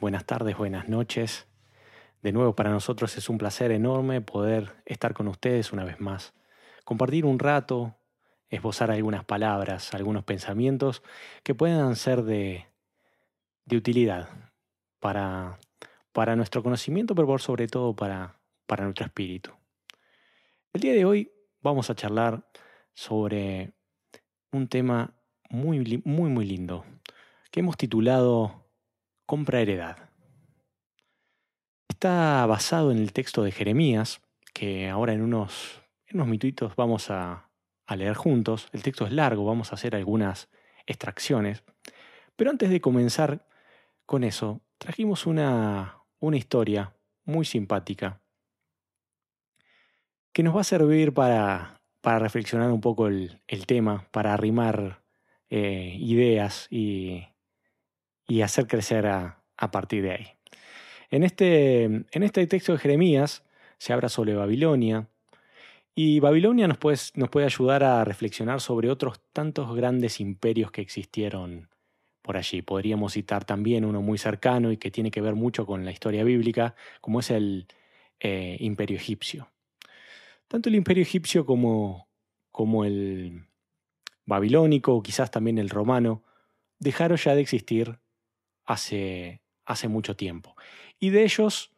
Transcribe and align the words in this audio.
Buenas 0.00 0.24
tardes, 0.24 0.56
buenas 0.56 0.88
noches. 0.88 1.46
De 2.20 2.32
nuevo, 2.32 2.56
para 2.56 2.70
nosotros 2.70 3.16
es 3.16 3.28
un 3.28 3.38
placer 3.38 3.70
enorme 3.70 4.20
poder 4.20 4.82
estar 4.86 5.14
con 5.14 5.28
ustedes 5.28 5.72
una 5.72 5.84
vez 5.84 6.00
más, 6.00 6.34
compartir 6.84 7.24
un 7.24 7.38
rato, 7.38 7.96
esbozar 8.48 8.90
algunas 8.90 9.24
palabras, 9.24 9.94
algunos 9.94 10.24
pensamientos 10.24 11.02
que 11.44 11.54
puedan 11.54 11.94
ser 11.94 12.24
de, 12.24 12.66
de 13.66 13.76
utilidad 13.76 14.28
para, 14.98 15.58
para 16.12 16.34
nuestro 16.34 16.62
conocimiento, 16.64 17.14
pero 17.14 17.28
por 17.28 17.40
sobre 17.40 17.68
todo 17.68 17.94
para, 17.94 18.40
para 18.66 18.82
nuestro 18.82 19.06
espíritu. 19.06 19.52
El 20.72 20.80
día 20.80 20.92
de 20.92 21.04
hoy 21.04 21.30
vamos 21.60 21.88
a 21.88 21.94
charlar 21.94 22.44
sobre 22.94 23.74
un 24.50 24.66
tema 24.66 25.14
muy, 25.50 26.02
muy, 26.04 26.30
muy 26.30 26.46
lindo 26.46 26.84
que 27.52 27.60
hemos 27.60 27.76
titulado 27.76 28.67
compra 29.28 29.60
heredad. 29.60 30.08
Está 31.86 32.46
basado 32.46 32.90
en 32.90 32.96
el 32.96 33.12
texto 33.12 33.42
de 33.42 33.52
Jeremías, 33.52 34.22
que 34.54 34.88
ahora 34.88 35.12
en 35.12 35.20
unos, 35.20 35.82
en 36.06 36.16
unos 36.16 36.28
minutitos 36.28 36.74
vamos 36.76 37.10
a, 37.10 37.50
a 37.84 37.96
leer 37.96 38.14
juntos. 38.14 38.68
El 38.72 38.82
texto 38.82 39.04
es 39.04 39.12
largo, 39.12 39.44
vamos 39.44 39.70
a 39.70 39.74
hacer 39.74 39.94
algunas 39.94 40.48
extracciones. 40.86 41.62
Pero 42.36 42.50
antes 42.50 42.70
de 42.70 42.80
comenzar 42.80 43.46
con 44.06 44.24
eso, 44.24 44.62
trajimos 44.78 45.26
una, 45.26 45.98
una 46.20 46.38
historia 46.38 46.96
muy 47.26 47.44
simpática 47.44 48.22
que 50.32 50.42
nos 50.42 50.56
va 50.56 50.62
a 50.62 50.64
servir 50.64 51.12
para, 51.12 51.82
para 52.00 52.18
reflexionar 52.18 52.70
un 52.70 52.80
poco 52.80 53.08
el, 53.08 53.42
el 53.46 53.66
tema, 53.66 54.08
para 54.10 54.32
arrimar 54.32 55.02
eh, 55.50 55.94
ideas 55.98 56.66
y, 56.70 57.26
y 58.28 58.42
hacer 58.42 58.68
crecer 58.68 59.06
a, 59.06 59.42
a 59.56 59.70
partir 59.72 60.04
de 60.04 60.12
ahí. 60.12 60.26
En 61.10 61.24
este, 61.24 61.84
en 61.84 62.22
este 62.22 62.46
texto 62.46 62.72
de 62.72 62.78
Jeremías 62.78 63.42
se 63.78 63.92
habla 63.92 64.08
sobre 64.08 64.34
Babilonia, 64.34 65.08
y 66.00 66.20
Babilonia 66.20 66.68
nos 66.68 66.78
puede, 66.78 66.96
nos 67.16 67.28
puede 67.28 67.46
ayudar 67.46 67.82
a 67.82 68.04
reflexionar 68.04 68.60
sobre 68.60 68.88
otros 68.88 69.20
tantos 69.32 69.74
grandes 69.74 70.20
imperios 70.20 70.70
que 70.70 70.80
existieron 70.80 71.70
por 72.22 72.36
allí. 72.36 72.62
Podríamos 72.62 73.14
citar 73.14 73.44
también 73.44 73.84
uno 73.84 74.00
muy 74.00 74.16
cercano 74.16 74.70
y 74.70 74.76
que 74.76 74.92
tiene 74.92 75.10
que 75.10 75.20
ver 75.20 75.34
mucho 75.34 75.66
con 75.66 75.84
la 75.84 75.90
historia 75.90 76.22
bíblica, 76.22 76.76
como 77.00 77.18
es 77.18 77.32
el 77.32 77.66
eh, 78.20 78.56
imperio 78.60 78.96
egipcio. 78.96 79.50
Tanto 80.46 80.68
el 80.68 80.76
imperio 80.76 81.02
egipcio 81.02 81.44
como, 81.44 82.08
como 82.52 82.84
el 82.84 83.48
babilónico, 84.24 84.94
o 84.94 85.02
quizás 85.02 85.32
también 85.32 85.58
el 85.58 85.68
romano, 85.68 86.22
dejaron 86.78 87.18
ya 87.18 87.34
de 87.34 87.40
existir 87.40 87.98
hace, 88.68 89.40
hace 89.64 89.88
mucho 89.88 90.14
tiempo. 90.14 90.54
Y 91.00 91.10
de 91.10 91.24
ellos, 91.24 91.72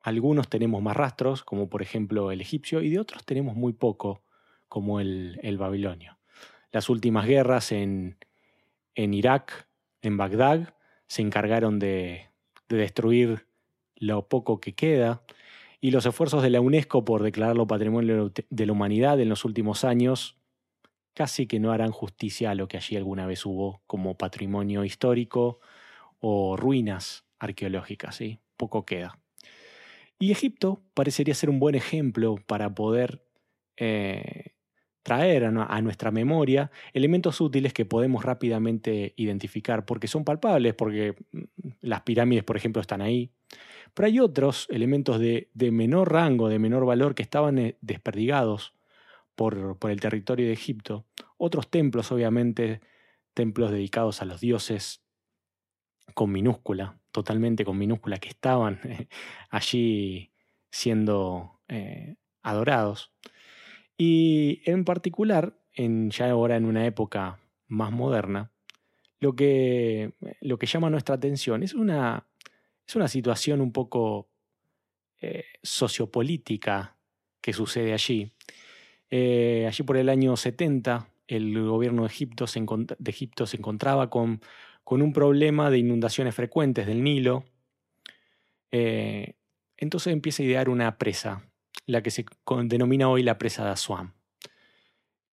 algunos 0.00 0.48
tenemos 0.48 0.80
más 0.80 0.96
rastros, 0.96 1.42
como 1.42 1.68
por 1.68 1.82
ejemplo 1.82 2.30
el 2.30 2.40
egipcio, 2.40 2.80
y 2.80 2.90
de 2.90 3.00
otros 3.00 3.24
tenemos 3.26 3.56
muy 3.56 3.72
poco, 3.72 4.22
como 4.68 5.00
el, 5.00 5.38
el 5.42 5.58
babilonio. 5.58 6.18
Las 6.70 6.88
últimas 6.88 7.26
guerras 7.26 7.72
en, 7.72 8.16
en, 8.94 9.14
Irak, 9.14 9.68
en 10.00 10.16
Bagdad, 10.16 10.74
se 11.08 11.22
encargaron 11.22 11.78
de, 11.78 12.30
de 12.68 12.76
destruir 12.76 13.46
lo 13.96 14.28
poco 14.28 14.60
que 14.60 14.74
queda, 14.74 15.22
y 15.80 15.90
los 15.90 16.06
esfuerzos 16.06 16.42
de 16.42 16.50
la 16.50 16.60
UNESCO 16.60 17.04
por 17.04 17.22
declararlo 17.22 17.66
Patrimonio 17.66 18.32
de 18.48 18.66
la 18.66 18.72
Humanidad 18.72 19.20
en 19.20 19.28
los 19.28 19.44
últimos 19.44 19.84
años 19.84 20.38
casi 21.14 21.46
que 21.46 21.60
no 21.60 21.72
harán 21.72 21.92
justicia 21.92 22.50
a 22.50 22.54
lo 22.54 22.68
que 22.68 22.76
allí 22.76 22.96
alguna 22.96 23.26
vez 23.26 23.44
hubo 23.46 23.82
como 23.86 24.16
patrimonio 24.16 24.84
histórico 24.84 25.60
o 26.20 26.56
ruinas 26.56 27.24
arqueológicas. 27.38 28.20
Poco 28.56 28.84
queda. 28.84 29.18
Y 30.18 30.32
Egipto 30.32 30.82
parecería 30.94 31.34
ser 31.34 31.50
un 31.50 31.58
buen 31.58 31.74
ejemplo 31.74 32.36
para 32.46 32.74
poder 32.74 33.22
eh, 33.76 34.54
traer 35.02 35.44
a, 35.44 35.80
nuestra 35.82 36.10
memoria 36.10 36.70
elementos 36.92 37.40
útiles 37.40 37.72
que 37.72 37.84
podemos 37.84 38.24
rápidamente 38.24 39.12
identificar 39.16 39.84
porque 39.84 40.08
son 40.08 40.24
palpables, 40.24 40.74
porque 40.74 41.14
mm, 41.32 41.42
las 41.82 42.00
pirámides, 42.02 42.44
por 42.44 42.56
ejemplo, 42.56 42.80
están 42.80 43.02
ahí. 43.02 43.30
Pero 43.94 44.06
hay 44.06 44.18
otros 44.18 44.66
elementos 44.70 45.20
de, 45.20 45.48
menor 45.70 46.12
rango, 46.12 46.48
de 46.48 46.58
menor 46.58 46.86
valor, 46.86 47.14
que 47.14 47.22
estaban 47.22 47.58
eh, 47.58 47.76
desperdigados 47.82 48.74
por 49.36 49.78
el 49.82 50.00
territorio 50.00 50.46
de 50.46 50.54
Egipto. 50.54 51.04
Otros 51.36 51.70
templos, 51.70 52.10
obviamente, 52.10 52.80
templos 53.34 53.70
dedicados 53.70 54.22
a 54.22 54.24
los 54.24 54.40
dioses 54.40 55.05
con 56.14 56.32
minúscula, 56.32 56.98
totalmente 57.10 57.64
con 57.64 57.78
minúscula, 57.78 58.18
que 58.18 58.28
estaban 58.28 58.80
allí 59.50 60.32
siendo 60.70 61.60
eh, 61.68 62.16
adorados. 62.42 63.12
Y 63.96 64.62
en 64.66 64.84
particular, 64.84 65.58
en, 65.72 66.10
ya 66.10 66.30
ahora 66.30 66.56
en 66.56 66.64
una 66.64 66.86
época 66.86 67.38
más 67.68 67.92
moderna, 67.92 68.52
lo 69.20 69.34
que, 69.34 70.12
lo 70.40 70.58
que 70.58 70.66
llama 70.66 70.90
nuestra 70.90 71.14
atención 71.14 71.62
es 71.62 71.74
una, 71.74 72.26
es 72.86 72.96
una 72.96 73.08
situación 73.08 73.60
un 73.60 73.72
poco 73.72 74.28
eh, 75.20 75.44
sociopolítica 75.62 76.96
que 77.40 77.52
sucede 77.52 77.92
allí. 77.92 78.32
Eh, 79.10 79.64
allí 79.66 79.82
por 79.84 79.96
el 79.96 80.08
año 80.08 80.36
70, 80.36 81.08
el 81.26 81.64
gobierno 81.64 82.02
de 82.02 82.08
Egipto 82.08 82.46
se, 82.46 82.60
de 82.60 83.10
Egipto 83.10 83.46
se 83.46 83.56
encontraba 83.56 84.10
con 84.10 84.40
con 84.86 85.02
un 85.02 85.12
problema 85.12 85.68
de 85.68 85.78
inundaciones 85.78 86.32
frecuentes 86.32 86.86
del 86.86 87.02
Nilo. 87.02 87.44
Eh, 88.70 89.34
entonces 89.76 90.12
empieza 90.12 90.44
a 90.44 90.46
idear 90.46 90.68
una 90.68 90.96
presa, 90.96 91.50
la 91.86 92.04
que 92.04 92.12
se 92.12 92.24
denomina 92.66 93.08
hoy 93.08 93.24
la 93.24 93.36
presa 93.36 93.64
de 93.64 93.72
Asuán. 93.72 94.14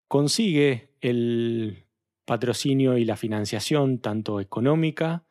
Consigue 0.08 0.88
el 1.00 1.84
patrocinio 2.24 2.98
y 2.98 3.04
la 3.04 3.16
financiación, 3.16 4.00
tanto 4.00 4.40
económica 4.40 5.24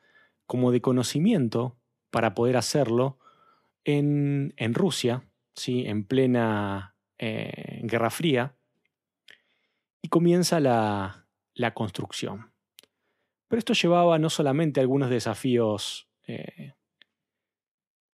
como 0.45 0.71
de 0.71 0.79
conocimiento, 0.79 1.75
para 2.09 2.33
poder 2.33 2.55
hacerlo 2.55 3.19
en, 3.83 4.53
Rusia, 4.73 5.25
¿sí? 5.53 5.83
en 5.85 6.05
plena 6.05 6.95
eh, 7.17 7.81
Guerra 7.83 8.09
Fría, 8.09 8.55
y 10.01 10.07
comienza 10.07 10.61
la 10.61 11.73
construcción. 11.73 12.52
Pero 13.47 13.59
esto 13.59 13.73
llevaba 13.73 14.17
no 14.19 14.29
solamente 14.29 14.79
algunos 14.79 15.09
desafíos 15.09 16.07
eh, 16.27 16.73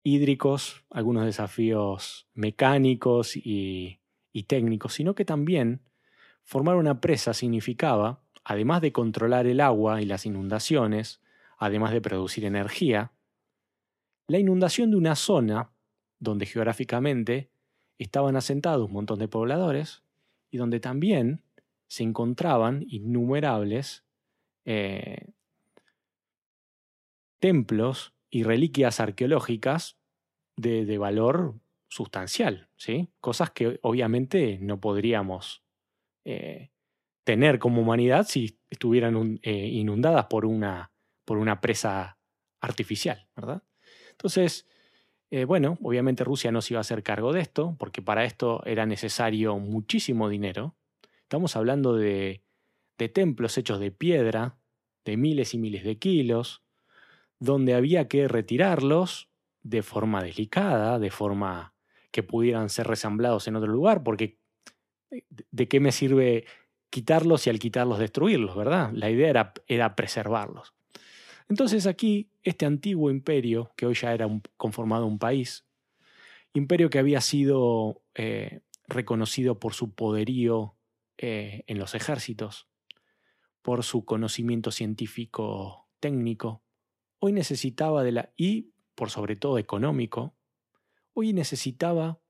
hídricos, 0.02 0.84
algunos 0.90 1.24
desafíos 1.24 2.28
mecánicos 2.34 3.36
y, 3.36 4.00
y 4.32 4.44
técnicos, 4.44 4.94
sino 4.94 5.14
que 5.14 5.24
también 5.24 5.82
formar 6.44 6.76
una 6.76 7.00
presa 7.00 7.34
significaba, 7.34 8.22
además 8.44 8.80
de 8.80 8.92
controlar 8.92 9.46
el 9.46 9.60
agua 9.60 10.00
y 10.00 10.06
las 10.06 10.26
inundaciones, 10.26 11.20
además 11.58 11.92
de 11.92 12.00
producir 12.00 12.44
energía, 12.44 13.12
la 14.26 14.38
inundación 14.38 14.90
de 14.90 14.96
una 14.96 15.16
zona 15.16 15.70
donde 16.18 16.46
geográficamente 16.46 17.50
estaban 17.98 18.36
asentados 18.36 18.86
un 18.86 18.92
montón 18.92 19.18
de 19.18 19.28
pobladores 19.28 20.02
y 20.50 20.58
donde 20.58 20.80
también 20.80 21.42
se 21.86 22.02
encontraban 22.02 22.84
innumerables 22.88 24.04
eh, 24.70 25.24
templos 27.40 28.12
y 28.28 28.42
reliquias 28.42 29.00
arqueológicas 29.00 29.98
de, 30.58 30.84
de 30.84 30.98
valor 30.98 31.54
sustancial, 31.88 32.68
¿sí? 32.76 33.08
Cosas 33.18 33.50
que 33.50 33.78
obviamente 33.80 34.58
no 34.60 34.78
podríamos 34.78 35.64
eh, 36.26 36.70
tener 37.24 37.58
como 37.58 37.80
humanidad 37.80 38.26
si 38.28 38.60
estuvieran 38.68 39.40
eh, 39.42 39.68
inundadas 39.68 40.26
por 40.26 40.44
una, 40.44 40.92
por 41.24 41.38
una 41.38 41.62
presa 41.62 42.18
artificial, 42.60 43.26
¿verdad? 43.34 43.62
Entonces, 44.10 44.66
bueno, 45.46 45.78
obviamente 45.82 46.24
Rusia 46.24 46.50
no 46.50 46.60
se 46.60 46.72
iba 46.74 46.78
a 46.78 46.82
hacer 46.82 47.02
cargo 47.02 47.32
de 47.32 47.40
esto, 47.40 47.76
porque 47.78 48.02
para 48.02 48.24
esto 48.24 48.62
era 48.64 48.86
necesario 48.86 49.58
muchísimo 49.58 50.28
dinero. 50.28 50.74
Estamos 51.22 51.54
hablando 51.54 51.94
de, 51.94 52.42
de 52.98 53.08
templos 53.08 53.56
hechos 53.56 53.78
de 53.78 53.92
piedra, 53.92 54.57
de 55.08 55.16
miles 55.16 55.54
y 55.54 55.58
miles 55.58 55.84
de 55.84 55.98
kilos, 55.98 56.62
donde 57.40 57.74
había 57.74 58.08
que 58.08 58.28
retirarlos 58.28 59.28
de 59.62 59.82
forma 59.82 60.22
delicada, 60.22 60.98
de 60.98 61.10
forma 61.10 61.74
que 62.10 62.22
pudieran 62.22 62.68
ser 62.68 62.86
resamblados 62.86 63.48
en 63.48 63.56
otro 63.56 63.70
lugar, 63.70 64.02
porque 64.02 64.38
eh, 65.10 65.24
¿de 65.50 65.68
qué 65.68 65.80
me 65.80 65.92
sirve 65.92 66.44
quitarlos 66.90 67.46
y 67.46 67.50
al 67.50 67.58
quitarlos 67.58 67.98
destruirlos, 67.98 68.56
verdad? 68.56 68.90
La 68.92 69.10
idea 69.10 69.30
era, 69.30 69.52
era 69.66 69.96
preservarlos. 69.96 70.74
Entonces 71.48 71.86
aquí, 71.86 72.30
este 72.42 72.66
antiguo 72.66 73.10
imperio, 73.10 73.72
que 73.76 73.86
hoy 73.86 73.94
ya 73.94 74.12
era 74.12 74.28
conformado 74.56 75.06
un 75.06 75.18
país, 75.18 75.64
imperio 76.52 76.90
que 76.90 76.98
había 76.98 77.20
sido 77.20 78.02
eh, 78.14 78.60
reconocido 78.86 79.58
por 79.58 79.74
su 79.74 79.94
poderío 79.94 80.74
eh, 81.16 81.64
en 81.66 81.78
los 81.78 81.94
ejércitos, 81.94 82.67
por 83.62 83.84
su 83.84 84.04
conocimiento 84.04 84.70
científico 84.70 85.88
técnico, 86.00 86.62
hoy 87.18 87.32
necesitaba 87.32 88.02
de 88.02 88.12
la, 88.12 88.32
y 88.36 88.72
por 88.94 89.10
sobre 89.10 89.36
todo 89.36 89.58
económico, 89.58 90.34
hoy 91.14 91.32
necesitaba 91.32 92.20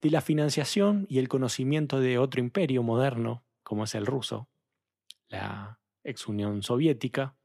de 0.00 0.10
la 0.10 0.20
financiación 0.20 1.06
y 1.08 1.18
el 1.18 1.28
conocimiento 1.28 2.00
de 2.00 2.18
otro 2.18 2.40
imperio 2.40 2.82
moderno, 2.82 3.44
como 3.62 3.84
es 3.84 3.94
el 3.94 4.04
ruso, 4.04 4.48
la 5.28 5.80
ex 6.02 6.28
Unión 6.28 6.62
Soviética, 6.62 7.36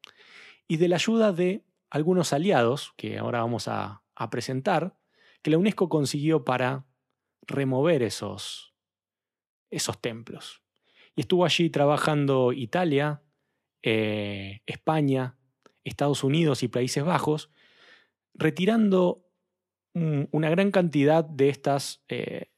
y 0.67 0.77
de 0.77 0.89
la 0.89 0.97
ayuda 0.97 1.31
de 1.31 1.63
algunos 1.89 2.33
aliados, 2.33 2.93
que 2.97 3.17
ahora 3.17 3.39
vamos 3.39 3.67
a, 3.67 4.03
presentar, 4.29 4.97
que 5.41 5.49
la 5.49 5.57
UNESCO 5.57 5.87
consiguió 5.87 6.43
para 6.43 6.85
remover 7.47 8.03
esos, 8.03 8.73
esos 9.69 10.01
templos. 10.01 10.61
Y 11.19 11.23
estuvo 11.23 11.43
allí 11.43 11.69
trabajando 11.69 12.53
Italia, 12.53 13.21
eh, 13.83 14.61
España, 14.65 15.35
Estados 15.83 16.23
Unidos 16.23 16.63
y 16.63 16.69
Países 16.69 17.03
Bajos, 17.03 17.51
retirando 18.33 19.25
una 19.93 20.49
gran 20.49 20.71
cantidad 20.71 21.25
de 21.25 21.49
estas... 21.49 22.05
Eh, 22.07 22.53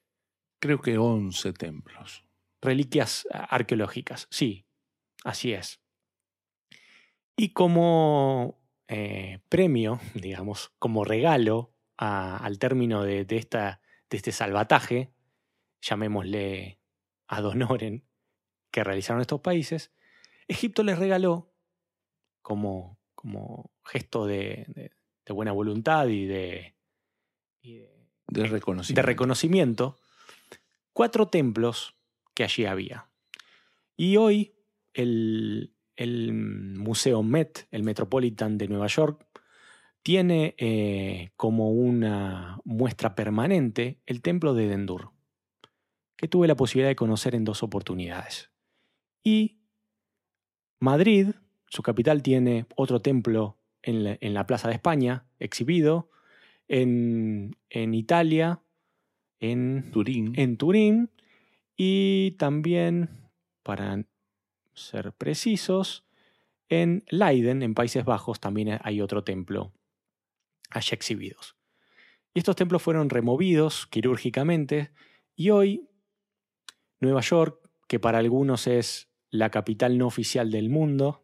Creo 0.60 0.80
que 0.80 1.00
11 1.00 1.54
templos. 1.54 2.24
Reliquias 2.62 3.28
arqueológicas, 3.32 4.28
sí, 4.30 4.68
así 5.24 5.54
es. 5.54 5.82
Y 7.36 7.54
como 7.54 8.62
eh, 8.88 9.40
premio, 9.50 10.00
digamos, 10.14 10.72
como 10.78 11.04
regalo 11.04 11.74
al 11.98 12.60
término 12.60 13.02
de, 13.02 13.26
esta, 13.28 13.82
de 14.08 14.18
este 14.18 14.32
salvataje, 14.32 15.12
llamémosle 15.82 16.80
ad 17.28 17.46
honorem, 17.46 18.04
que 18.72 18.84
realizaron 18.84 19.22
estos 19.22 19.42
países, 19.42 19.92
Egipto 20.48 20.84
les 20.84 20.98
regaló, 20.98 21.54
como, 22.42 23.00
como 23.16 23.72
gesto 23.84 24.26
de, 24.26 24.92
buena 25.30 25.54
voluntad 25.54 26.08
y 26.08 26.26
de, 26.26 26.76
de, 27.62 28.46
reconocimiento. 28.48 29.02
de 29.02 29.06
reconocimiento, 29.06 29.98
cuatro 30.92 31.28
templos 31.28 31.96
que 32.34 32.44
allí 32.44 32.66
había. 32.66 33.08
Y 33.96 34.18
hoy 34.18 34.56
el, 34.94 35.74
el 35.96 36.34
Museo 36.34 37.24
Met, 37.24 37.68
el 37.72 37.84
Metropolitan 37.84 38.58
de 38.58 38.68
Nueva 38.68 38.88
York, 38.88 39.26
tiene 40.04 40.56
eh, 40.58 41.32
como 41.38 41.72
una 41.72 42.60
muestra 42.66 43.16
permanente 43.16 44.02
el 44.06 44.22
templo 44.22 44.54
de 44.54 44.68
Dendur, 44.68 45.12
que 46.18 46.28
tuve 46.28 46.48
la 46.48 46.56
posibilidad 46.56 46.90
de 46.90 46.96
conocer 46.96 47.36
en 47.36 47.46
dos 47.46 47.64
oportunidades. 47.64 48.51
Y 49.24 49.60
Madrid, 50.80 51.30
su 51.68 51.84
capital, 51.84 52.24
tiene 52.24 52.66
otro 52.76 53.02
templo 53.02 53.58
en 53.84 54.34
la, 54.34 54.48
Plaza 54.48 54.68
de 54.68 54.76
España, 54.76 55.26
exhibido, 55.40 56.10
en, 56.68 57.56
en 57.70 57.94
Italia, 57.94 58.62
en 59.40 59.92
Turín. 59.92 60.34
en 60.36 60.58
Turín, 60.58 61.10
y 61.76 62.32
también, 62.38 63.10
para 63.64 64.04
ser 64.74 65.14
precisos, 65.14 66.06
en 66.70 67.04
Leiden, 67.10 67.64
en 67.64 67.74
Países 67.74 68.06
Bajos, 68.06 68.40
también 68.40 68.80
hay 68.82 69.02
otro 69.02 69.24
templo 69.24 69.74
allá 70.70 70.96
exhibidos. 70.96 71.58
Y 72.34 72.40
estos 72.40 72.56
templos 72.56 72.82
fueron 72.82 73.10
removidos 73.10 73.88
quirúrgicamente 73.88 74.92
y 75.36 75.50
hoy 75.50 75.90
Nueva 77.02 77.22
York, 77.22 77.70
que 77.88 78.00
para 78.00 78.20
algunos 78.20 78.68
es 78.68 79.11
la 79.32 79.50
capital 79.50 79.98
no 79.98 80.08
oficial 80.08 80.52
del 80.52 80.70
mundo, 80.70 81.24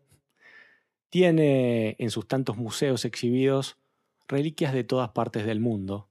tiene 1.09 1.95
en 1.99 2.09
sus 2.09 2.27
tantos 2.27 2.57
museos 2.57 3.05
exhibidos 3.05 3.77
reliquias 4.27 4.73
de 4.73 4.83
todas 4.83 5.09
partes 5.09 5.45
del 5.45 5.59
mundo, 5.59 6.09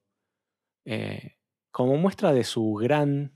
eh, 0.85 1.37
como 1.71 1.97
muestra 1.97 2.33
de 2.33 2.45
su 2.45 2.75
gran 2.75 3.33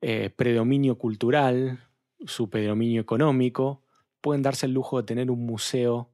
eh, 0.00 0.30
predominio 0.30 0.98
cultural, 0.98 1.84
su 2.26 2.50
predominio 2.50 3.00
económico, 3.00 3.82
pueden 4.20 4.42
darse 4.42 4.66
el 4.66 4.72
lujo 4.72 4.98
de 4.98 5.06
tener 5.06 5.30
un 5.30 5.46
museo 5.46 6.10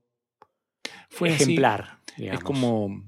Fue 1.08 1.30
ejemplar. 1.30 1.98
Es 2.16 2.40
como, 2.40 3.04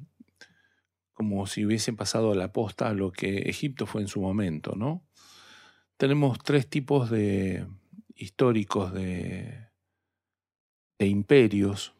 como 1.13 1.47
si 1.47 1.65
hubiese 1.65 1.93
pasado 1.93 2.35
la 2.35 2.53
posta 2.53 2.89
a 2.89 2.95
lo 2.95 3.13
que 3.13 3.49
Egipto 3.49 3.87
fue 3.87 4.03
en 4.03 4.09
su 4.09 4.21
momento, 4.21 4.75
¿no? 4.75 5.05
Tenemos 5.97 6.39
tres 6.39 6.69
tipos 6.69 7.11
de 7.11 7.65
históricos 8.23 8.93
de, 8.95 9.69
imperios. 11.01 11.93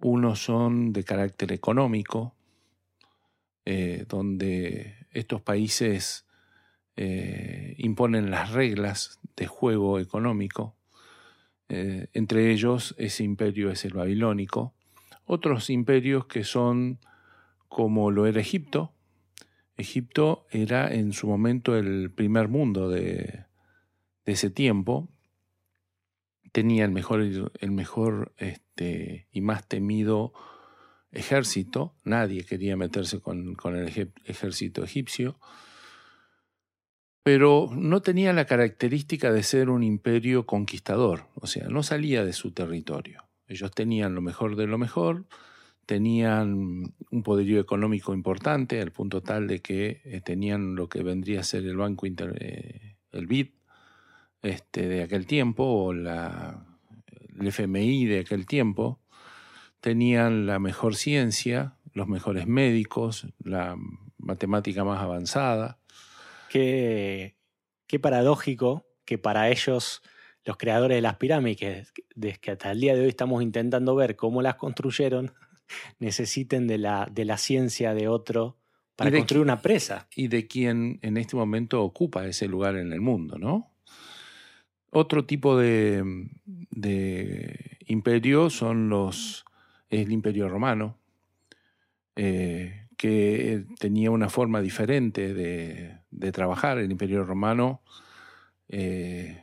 Unos 0.00 0.42
son 0.42 0.94
de 0.94 1.04
carácter 1.04 1.52
económico, 1.52 2.34
eh, 3.66 4.06
donde 4.08 5.06
estos 5.10 5.42
países 5.42 6.26
eh, 6.96 7.74
imponen 7.76 8.30
las 8.30 8.52
reglas 8.52 9.20
de 9.36 9.46
juego 9.46 9.98
económico. 9.98 10.74
Eh, 11.68 12.08
entre 12.14 12.50
ellos 12.50 12.94
ese 12.96 13.24
imperio 13.24 13.70
es 13.70 13.84
el 13.84 13.92
babilónico. 13.92 14.72
Otros 15.26 15.68
imperios 15.68 16.24
que 16.24 16.44
son 16.44 16.98
como 17.68 18.10
lo 18.10 18.26
era 18.26 18.40
Egipto. 18.40 18.94
Egipto 19.76 20.46
era 20.50 20.94
en 20.94 21.12
su 21.12 21.26
momento 21.26 21.76
el 21.76 22.10
primer 22.10 22.48
mundo 22.48 22.88
de, 22.88 23.43
ese 24.24 24.50
tiempo. 24.50 25.08
Tenía 26.52 26.84
el 26.84 26.92
mejor, 26.92 27.50
el 27.58 27.70
mejor 27.70 28.32
este, 28.38 29.26
y 29.32 29.40
más 29.40 29.66
temido 29.66 30.32
ejército. 31.10 31.94
Nadie 32.04 32.44
quería 32.44 32.76
meterse 32.76 33.20
con, 33.20 33.54
con 33.54 33.76
el 33.76 33.88
ejército 34.24 34.84
egipcio 34.84 35.38
pero 37.24 37.70
no 37.74 38.02
tenía 38.02 38.34
la 38.34 38.44
característica 38.44 39.32
de 39.32 39.42
ser 39.42 39.70
un 39.70 39.82
imperio 39.82 40.44
conquistador, 40.44 41.24
o 41.36 41.46
sea, 41.46 41.68
no 41.68 41.82
salía 41.82 42.22
de 42.22 42.34
su 42.34 42.52
territorio. 42.52 43.24
Ellos 43.48 43.70
tenían 43.70 44.14
lo 44.14 44.20
mejor 44.20 44.56
de 44.56 44.66
lo 44.66 44.76
mejor, 44.76 45.24
tenían 45.86 46.94
un 47.10 47.22
poderío 47.22 47.60
económico 47.60 48.12
importante, 48.12 48.78
al 48.82 48.92
punto 48.92 49.22
tal 49.22 49.46
de 49.46 49.60
que 49.60 50.02
eh, 50.04 50.20
tenían 50.20 50.74
lo 50.74 50.90
que 50.90 51.02
vendría 51.02 51.40
a 51.40 51.44
ser 51.44 51.64
el 51.64 51.78
Banco 51.78 52.06
Inter, 52.06 52.36
eh, 52.38 52.98
el 53.10 53.26
BID 53.26 53.48
este, 54.44 54.88
de 54.88 55.02
aquel 55.02 55.26
tiempo, 55.26 55.64
o 55.64 55.92
la, 55.92 56.64
el 57.40 57.46
FMI 57.48 58.06
de 58.06 58.20
aquel 58.20 58.46
tiempo, 58.46 59.00
tenían 59.80 60.46
la 60.46 60.58
mejor 60.58 60.96
ciencia, 60.96 61.76
los 61.92 62.08
mejores 62.08 62.46
médicos, 62.46 63.26
la 63.42 63.76
matemática 64.18 64.84
más 64.84 65.02
avanzada, 65.02 65.78
Qué, 66.48 67.36
qué 67.88 67.98
paradójico 67.98 68.86
que 69.04 69.18
para 69.18 69.50
ellos, 69.50 70.02
los 70.44 70.56
creadores 70.56 70.96
de 70.96 71.02
las 71.02 71.16
pirámides, 71.16 71.92
que 72.40 72.50
hasta 72.52 72.70
el 72.70 72.80
día 72.80 72.94
de 72.94 73.00
hoy 73.00 73.08
estamos 73.08 73.42
intentando 73.42 73.96
ver 73.96 74.14
cómo 74.14 74.40
las 74.40 74.54
construyeron, 74.54 75.32
necesiten 75.98 76.68
de 76.68 76.78
la, 76.78 77.08
de 77.10 77.24
la 77.24 77.38
ciencia 77.38 77.92
de 77.92 78.06
otro 78.06 78.58
para 78.94 79.10
construir 79.10 79.42
una 79.42 79.60
presa. 79.60 80.06
Y 80.14 80.28
de 80.28 80.46
quien 80.46 81.00
en 81.02 81.16
este 81.16 81.34
momento 81.34 81.82
ocupa 81.82 82.26
ese 82.26 82.46
lugar 82.46 82.76
en 82.76 82.92
el 82.92 83.00
mundo, 83.00 83.38
¿no? 83.38 83.73
Otro 84.96 85.24
tipo 85.24 85.58
de, 85.58 86.30
imperio 87.86 88.48
son 88.48 88.88
los, 88.88 89.44
el 89.90 90.12
imperio 90.12 90.48
romano, 90.48 90.96
eh, 92.14 92.86
que 92.96 93.64
tenía 93.80 94.12
una 94.12 94.28
forma 94.28 94.60
diferente 94.60 95.34
de, 95.34 96.30
trabajar. 96.30 96.78
El 96.78 96.92
Imperio 96.92 97.24
Romano 97.24 97.82
eh, 98.68 99.42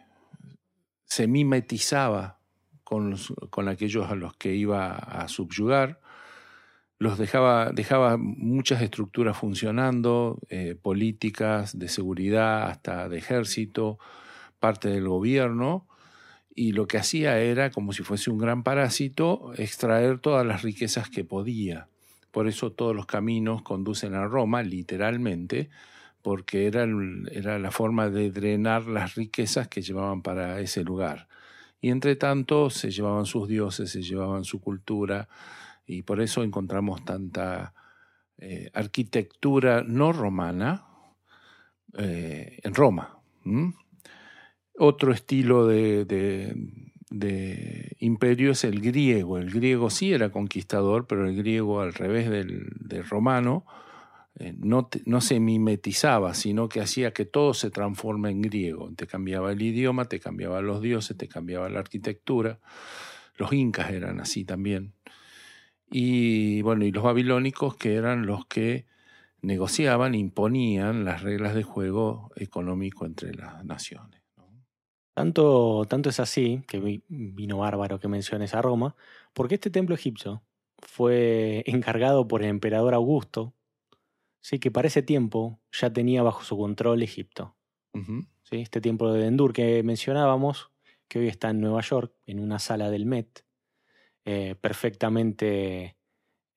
se 1.03 1.27
mimetizaba 1.27 2.39
con, 2.85 3.17
con 3.49 3.67
aquellos 3.67 4.09
a 4.09 4.15
los 4.15 4.33
que 4.37 4.55
iba 4.55 4.95
a 4.95 5.27
subyugar. 5.27 5.99
los 6.97 7.17
dejaba, 7.17 7.73
dejaba 7.73 8.15
muchas 8.15 8.81
estructuras 8.81 9.35
funcionando, 9.35 10.39
eh, 10.47 10.75
políticas 10.81 11.77
de 11.77 11.89
seguridad, 11.89 12.69
hasta 12.69 13.09
de 13.09 13.17
ejército, 13.17 13.99
parte 14.61 14.87
del 14.87 15.09
gobierno, 15.09 15.85
y 16.55 16.71
lo 16.71 16.87
que 16.87 16.97
hacía 16.97 17.39
era, 17.39 17.71
como 17.71 17.91
si 17.91 18.03
fuese 18.03 18.29
un 18.29 18.37
gran 18.37 18.63
parásito, 18.63 19.51
extraer 19.57 20.19
todas 20.19 20.45
las 20.45 20.61
riquezas 20.61 21.09
que 21.09 21.25
podía. 21.25 21.87
Por 22.31 22.47
eso 22.47 22.71
todos 22.71 22.95
los 22.95 23.05
caminos 23.05 23.63
conducen 23.63 24.13
a 24.13 24.25
Roma, 24.27 24.63
literalmente, 24.63 25.69
porque 26.21 26.67
era, 26.67 26.85
era 27.31 27.57
la 27.59 27.71
forma 27.71 28.09
de 28.09 28.31
drenar 28.31 28.85
las 28.85 29.15
riquezas 29.15 29.67
que 29.67 29.81
llevaban 29.81 30.21
para 30.21 30.59
ese 30.59 30.83
lugar. 30.83 31.27
Y 31.81 31.89
entre 31.89 32.15
tanto 32.15 32.69
se 32.69 32.91
llevaban 32.91 33.25
sus 33.25 33.47
dioses, 33.47 33.89
se 33.89 34.03
llevaban 34.03 34.43
su 34.43 34.61
cultura, 34.61 35.27
y 35.87 36.03
por 36.03 36.21
eso 36.21 36.43
encontramos 36.43 37.03
tanta 37.03 37.73
eh, 38.37 38.69
arquitectura 38.73 39.83
no 39.85 40.13
romana 40.13 40.85
eh, 41.97 42.59
en 42.63 42.73
Roma. 42.73 43.17
Otro 44.83 45.11
estilo 45.11 45.67
de, 45.67 46.55
imperio 47.99 48.49
es 48.49 48.63
el 48.63 48.81
griego. 48.81 49.37
El 49.37 49.51
griego 49.51 49.91
sí 49.91 50.11
era 50.11 50.31
conquistador, 50.31 51.05
pero 51.05 51.29
el 51.29 51.35
griego 51.35 51.81
al 51.81 51.93
revés 51.93 52.31
del, 52.31 53.05
romano 53.07 53.63
eh, 54.39 54.55
no, 54.57 55.21
se 55.21 55.39
mimetizaba, 55.39 56.33
sino 56.33 56.67
que 56.67 56.81
hacía 56.81 57.13
que 57.13 57.25
todo 57.25 57.53
se 57.53 57.69
transforme 57.69 58.31
en 58.31 58.41
griego. 58.41 58.91
Te 58.95 59.05
cambiaba 59.05 59.51
el 59.51 59.61
idioma, 59.61 60.05
te 60.05 60.19
cambiaba 60.19 60.61
los 60.61 60.81
dioses, 60.81 61.15
te 61.15 61.27
cambiaba 61.27 61.69
la 61.69 61.77
arquitectura. 61.77 62.57
Los 63.37 63.53
incas 63.53 63.91
eran 63.91 64.19
así 64.19 64.45
también. 64.45 64.93
Y 65.91 66.63
bueno, 66.63 66.85
y 66.85 66.91
los 66.91 67.03
babilónicos 67.03 67.77
que 67.77 67.93
eran 67.93 68.25
los 68.25 68.47
que 68.47 68.87
negociaban, 69.43 70.15
imponían 70.15 71.05
las 71.05 71.21
reglas 71.21 71.53
de 71.53 71.61
juego 71.61 72.31
económico 72.35 73.05
entre 73.05 73.35
las 73.35 73.63
naciones. 73.63 74.20
Tanto, 75.21 75.85
tanto 75.87 76.09
es 76.09 76.19
así, 76.19 76.63
que 76.67 77.03
vino 77.07 77.59
bárbaro 77.59 77.99
que 77.99 78.07
menciones 78.07 78.55
a 78.55 78.61
Roma, 78.63 78.95
porque 79.33 79.53
este 79.53 79.69
templo 79.69 79.93
egipcio 79.93 80.41
fue 80.79 81.61
encargado 81.67 82.27
por 82.27 82.41
el 82.41 82.49
emperador 82.49 82.95
Augusto, 82.95 83.53
¿sí? 84.39 84.57
que 84.57 84.71
para 84.71 84.87
ese 84.87 85.03
tiempo 85.03 85.59
ya 85.71 85.93
tenía 85.93 86.23
bajo 86.23 86.43
su 86.43 86.57
control 86.57 87.03
Egipto. 87.03 87.55
¿sí? 87.93 88.61
Este 88.61 88.81
templo 88.81 89.13
de 89.13 89.27
Endur 89.27 89.53
que 89.53 89.83
mencionábamos, 89.83 90.71
que 91.07 91.19
hoy 91.19 91.27
está 91.27 91.51
en 91.51 91.61
Nueva 91.61 91.81
York, 91.81 92.15
en 92.25 92.39
una 92.39 92.57
sala 92.57 92.89
del 92.89 93.05
Met, 93.05 93.45
eh, 94.25 94.55
perfectamente 94.59 95.97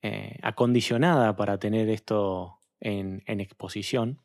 eh, 0.01 0.39
acondicionada 0.41 1.37
para 1.37 1.59
tener 1.59 1.91
esto 1.91 2.61
en, 2.81 3.23
exposición, 3.27 4.23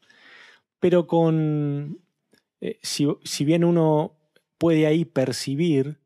pero 0.80 1.08
con, 1.08 2.00
eh, 2.62 2.80
si, 2.82 3.44
bien 3.44 3.66
uno 3.66 4.16
puede 4.60 4.86
ahí 4.86 5.06
percibir 5.06 6.00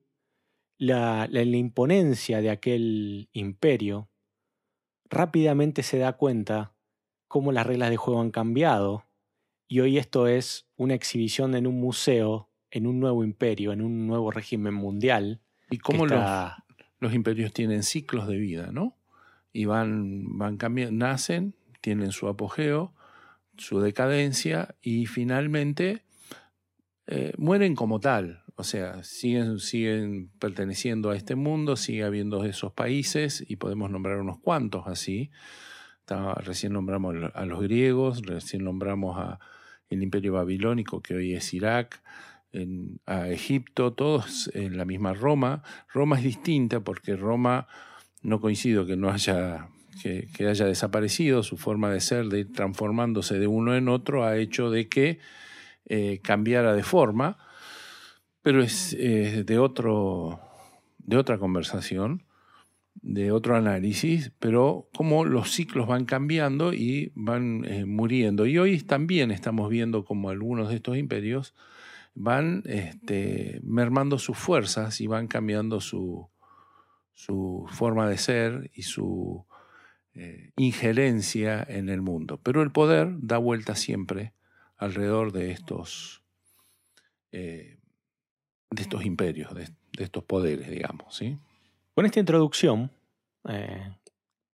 la, 0.78 1.28
la, 1.30 1.42
imponencia 1.42 2.40
de 2.40 2.50
aquel 2.50 3.30
imperio, 3.34 4.10
rápidamente 5.10 5.84
se 5.84 5.98
da 5.98 6.14
cuenta 6.14 6.74
cómo 7.28 7.52
las 7.52 7.68
reglas 7.68 7.90
de 7.90 7.98
juego 7.98 8.22
han 8.22 8.32
cambiado 8.32 9.06
y 9.68 9.80
hoy 9.80 9.98
esto 9.98 10.28
es 10.28 10.68
una 10.76 10.94
exhibición 10.94 11.56
en 11.56 11.66
un 11.66 11.80
museo, 11.80 12.48
en 12.70 12.86
un 12.86 13.00
nuevo 13.00 13.24
imperio, 13.24 13.72
en 13.72 13.82
un 13.82 14.06
nuevo 14.06 14.30
régimen 14.30 14.76
mundial. 14.76 15.42
Y 15.72 15.80
cómo 15.80 16.06
los 16.06 17.14
imperios 17.14 17.52
tienen 17.54 17.82
ciclos 17.82 18.28
de 18.28 18.38
vida, 18.38 18.72
¿no? 18.72 18.96
Y 19.52 19.66
van, 19.66 20.38
van 20.38 20.58
cambiando, 20.58 21.06
nacen, 21.06 21.56
tienen 21.82 22.12
su 22.12 22.28
apogeo, 22.28 22.94
su 23.58 23.80
decadencia 23.80 24.76
y 24.82 25.08
finalmente 25.08 26.04
eh, 27.08 27.34
mueren 27.38 27.76
como 27.76 28.00
tal. 28.00 28.43
O 28.56 28.64
sea, 28.64 29.04
siguen, 29.04 29.60
siguen 29.60 30.30
perteneciendo 30.40 31.10
a 31.10 31.16
este 31.16 31.36
mundo, 31.36 31.76
sigue 31.76 32.04
habiendo 32.04 32.46
esos 32.46 32.72
países 32.72 33.44
y 33.48 33.56
podemos 33.56 33.90
nombrar 33.90 34.20
unos 34.20 34.40
cuantos 34.40 34.88
así. 34.88 35.32
recién 36.38 36.74
nombramos 36.74 37.16
a 37.34 37.46
los 37.46 37.62
griegos, 37.62 38.22
recién 38.22 38.64
nombramos 38.64 39.18
a 39.18 39.40
el 39.90 40.04
imperio 40.04 40.34
babilónico 40.34 41.02
que 41.02 41.16
hoy 41.16 41.34
es 41.34 41.54
Irak, 41.54 42.02
en, 42.52 43.00
a 43.06 43.30
Egipto, 43.30 43.94
todos 43.94 44.50
en 44.54 44.78
la 44.78 44.86
misma 44.86 45.14
Roma. 45.14 45.64
Roma 45.92 46.18
es 46.18 46.24
distinta 46.24 46.82
porque 46.82 47.16
Roma, 47.16 47.68
no 48.22 48.40
coincido 48.40 48.86
que 48.86 48.96
no 48.96 49.10
haya, 49.10 49.70
que, 50.02 50.48
haya 50.48 50.66
desaparecido, 50.66 51.44
su 51.44 51.58
forma 51.58 51.92
de 51.92 52.00
ser, 52.00 52.28
de 52.28 52.42
ir 52.42 52.54
transformándose 52.54 53.40
de 53.40 53.48
uno 53.48 53.76
en 53.76 53.90
otro, 53.90 54.24
ha 54.24 54.38
hecho 54.38 54.70
de 54.70 54.88
que 54.88 55.20
eh, 55.86 56.20
cambiara 56.24 56.74
de 56.74 56.84
forma, 56.84 57.38
pero 58.44 58.62
es 58.62 58.96
de, 58.96 59.58
otro, 59.58 60.40
de 61.00 61.18
otra 61.18 61.38
conversación 61.40 62.24
de 63.02 63.32
otro 63.32 63.56
análisis, 63.56 64.32
pero 64.40 64.88
cómo 64.96 65.26
los 65.26 65.52
ciclos 65.52 65.88
van 65.88 66.06
cambiando 66.06 66.74
y 66.74 67.12
van 67.16 67.66
eh, 67.66 67.86
muriendo. 67.86 68.46
Y 68.46 68.58
hoy 68.58 68.80
también 68.80 69.32
estamos 69.32 69.70
viendo 69.70 70.06
como 70.06 70.30
algunos 70.30 70.70
de 70.70 70.76
estos 70.76 70.98
imperios 70.98 71.54
van 72.16 72.64
este, 72.66 73.60
mermando 73.64 74.20
sus 74.20 74.38
fuerzas 74.38 75.02
y 75.02 75.08
van 75.08 75.28
cambiando 75.28 75.82
su, 75.82 76.30
su 77.14 77.68
forma 77.72 78.08
de 78.08 78.18
ser 78.18 78.72
y 78.74 78.84
su 78.84 79.46
eh, 80.14 80.52
injerencia 80.58 81.66
en 81.68 81.90
el 81.90 82.02
mundo. 82.02 82.40
Pero 82.42 82.62
el 82.62 82.72
poder 82.72 83.16
da 83.18 83.38
vuelta 83.38 83.76
siempre 83.76 84.34
alrededor 84.78 85.32
de 85.32 85.52
estos, 85.52 86.24
eh, 87.32 87.78
de 88.74 88.82
estos 88.82 89.06
imperios, 89.06 89.54
de, 89.54 89.70
estos 89.98 90.24
poderes, 90.24 90.70
digamos. 90.70 91.16
¿sí? 91.16 91.38
Con 91.94 92.06
esta 92.06 92.20
introducción, 92.20 92.92
eh, 93.48 93.96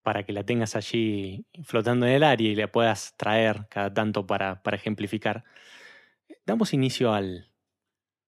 para 0.03 0.25
que 0.25 0.33
la 0.33 0.43
tengas 0.43 0.75
allí 0.75 1.45
flotando 1.63 2.05
en 2.05 2.13
el 2.13 2.23
área 2.23 2.49
y 2.49 2.55
la 2.55 2.71
puedas 2.71 3.15
traer 3.15 3.67
cada 3.69 3.93
tanto 3.93 4.25
para, 4.27 4.61
para 4.61 4.77
ejemplificar, 4.77 5.43
damos 6.45 6.73
inicio 6.73 7.13
al, 7.13 7.49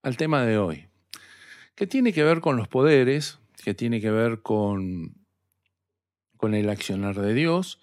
al 0.04 0.18
tema 0.18 0.44
de 0.46 0.58
hoy, 0.58 0.88
que 1.76 1.88
tiene 1.88 2.14
que 2.14 2.24
ver 2.24 2.40
con 2.40 2.56
los 2.56 2.68
poderes, 2.68 3.40
que 3.64 3.74
tiene 3.74 4.00
que 4.00 4.12
ver 4.12 4.42
con, 4.42 5.16
con 6.38 6.54
el 6.54 6.70
accionar 6.70 7.20
de 7.20 7.34
Dios, 7.34 7.82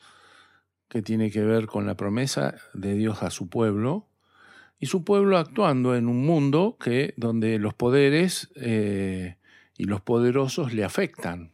que 0.89 1.03
tiene 1.03 1.31
que 1.31 1.43
ver 1.43 1.67
con 1.67 1.87
la 1.87 1.97
promesa 1.97 2.55
de 2.73 2.95
Dios 2.95 3.23
a 3.23 3.31
su 3.31 3.49
pueblo, 3.49 4.08
y 4.79 4.87
su 4.87 5.05
pueblo 5.05 5.39
actuando 5.39 5.97
en 5.97 6.09
un 6.09 6.25
mundo 6.25 6.77
que, 6.81 7.15
donde 7.17 7.59
los 7.59 7.75
poderes 7.75 8.51
eh, 8.57 9.37
y 9.77 9.85
los 9.85 10.01
poderosos 10.01 10.73
le 10.73 10.85
afectan. 10.85 11.53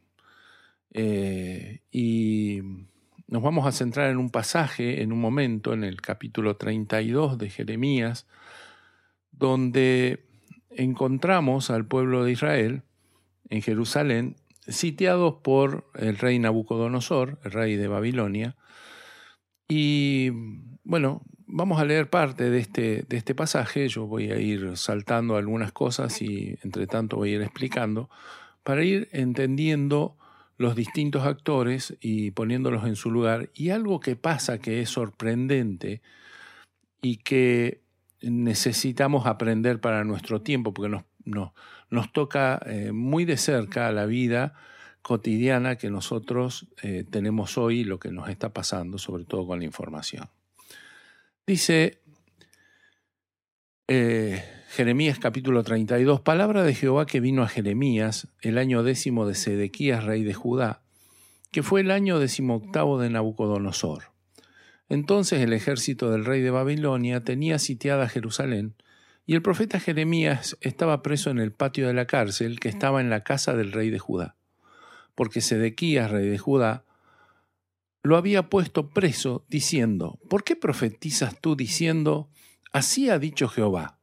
Eh, 0.93 1.81
y 1.91 2.61
nos 3.27 3.43
vamos 3.43 3.67
a 3.67 3.73
centrar 3.73 4.11
en 4.11 4.19
un 4.19 4.31
pasaje, 4.31 5.03
en 5.03 5.13
un 5.13 5.21
momento, 5.21 5.73
en 5.73 5.85
el 5.85 6.01
capítulo 6.01 6.57
32 6.57 7.39
de 7.39 7.51
Jeremías, 7.51 8.27
donde 9.33 10.27
encontramos 10.71 11.71
al 11.71 11.87
pueblo 11.87 12.25
de 12.25 12.33
Israel 12.33 12.83
en 13.49 13.63
Jerusalén 13.63 14.37
sitiados 14.67 15.37
por 15.43 15.91
el 15.95 16.17
rey 16.19 16.39
Nabucodonosor, 16.39 17.39
el 17.45 17.51
rey 17.51 17.77
de 17.77 17.89
Babilonia. 17.89 18.57
Y 19.69 20.31
bueno, 20.85 21.23
vamos 21.47 21.81
a 21.81 21.85
leer 21.85 22.11
parte 22.11 22.51
de 22.51 22.59
este, 22.59 23.05
de 23.09 23.17
este 23.17 23.35
pasaje, 23.35 23.89
yo 23.89 24.07
voy 24.07 24.31
a 24.31 24.39
ir 24.39 24.77
saltando 24.77 25.37
algunas 25.37 25.73
cosas 25.73 26.21
y 26.23 26.59
entre 26.63 26.87
tanto 26.87 27.17
voy 27.17 27.33
a 27.33 27.35
ir 27.37 27.43
explicando, 27.43 28.11
para 28.63 28.83
ir 28.85 29.09
entendiendo 29.13 30.17
los 30.57 30.77
distintos 30.77 31.25
actores 31.25 31.97
y 32.01 32.31
poniéndolos 32.31 32.87
en 32.87 32.97
su 32.97 33.11
lugar. 33.11 33.51
Y 33.55 33.71
algo 33.71 34.01
que 34.01 34.17
pasa 34.17 34.59
que 34.59 34.81
es 34.81 34.91
sorprendente 34.91 36.01
y 37.03 37.19
que 37.19 37.83
necesitamos 38.23 39.27
aprender 39.27 39.81
para 39.81 40.05
nuestro 40.05 40.41
tiempo, 40.41 40.73
porque 40.73 41.03
nos, 41.25 41.53
nos 41.91 42.13
toca 42.13 42.61
eh, 42.67 42.93
muy 42.93 43.25
de 43.25 43.37
cerca 43.37 43.91
la 43.93 44.07
vida 44.07 44.55
cotidiana 45.03 45.77
que 45.77 45.91
nosotros 45.91 46.69
eh, 46.83 47.05
tenemos 47.09 47.59
hoy, 47.59 47.85
lo 47.85 47.99
que 47.99 48.11
nos 48.11 48.31
está 48.31 48.55
pasando, 48.55 48.97
sobre 48.97 49.25
todo 49.25 49.47
con 49.47 49.59
la 49.59 49.67
información. 49.67 50.31
Dice 51.47 52.01
eh, 53.87 54.43
Jeremías 54.71 55.19
capítulo 55.19 55.63
32, 55.63 56.23
palabra 56.23 56.63
de 56.63 56.75
Jehová 56.75 57.05
que 57.05 57.21
vino 57.21 57.43
a 57.43 57.49
Jeremías 57.49 58.29
el 58.41 58.57
año 58.57 58.83
décimo 58.83 59.27
de 59.27 59.35
Sedequías, 59.35 60.05
rey 60.05 60.25
de 60.25 60.33
Judá, 60.33 60.81
que 61.53 61.63
fue 61.63 61.83
el 61.83 61.91
año 61.91 62.19
decimoctavo 62.19 62.99
de 62.99 63.11
Nabucodonosor. 63.11 64.05
Entonces 64.89 65.43
el 65.43 65.53
ejército 65.53 66.11
del 66.11 66.25
rey 66.25 66.41
de 66.41 66.51
Babilonia 66.51 67.25
tenía 67.25 67.59
sitiada 67.59 68.09
Jerusalén, 68.09 68.75
y 69.27 69.35
el 69.35 69.43
profeta 69.43 69.81
Jeremías 69.81 70.57
estaba 70.63 71.03
preso 71.03 71.29
en 71.29 71.41
el 71.41 71.53
patio 71.53 71.87
de 71.87 71.93
la 71.93 72.07
cárcel 72.07 72.59
que 72.59 72.71
estaba 72.71 73.03
en 73.03 73.11
la 73.11 73.23
casa 73.23 73.55
del 73.55 73.73
rey 73.73 73.91
de 73.91 73.99
Judá, 73.99 74.37
porque 75.15 75.43
Sedequías, 75.43 76.11
rey 76.11 76.27
de 76.27 76.39
Judá, 76.39 76.85
lo 78.05 78.19
había 78.19 78.51
puesto 78.51 78.91
preso, 78.91 79.47
diciendo, 79.49 80.21
¿por 80.29 80.45
qué 80.45 80.57
profetizas 80.57 81.41
tú 81.41 81.57
diciendo, 81.57 82.29
así 82.71 83.09
ha 83.09 83.19
dicho 83.19 83.49
Jehová? 83.49 83.99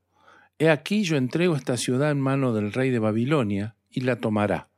He 0.58 0.70
aquí 0.70 1.04
yo 1.04 1.18
entrego 1.18 1.56
esta 1.56 1.78
ciudad 1.78 2.10
en 2.10 2.20
mano 2.20 2.52
del 2.52 2.74
rey 2.74 2.90
de 2.90 2.98
Babilonia, 2.98 3.76
y 3.92 4.02
la 4.02 4.16
tomará. 4.16 4.70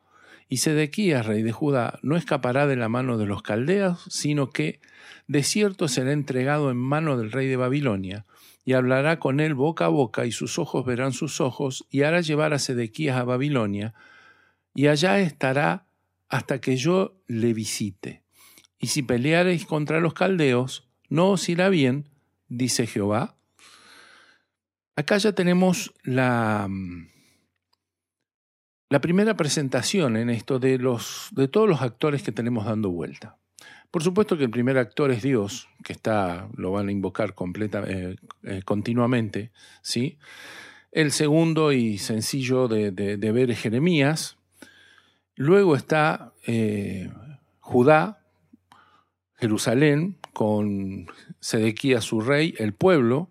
Y 0.50 0.58
Sedequías, 0.58 1.26
rey 1.26 1.42
de 1.42 1.54
Judá, 1.54 2.00
no 2.04 2.18
escapará 2.18 2.68
de 2.68 2.76
la 2.76 2.90
mano 2.90 3.18
de 3.18 3.26
los 3.26 3.42
caldeos, 3.44 4.04
sino 4.10 4.50
que 4.50 4.82
de 5.28 5.44
cierto 5.44 5.88
será 5.88 6.12
entregado 6.12 6.70
en 6.70 6.78
mano 6.78 7.18
del 7.18 7.32
rey 7.32 7.48
de 7.48 7.56
Babilonia, 7.56 8.26
y 8.66 8.74
hablará 8.74 9.20
con 9.20 9.40
él 9.40 9.54
boca 9.54 9.86
a 9.86 9.90
boca, 9.90 10.26
y 10.26 10.34
sus 10.34 10.60
ojos 10.60 10.86
verán 10.86 11.14
sus 11.14 11.40
ojos, 11.40 11.88
y 11.90 12.02
hará 12.02 12.20
llevar 12.20 12.54
a 12.54 12.60
Sedequías 12.60 13.16
a 13.16 13.24
Babilonia, 13.24 13.94
y 14.76 14.88
allá 14.88 15.20
estará 15.20 15.86
hasta 16.28 16.60
que 16.60 16.76
yo 16.76 17.16
le 17.28 17.54
visite. 17.54 18.23
Y 18.84 18.88
si 18.88 19.02
peleareis 19.02 19.66
contra 19.66 20.02
los 20.02 20.14
caldeos, 20.14 20.86
no 21.08 21.30
os 21.30 21.48
irá 21.48 21.70
bien, 21.70 22.10
dice 22.50 22.86
Jehová. 22.86 23.38
Acá 24.98 25.18
ya 25.20 25.32
tenemos 25.32 25.94
la, 26.04 26.68
la 28.90 29.00
primera 29.00 29.38
presentación 29.38 30.18
en 30.18 30.30
esto 30.30 30.60
de, 30.60 30.80
los, 30.80 31.30
de 31.32 31.48
todos 31.48 31.70
los 31.70 31.82
actores 31.82 32.24
que 32.24 32.34
tenemos 32.34 32.66
dando 32.66 32.90
vuelta. 32.90 33.38
Por 33.90 34.04
supuesto 34.04 34.38
que 34.38 34.44
el 34.44 34.50
primer 34.50 34.78
actor 34.78 35.12
es 35.12 35.24
Dios, 35.24 35.70
que 35.86 35.94
está, 35.94 36.50
lo 36.58 36.74
van 36.74 36.90
a 36.90 36.92
invocar 36.92 37.36
completa, 37.36 37.86
eh, 37.88 38.18
eh, 38.44 38.64
continuamente, 38.66 39.54
¿sí? 39.82 40.18
El 40.92 41.14
segundo 41.14 41.72
y 41.72 42.00
sencillo 42.00 42.68
de, 42.68 42.92
ver 42.92 43.50
es 43.50 43.62
Jeremías. 43.62 44.36
Luego 45.36 45.78
está 45.78 46.34
eh, 46.46 47.10
Judá, 47.62 48.23
Jerusalén, 49.38 50.18
con 50.34 51.08
Sedequías 51.40 52.04
su 52.04 52.22
rey, 52.22 52.54
el 52.58 52.74
pueblo, 52.74 53.30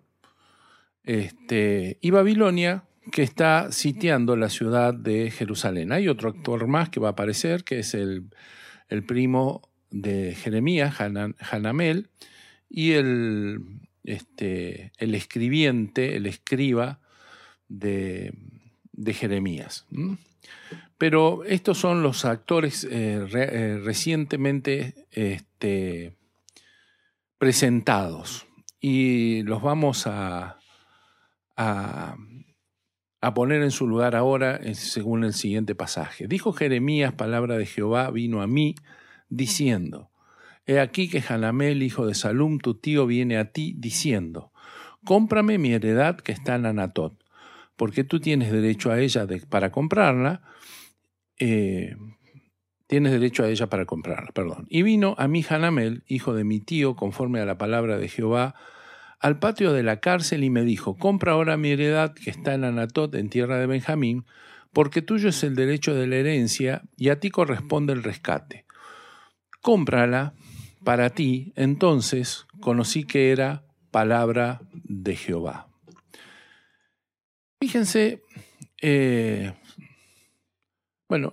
este, 1.04 1.98
y 2.00 2.10
Babilonia, 2.10 2.84
que 3.10 3.22
está 3.22 3.72
sitiando 3.72 4.36
la 4.36 4.48
ciudad 4.48 4.94
de 4.94 5.30
Jerusalén. 5.30 5.92
Hay 5.92 6.08
otro 6.08 6.28
actor 6.30 6.66
más 6.68 6.88
que 6.88 7.00
va 7.00 7.08
a 7.08 7.12
aparecer, 7.12 7.64
que 7.64 7.80
es 7.80 7.94
el, 7.94 8.26
el 8.88 9.04
primo 9.04 9.68
de 9.90 10.34
Jeremías, 10.34 10.96
Hanamel, 11.00 12.08
y 12.68 12.92
el, 12.92 13.60
este, 14.04 14.92
el 14.98 15.14
escribiente, 15.14 16.16
el 16.16 16.26
escriba 16.26 17.00
de, 17.68 18.32
de 18.92 19.14
Jeremías. 19.14 19.86
Pero 20.96 21.44
estos 21.44 21.78
son 21.78 22.02
los 22.02 22.24
actores 22.24 22.84
eh, 22.84 23.26
eh, 23.34 23.80
recientemente 23.82 24.94
este, 25.62 26.16
presentados 27.38 28.46
y 28.80 29.42
los 29.42 29.62
vamos 29.62 30.08
a, 30.08 30.58
a, 31.56 32.16
poner 33.34 33.62
en 33.62 33.70
su 33.70 33.86
lugar 33.86 34.16
ahora 34.16 34.60
según 34.74 35.22
el 35.22 35.34
siguiente 35.34 35.76
pasaje. 35.76 36.26
Dijo 36.26 36.52
Jeremías, 36.52 37.14
palabra 37.14 37.56
de 37.56 37.66
Jehová, 37.66 38.10
vino 38.10 38.42
a 38.42 38.48
mí 38.48 38.74
diciendo, 39.28 40.10
He 40.66 40.80
aquí 40.80 41.08
que 41.08 41.22
Hanamel, 41.28 41.82
hijo 41.82 42.06
de 42.06 42.14
Salum, 42.14 42.58
tu 42.58 42.74
tío, 42.74 43.06
viene 43.06 43.38
a 43.38 43.52
ti 43.52 43.74
diciendo, 43.76 44.52
Cómprame 45.04 45.58
mi 45.58 45.72
heredad 45.72 46.16
que 46.16 46.32
está 46.32 46.56
en 46.56 46.66
Anatot, 46.66 47.22
porque 47.76 48.02
tú 48.02 48.18
tienes 48.18 48.50
derecho 48.50 48.90
a 48.90 49.00
ella 49.00 49.26
para 49.48 49.70
comprarla, 49.70 50.42
eh, 51.38 51.96
tienes 52.92 53.12
derecho 53.12 53.42
a 53.42 53.48
ella 53.48 53.68
para 53.68 53.86
comprarla, 53.86 54.32
perdón. 54.32 54.66
Y 54.68 54.82
vino 54.82 55.14
a 55.16 55.26
mí 55.26 55.42
Hanamel, 55.48 56.04
hijo 56.06 56.34
de 56.34 56.44
mi 56.44 56.60
tío, 56.60 56.94
conforme 56.94 57.40
a 57.40 57.46
la 57.46 57.56
palabra 57.56 57.96
de 57.96 58.08
Jehová, 58.08 58.54
al 59.18 59.38
patio 59.38 59.72
de 59.72 59.82
la 59.82 60.00
cárcel 60.00 60.44
y 60.44 60.50
me 60.50 60.62
dijo, 60.62 60.98
compra 60.98 61.32
ahora 61.32 61.56
mi 61.56 61.70
heredad 61.70 62.12
que 62.12 62.28
está 62.28 62.52
en 62.52 62.64
Anatot, 62.64 63.14
en 63.14 63.30
tierra 63.30 63.58
de 63.58 63.66
Benjamín, 63.66 64.26
porque 64.74 65.00
tuyo 65.00 65.30
es 65.30 65.42
el 65.42 65.54
derecho 65.54 65.94
de 65.94 66.06
la 66.06 66.16
herencia 66.16 66.82
y 66.98 67.08
a 67.08 67.18
ti 67.18 67.30
corresponde 67.30 67.94
el 67.94 68.02
rescate 68.02 68.66
cómprala 69.62 70.34
para 70.84 71.08
ti. 71.10 71.54
Entonces 71.56 72.46
conocí 72.60 73.04
que 73.04 73.32
era 73.32 73.64
palabra 73.90 74.60
de 74.74 75.16
Jehová. 75.16 75.68
Fíjense, 77.58 78.20
eh, 78.82 79.54
bueno, 81.12 81.30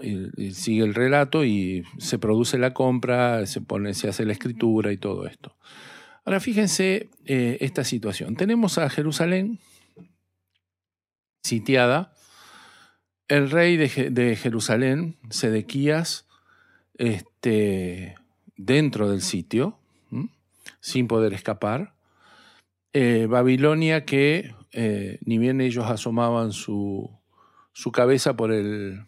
sigue 0.51 0.83
el 0.83 0.93
relato 0.93 1.45
y 1.45 1.85
se 1.99 2.19
produce 2.19 2.57
la 2.57 2.73
compra, 2.73 3.45
se, 3.45 3.61
pone, 3.61 3.93
se 3.93 4.09
hace 4.09 4.25
la 4.25 4.33
escritura 4.33 4.91
y 4.91 4.97
todo 4.97 5.25
esto. 5.25 5.55
Ahora 6.25 6.41
fíjense 6.41 7.07
eh, 7.23 7.57
esta 7.61 7.85
situación. 7.85 8.35
Tenemos 8.35 8.77
a 8.77 8.89
Jerusalén 8.89 9.57
sitiada, 11.45 12.13
el 13.29 13.49
rey 13.49 13.77
de, 13.77 14.35
Jerusalén, 14.35 15.15
Sedequías, 15.29 16.27
este, 16.95 18.15
dentro 18.57 19.09
del 19.09 19.21
sitio, 19.21 19.79
sin 20.81 21.07
poder 21.07 21.33
escapar. 21.33 21.93
Eh, 22.91 23.27
Babilonia 23.29 24.03
que, 24.03 24.53
eh, 24.73 25.19
ni 25.21 25.37
bien 25.37 25.61
ellos 25.61 25.85
asomaban 25.85 26.51
su, 26.51 27.09
su 27.71 27.93
cabeza 27.93 28.35
por 28.35 28.51
el, 28.51 29.05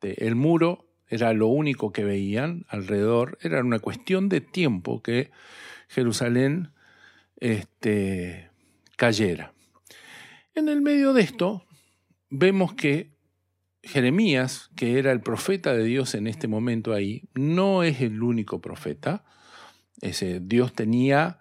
este, 0.00 0.26
el 0.26 0.34
muro, 0.34 0.86
era 1.08 1.32
lo 1.32 1.48
único 1.48 1.92
que 1.92 2.04
veían 2.04 2.64
alrededor, 2.68 3.38
era 3.42 3.60
una 3.60 3.80
cuestión 3.80 4.28
de 4.28 4.40
tiempo 4.40 5.02
que 5.02 5.30
Jerusalén 5.88 6.70
este, 7.36 8.48
cayera. 8.96 9.52
En 10.54 10.68
el 10.68 10.80
medio 10.80 11.12
de 11.12 11.22
esto, 11.22 11.66
vemos 12.30 12.74
que 12.74 13.10
Jeremías, 13.82 14.70
que 14.76 14.98
era 14.98 15.12
el 15.12 15.20
profeta 15.20 15.74
de 15.74 15.84
Dios 15.84 16.14
en 16.14 16.26
este 16.26 16.48
momento 16.48 16.94
ahí, 16.94 17.24
no 17.34 17.82
es 17.82 18.00
el 18.00 18.22
único 18.22 18.60
profeta. 18.60 19.24
Ese, 20.00 20.40
Dios 20.40 20.72
tenía 20.74 21.40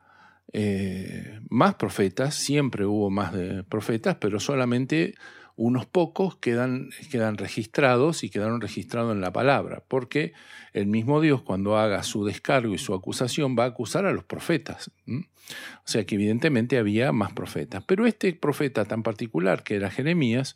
eh, 0.52 1.40
más 1.50 1.76
profetas, 1.76 2.36
siempre 2.36 2.86
hubo 2.86 3.10
más 3.10 3.34
de 3.34 3.64
profetas, 3.64 4.18
pero 4.20 4.40
solamente 4.40 5.16
unos 5.62 5.86
pocos 5.86 6.38
quedan, 6.38 6.90
quedan 7.12 7.38
registrados 7.38 8.24
y 8.24 8.30
quedaron 8.30 8.62
registrados 8.62 9.14
en 9.14 9.20
la 9.20 9.34
palabra, 9.34 9.84
porque 9.86 10.32
el 10.72 10.88
mismo 10.88 11.20
Dios 11.20 11.42
cuando 11.42 11.78
haga 11.78 12.02
su 12.04 12.24
descargo 12.24 12.74
y 12.74 12.78
su 12.78 12.94
acusación 12.94 13.58
va 13.60 13.66
a 13.66 13.68
acusar 13.68 14.06
a 14.06 14.14
los 14.14 14.24
profetas. 14.24 14.90
O 15.06 15.84
sea 15.84 16.06
que 16.06 16.16
evidentemente 16.16 16.78
había 16.78 17.12
más 17.12 17.34
profetas. 17.34 17.84
Pero 17.86 18.06
este 18.06 18.32
profeta 18.32 18.86
tan 18.86 19.04
particular, 19.04 19.64
que 19.64 19.76
era 19.76 19.92
Jeremías, 19.92 20.56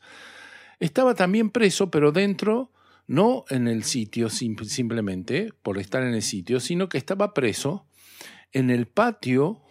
estaba 0.79 1.15
también 1.15 1.49
preso, 1.49 1.91
pero 1.91 2.13
dentro, 2.13 2.71
no 3.05 3.43
en 3.49 3.67
el 3.67 3.83
sitio 3.83 4.29
simplemente 4.29 5.51
por 5.63 5.79
estar 5.79 6.03
en 6.03 6.13
el 6.13 6.21
sitio, 6.21 6.61
sino 6.61 6.87
que 6.87 6.97
estaba 6.97 7.33
preso 7.33 7.85
en 8.53 8.69
el 8.69 8.87
patio 8.87 9.61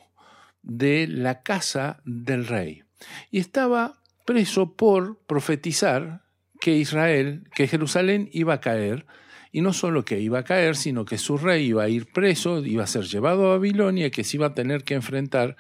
de 0.61 1.07
la 1.07 1.43
casa 1.43 2.03
del 2.05 2.47
rey. 2.47 2.83
Y 3.31 3.39
estaba 3.39 4.02
preso 4.25 4.75
por 4.75 5.19
profetizar 5.27 6.23
que 6.61 6.77
Israel, 6.77 7.45
que 7.55 7.69
Jerusalén 7.69 8.29
iba 8.33 8.55
a 8.55 8.61
caer, 8.61 9.07
y 9.51 9.61
no 9.61 9.73
solo 9.73 10.05
que 10.05 10.21
iba 10.21 10.39
a 10.41 10.45
caer, 10.45 10.77
sino 10.77 11.05
que 11.05 11.19
su 11.19 11.37
rey 11.37 11.67
iba 11.67 11.83
a 11.83 11.89
ir 11.89 12.11
preso, 12.11 12.65
iba 12.65 12.85
a 12.85 12.87
ser 12.87 13.05
llevado 13.05 13.47
a 13.47 13.57
Babilonia 13.57 14.07
y 14.07 14.11
que 14.11 14.25
se 14.25 14.39
iba 14.39 14.47
a 14.47 14.55
tener 14.55 14.83
que 14.85 14.95
enfrentar 14.95 15.57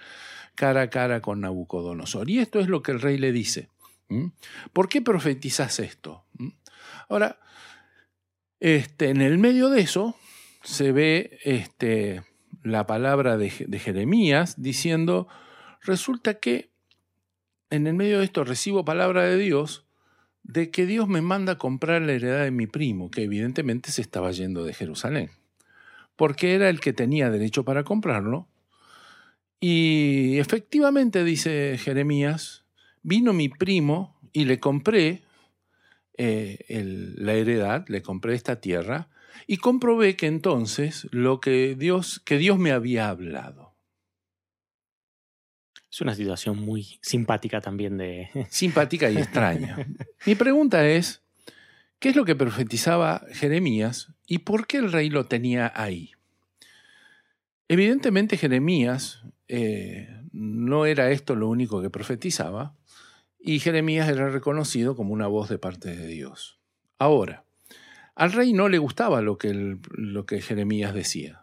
cara 0.54 0.82
a 0.82 0.90
cara 0.90 1.20
con 1.20 1.40
Nabucodonosor. 1.40 2.30
Y 2.30 2.38
esto 2.38 2.58
es 2.60 2.68
lo 2.68 2.82
que 2.82 2.92
el 2.92 3.00
rey 3.00 3.18
le 3.18 3.32
dice. 3.32 3.68
¿Por 4.72 4.88
qué 4.88 5.02
profetizas 5.02 5.78
esto? 5.78 6.24
Ahora, 7.08 7.38
este, 8.60 9.10
en 9.10 9.20
el 9.20 9.38
medio 9.38 9.68
de 9.68 9.80
eso 9.80 10.16
se 10.62 10.92
ve 10.92 11.38
este, 11.44 12.22
la 12.62 12.86
palabra 12.86 13.36
de, 13.36 13.50
Jeremías 13.50 14.60
diciendo, 14.60 15.28
resulta 15.82 16.38
que 16.38 16.71
en 17.72 17.86
el 17.86 17.94
medio 17.94 18.18
de 18.18 18.24
esto 18.24 18.44
recibo 18.44 18.84
palabra 18.84 19.24
de 19.24 19.36
Dios 19.38 19.84
de 20.44 20.70
que 20.70 20.86
Dios 20.86 21.08
me 21.08 21.22
manda 21.22 21.54
a 21.54 21.58
comprar 21.58 22.02
la 22.02 22.12
heredad 22.12 22.44
de 22.44 22.50
mi 22.50 22.66
primo, 22.66 23.10
que 23.10 23.22
evidentemente 23.22 23.90
se 23.90 24.02
estaba 24.02 24.30
yendo 24.32 24.64
de 24.64 24.74
Jerusalén, 24.74 25.30
porque 26.16 26.54
era 26.54 26.68
el 26.68 26.80
que 26.80 26.92
tenía 26.92 27.30
derecho 27.30 27.64
para 27.64 27.84
comprarlo. 27.84 28.48
Y 29.60 30.38
efectivamente, 30.38 31.24
dice 31.24 31.78
Jeremías, 31.78 32.62
Vino 33.02 33.32
mi 33.32 33.48
primo 33.48 34.16
y 34.32 34.44
le 34.44 34.60
compré 34.60 35.22
eh, 36.16 37.14
la 37.16 37.34
heredad, 37.34 37.84
le 37.88 38.02
compré 38.02 38.34
esta 38.34 38.60
tierra 38.60 39.08
y 39.48 39.56
comprobé 39.56 40.14
que 40.14 40.28
entonces 40.28 41.08
lo 41.10 41.40
que 41.40 41.74
Dios, 41.74 42.20
que 42.24 42.38
Dios 42.38 42.58
me 42.58 42.70
había 42.70 43.08
hablado. 43.08 43.71
Es 45.92 46.00
una 46.00 46.14
situación 46.14 46.58
muy 46.58 46.98
simpática 47.02 47.60
también 47.60 47.98
de... 47.98 48.30
Simpática 48.48 49.10
y 49.10 49.18
extraña. 49.18 49.76
Mi 50.24 50.34
pregunta 50.34 50.88
es, 50.88 51.20
¿qué 51.98 52.08
es 52.08 52.16
lo 52.16 52.24
que 52.24 52.34
profetizaba 52.34 53.26
Jeremías 53.32 54.14
y 54.26 54.38
por 54.38 54.66
qué 54.66 54.78
el 54.78 54.90
rey 54.90 55.10
lo 55.10 55.26
tenía 55.26 55.70
ahí? 55.76 56.12
Evidentemente 57.68 58.38
Jeremías 58.38 59.22
eh, 59.48 60.08
no 60.32 60.86
era 60.86 61.10
esto 61.10 61.36
lo 61.36 61.48
único 61.48 61.82
que 61.82 61.90
profetizaba, 61.90 62.74
y 63.38 63.58
Jeremías 63.58 64.08
era 64.08 64.30
reconocido 64.30 64.96
como 64.96 65.12
una 65.12 65.26
voz 65.26 65.50
de 65.50 65.58
parte 65.58 65.94
de 65.94 66.06
Dios. 66.06 66.58
Ahora, 66.98 67.44
al 68.14 68.32
rey 68.32 68.52
no 68.52 68.68
le 68.68 68.78
gustaba 68.78 69.20
lo 69.20 69.36
que, 69.36 69.78
lo 69.90 70.24
que 70.24 70.40
Jeremías 70.40 70.94
decía, 70.94 71.42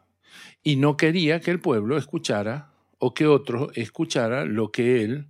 y 0.63 0.77
no 0.77 0.97
quería 0.97 1.39
que 1.39 1.51
el 1.51 1.59
pueblo 1.59 1.97
escuchara 1.97 2.73
o 2.99 3.13
que 3.13 3.25
otro 3.25 3.71
escuchara 3.73 4.45
lo 4.45 4.71
que 4.71 5.03
él 5.03 5.27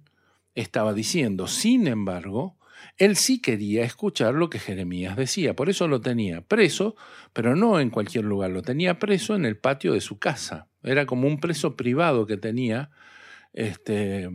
estaba 0.56 0.94
diciendo. 0.94 1.48
Sin 1.48 1.88
embargo, 1.88 2.58
él 2.98 3.16
sí 3.16 3.42
quería 3.42 3.84
escuchar 3.84 4.34
lo 4.34 4.50
que 4.50 4.60
Jeremías 4.60 5.16
decía, 5.16 5.56
por 5.56 5.70
eso 5.70 5.88
lo 5.88 6.02
tenía 6.02 6.42
preso, 6.42 6.96
pero 7.32 7.56
no 7.56 7.80
en 7.80 7.90
cualquier 7.90 8.26
lugar, 8.26 8.52
lo 8.52 8.62
tenía 8.62 9.00
preso 9.00 9.36
en 9.36 9.46
el 9.46 9.58
patio 9.58 9.94
de 9.94 10.02
su 10.02 10.20
casa. 10.20 10.68
Era 10.84 11.06
como 11.06 11.28
un 11.28 11.40
preso 11.40 11.76
privado 11.78 12.26
que 12.26 12.38
tenía 12.38 12.90
este, 13.54 14.30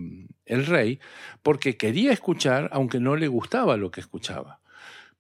el 0.47 0.67
rey, 0.67 1.01
porque 1.43 1.77
quería 1.77 2.13
escuchar 2.13 2.71
aunque 2.73 3.01
no 3.01 3.17
le 3.17 3.29
gustaba 3.29 3.77
lo 3.77 3.91
que 3.91 4.01
escuchaba, 4.01 4.61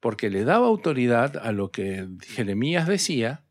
porque 0.00 0.30
le 0.30 0.44
daba 0.44 0.66
autoridad 0.66 1.36
a 1.36 1.52
lo 1.52 1.70
que 1.70 2.08
Jeremías 2.26 2.86
decía, 2.86 3.42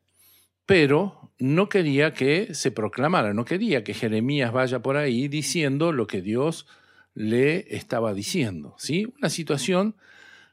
pero 0.65 1.31
no 1.39 1.69
quería 1.69 2.13
que 2.13 2.53
se 2.53 2.71
proclamara, 2.71 3.33
no 3.33 3.45
quería 3.45 3.83
que 3.83 3.93
Jeremías 3.93 4.51
vaya 4.51 4.81
por 4.81 4.97
ahí 4.97 5.27
diciendo 5.27 5.91
lo 5.91 6.07
que 6.07 6.21
Dios 6.21 6.67
le 7.13 7.75
estaba 7.75 8.13
diciendo, 8.13 8.75
¿sí? 8.77 9.07
Una 9.17 9.29
situación 9.29 9.95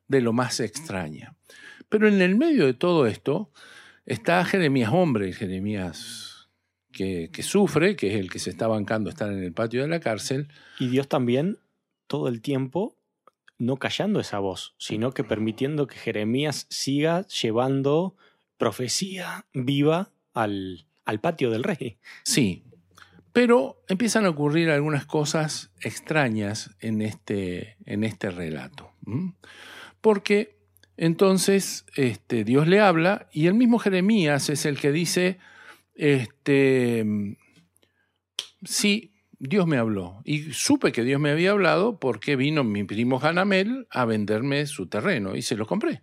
de 0.09 0.21
lo 0.21 0.33
más 0.33 0.61
extraña. 0.61 1.37
Pero 1.89 2.09
en 2.09 2.21
el 2.21 2.37
medio 2.37 2.67
de 2.67 2.75
todo 2.75 3.07
esto 3.07 3.51
está 4.05 4.45
Jeremías 4.45 4.91
hombre, 4.93 5.33
Jeremías 5.33 6.49
que, 6.93 7.31
que, 7.33 7.43
sufre, 7.43 7.97
que 7.97 8.09
es 8.09 8.21
el 8.21 8.31
que 8.31 8.39
se 8.39 8.51
está 8.51 8.67
bancando 8.67 9.11
estar 9.11 9.31
en 9.31 9.43
el 9.43 9.53
patio 9.53 9.83
de 9.83 9.89
la 9.89 10.01
cárcel. 10.01 10.49
Y 10.79 10.89
Dios 10.89 11.09
también, 11.09 11.59
todo 12.07 12.29
el 12.29 12.43
tiempo, 12.43 12.97
no 13.59 13.77
callando 13.77 14.21
esa 14.21 14.39
voz, 14.39 14.75
sino 14.79 15.13
que 15.13 15.23
permitiendo 15.23 15.87
que 15.87 15.97
Jeremías 15.97 16.67
siga 16.71 17.27
llevando 17.27 18.17
profecía 18.61 19.47
viva 19.55 20.13
al, 20.35 20.87
al 21.07 21.21
patio 21.21 21.51
del 21.51 21.65
rey. 21.65 21.99
Sí, 22.23 22.63
pero 23.33 23.83
empiezan 23.89 24.27
a 24.27 24.29
ocurrir 24.29 24.71
algunas 24.71 25.07
cosas 25.07 25.73
extrañas 25.81 26.77
en 26.79 27.01
este, 27.01 27.79
en 27.87 28.05
este 28.05 28.31
relato. 28.31 28.93
Porque 30.03 30.59
entonces 30.99 31.87
este, 31.97 32.45
Dios 32.45 32.69
le 32.69 32.81
habla 32.81 33.29
y 33.33 33.47
el 33.47 33.55
mismo 33.55 33.79
Jeremías 33.79 34.51
es 34.51 34.67
el 34.67 34.79
que 34.79 34.93
dice, 34.93 35.39
este, 35.95 37.05
sí, 38.63 39.15
Dios 39.39 39.67
me 39.67 39.79
habló. 39.79 40.21
Y 40.25 40.53
supe 40.53 40.93
que 40.93 41.03
Dios 41.03 41.19
me 41.19 41.31
había 41.31 41.53
hablado 41.53 41.99
porque 41.99 42.37
vino 42.37 42.63
mi 42.63 42.85
primo 42.85 43.21
Hanamel 43.23 43.87
a 43.91 44.05
venderme 44.05 44.67
su 44.67 44.87
terreno 44.87 45.35
y 45.35 45.41
se 45.41 45.57
lo 45.57 45.67
compré. 45.67 46.03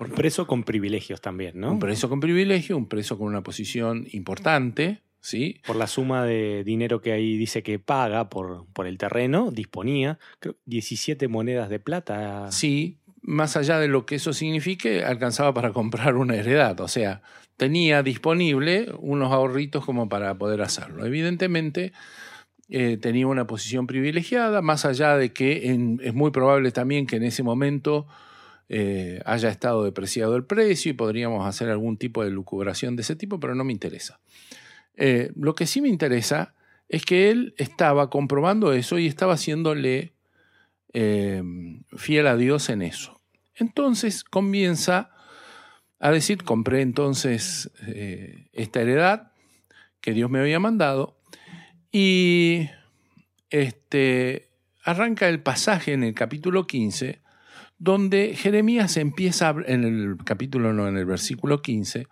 Un 0.00 0.10
preso 0.10 0.46
con 0.46 0.62
privilegios 0.62 1.20
también, 1.20 1.58
¿no? 1.60 1.72
Un 1.72 1.78
preso 1.78 2.08
con 2.08 2.20
privilegio, 2.20 2.76
un 2.76 2.88
preso 2.88 3.18
con 3.18 3.26
una 3.26 3.42
posición 3.42 4.06
importante, 4.12 5.02
¿sí? 5.20 5.60
Por 5.66 5.76
la 5.76 5.86
suma 5.86 6.24
de 6.24 6.62
dinero 6.64 7.00
que 7.00 7.12
ahí 7.12 7.36
dice 7.36 7.62
que 7.62 7.78
paga 7.78 8.28
por, 8.28 8.66
por 8.72 8.86
el 8.86 8.98
terreno, 8.98 9.50
disponía, 9.50 10.18
creo, 10.40 10.56
17 10.66 11.28
monedas 11.28 11.68
de 11.68 11.80
plata. 11.80 12.50
Sí, 12.52 12.98
más 13.22 13.56
allá 13.56 13.78
de 13.78 13.88
lo 13.88 14.06
que 14.06 14.14
eso 14.14 14.32
signifique, 14.32 15.04
alcanzaba 15.04 15.52
para 15.52 15.72
comprar 15.72 16.16
una 16.16 16.36
heredad, 16.36 16.80
o 16.80 16.88
sea, 16.88 17.22
tenía 17.56 18.02
disponible 18.02 18.86
unos 19.00 19.32
ahorritos 19.32 19.84
como 19.84 20.08
para 20.08 20.38
poder 20.38 20.62
hacerlo. 20.62 21.04
Evidentemente, 21.04 21.92
eh, 22.70 22.98
tenía 22.98 23.26
una 23.26 23.46
posición 23.46 23.86
privilegiada, 23.86 24.62
más 24.62 24.84
allá 24.84 25.16
de 25.16 25.32
que 25.32 25.76
es 26.00 26.14
muy 26.14 26.30
probable 26.30 26.70
también 26.70 27.06
que 27.06 27.16
en 27.16 27.24
ese 27.24 27.42
momento 27.42 28.06
eh, 28.70 29.22
haya 29.24 29.48
estado 29.48 29.82
depreciado 29.82 30.36
el 30.36 30.44
precio 30.44 30.90
y 30.90 30.94
podríamos 30.94 31.46
hacer 31.46 31.70
algún 31.70 31.96
tipo 31.96 32.22
de 32.22 32.30
lucubración 32.30 32.96
de 32.96 33.02
ese 33.02 33.16
tipo, 33.16 33.40
pero 33.40 33.54
no 33.54 33.64
me 33.64 33.72
interesa. 33.72 34.20
Eh, 34.94 35.32
lo 35.36 35.54
que 35.54 35.66
sí 35.66 35.80
me 35.80 35.88
interesa 35.88 36.54
es 36.88 37.04
que 37.04 37.30
él 37.30 37.54
estaba 37.56 38.10
comprobando 38.10 38.72
eso 38.72 38.98
y 38.98 39.06
estaba 39.06 39.34
haciéndole 39.34 40.12
eh, 40.92 41.42
fiel 41.96 42.26
a 42.26 42.36
Dios 42.36 42.68
en 42.68 42.82
eso. 42.82 43.20
Entonces 43.54 44.22
comienza 44.22 45.12
a 45.98 46.10
decir, 46.10 46.44
compré 46.44 46.82
entonces 46.82 47.70
esta 48.52 48.80
heredad 48.80 49.32
que 50.00 50.12
Dios 50.12 50.30
me 50.30 50.38
había 50.38 50.60
mandado 50.60 51.18
y 51.90 52.68
este, 53.50 54.48
arranca 54.84 55.28
el 55.28 55.40
pasaje 55.42 55.92
en 55.92 56.04
el 56.04 56.14
capítulo 56.14 56.66
15 56.66 57.20
donde 57.78 58.34
Jeremías 58.34 58.96
empieza, 58.96 59.54
en 59.66 59.84
el 59.84 60.16
capítulo 60.24 60.72
no, 60.72 60.88
en 60.88 60.96
el 60.96 61.06
versículo 61.06 61.62
15, 61.62 62.08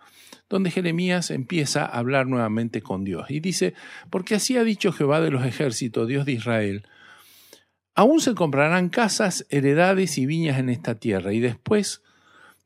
donde 0.49 0.71
Jeremías 0.71 1.29
empieza 1.29 1.85
a 1.85 1.97
hablar 1.97 2.27
nuevamente 2.27 2.81
con 2.81 3.03
Dios. 3.03 3.29
Y 3.29 3.41
dice, 3.41 3.73
porque 4.09 4.35
así 4.35 4.57
ha 4.57 4.63
dicho 4.63 4.93
Jehová 4.93 5.19
de 5.19 5.31
los 5.31 5.45
ejércitos, 5.45 6.07
Dios 6.07 6.25
de 6.25 6.31
Israel, 6.31 6.87
aún 7.95 8.21
se 8.21 8.33
comprarán 8.33 8.89
casas, 8.89 9.45
heredades 9.49 10.17
y 10.17 10.25
viñas 10.25 10.57
en 10.57 10.69
esta 10.69 10.95
tierra. 10.95 11.33
Y 11.33 11.41
después 11.41 12.01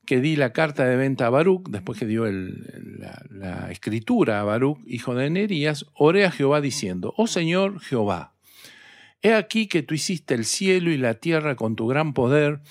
que 0.06 0.20
di 0.20 0.36
la 0.36 0.54
carta 0.54 0.86
de 0.86 0.96
venta 0.96 1.28
a 1.28 1.30
Baruch, 1.30 1.70
después 1.70 1.98
que 1.98 2.06
dio 2.06 2.26
la, 2.26 3.24
la, 3.30 3.72
escritura 3.72 4.42
a 4.42 4.44
Baruch, 4.44 4.80
hijo 4.86 5.16
de 5.16 5.30
Nerías, 5.30 5.86
oré 5.94 6.26
a 6.26 6.32
Jehová 6.32 6.62
diciendo, 6.62 7.14
oh 7.18 7.28
Señor 7.28 7.80
Jehová, 7.80 8.34
he 9.22 9.34
aquí 9.34 9.68
que 9.68 9.84
tú 9.84 9.94
hiciste 9.94 10.34
el 10.34 10.46
cielo 10.46 10.92
y 10.92 10.98
la 10.98 11.16
tierra 11.16 11.56
con 11.56 11.76
tu 11.76 11.88
gran 11.88 12.14
poder 12.14 12.62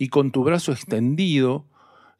y 0.00 0.08
con 0.08 0.30
tu 0.30 0.44
brazo 0.44 0.72
extendido, 0.72 1.66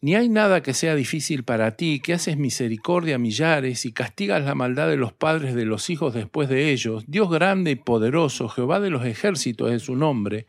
ni 0.03 0.15
hay 0.15 0.29
nada 0.29 0.63
que 0.63 0.75
sea 0.75 0.95
difícil 0.95 1.45
para 1.45 1.77
ti, 1.77 2.01
que 2.01 2.13
haces 2.13 2.37
misericordia 2.37 3.15
a 3.15 3.19
millares 3.19 3.87
y 3.87 3.93
castigas 3.93 4.45
la 4.45 4.55
maldad 4.55 4.87
de 4.87 4.99
los 4.99 5.15
padres 5.15 5.55
de 5.55 5.65
los 5.65 5.89
hijos 5.89 6.13
después 6.13 6.51
de 6.51 6.73
ellos. 6.73 7.05
Dios 7.07 7.31
grande 7.31 7.71
y 7.71 7.77
poderoso, 7.77 8.51
Jehová 8.51 8.81
de 8.81 8.91
los 8.91 9.07
ejércitos 9.07 9.73
es 9.73 9.81
su 9.81 9.97
nombre, 9.97 10.47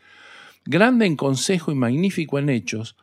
grande 0.66 1.06
en 1.06 1.16
consejo 1.16 1.72
y 1.72 1.76
magnífico 1.76 2.38
en 2.38 2.50
hechos, 2.50 2.98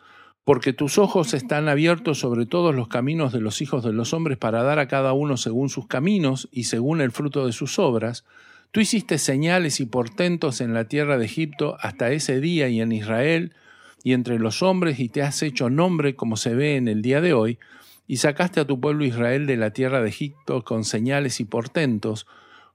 porque 0.45 0.75
tus 0.75 0.99
ojos 0.99 1.33
están 1.33 1.67
abiertos 1.67 2.19
sobre 2.19 2.45
todos 2.45 2.75
los 2.75 2.89
caminos 2.89 3.33
de 3.33 3.41
los 3.41 3.63
hijos 3.63 3.83
de 3.83 3.95
los 3.95 4.13
hombres 4.13 4.37
para 4.37 4.63
dar 4.63 4.79
a 4.79 4.89
cada 4.89 5.15
uno 5.15 5.39
según 5.39 5.71
sus 5.71 5.87
caminos 5.87 6.51
y 6.53 6.65
según 6.65 7.01
el 7.01 7.13
fruto 7.13 7.47
de 7.47 7.53
sus 7.53 7.79
obras. 7.79 8.27
Tú 8.73 8.81
hiciste 8.81 9.17
señales 9.17 9.81
y 9.81 9.87
portentos 9.87 10.61
en 10.61 10.75
la 10.75 10.85
tierra 10.85 11.17
de 11.17 11.25
Egipto 11.25 11.79
hasta 11.81 12.13
ese 12.13 12.43
día 12.43 12.69
y 12.69 12.83
en 12.83 12.93
Israel, 12.93 13.55
y 14.03 14.13
entre 14.13 14.39
los 14.39 14.63
hombres 14.63 15.01
y 15.01 15.09
te 15.09 15.23
has 15.23 15.43
hecho 15.43 15.71
nombre 15.71 16.15
como 16.15 16.37
se 16.37 16.55
ve 16.55 16.77
en 16.77 16.89
el 16.89 17.03
día 17.03 17.21
de 17.21 17.33
hoy, 17.33 17.59
y 18.07 18.17
sacaste 18.17 18.61
a 18.61 18.67
tu 18.67 18.81
pueblo 18.81 19.05
Israel 19.05 19.47
de 19.47 19.57
la 19.57 19.73
tierra 19.73 20.01
de 20.01 20.09
Egipto 20.09 20.65
con 20.65 20.85
señales 20.85 21.41
y 21.41 21.45
portentos, 21.45 22.27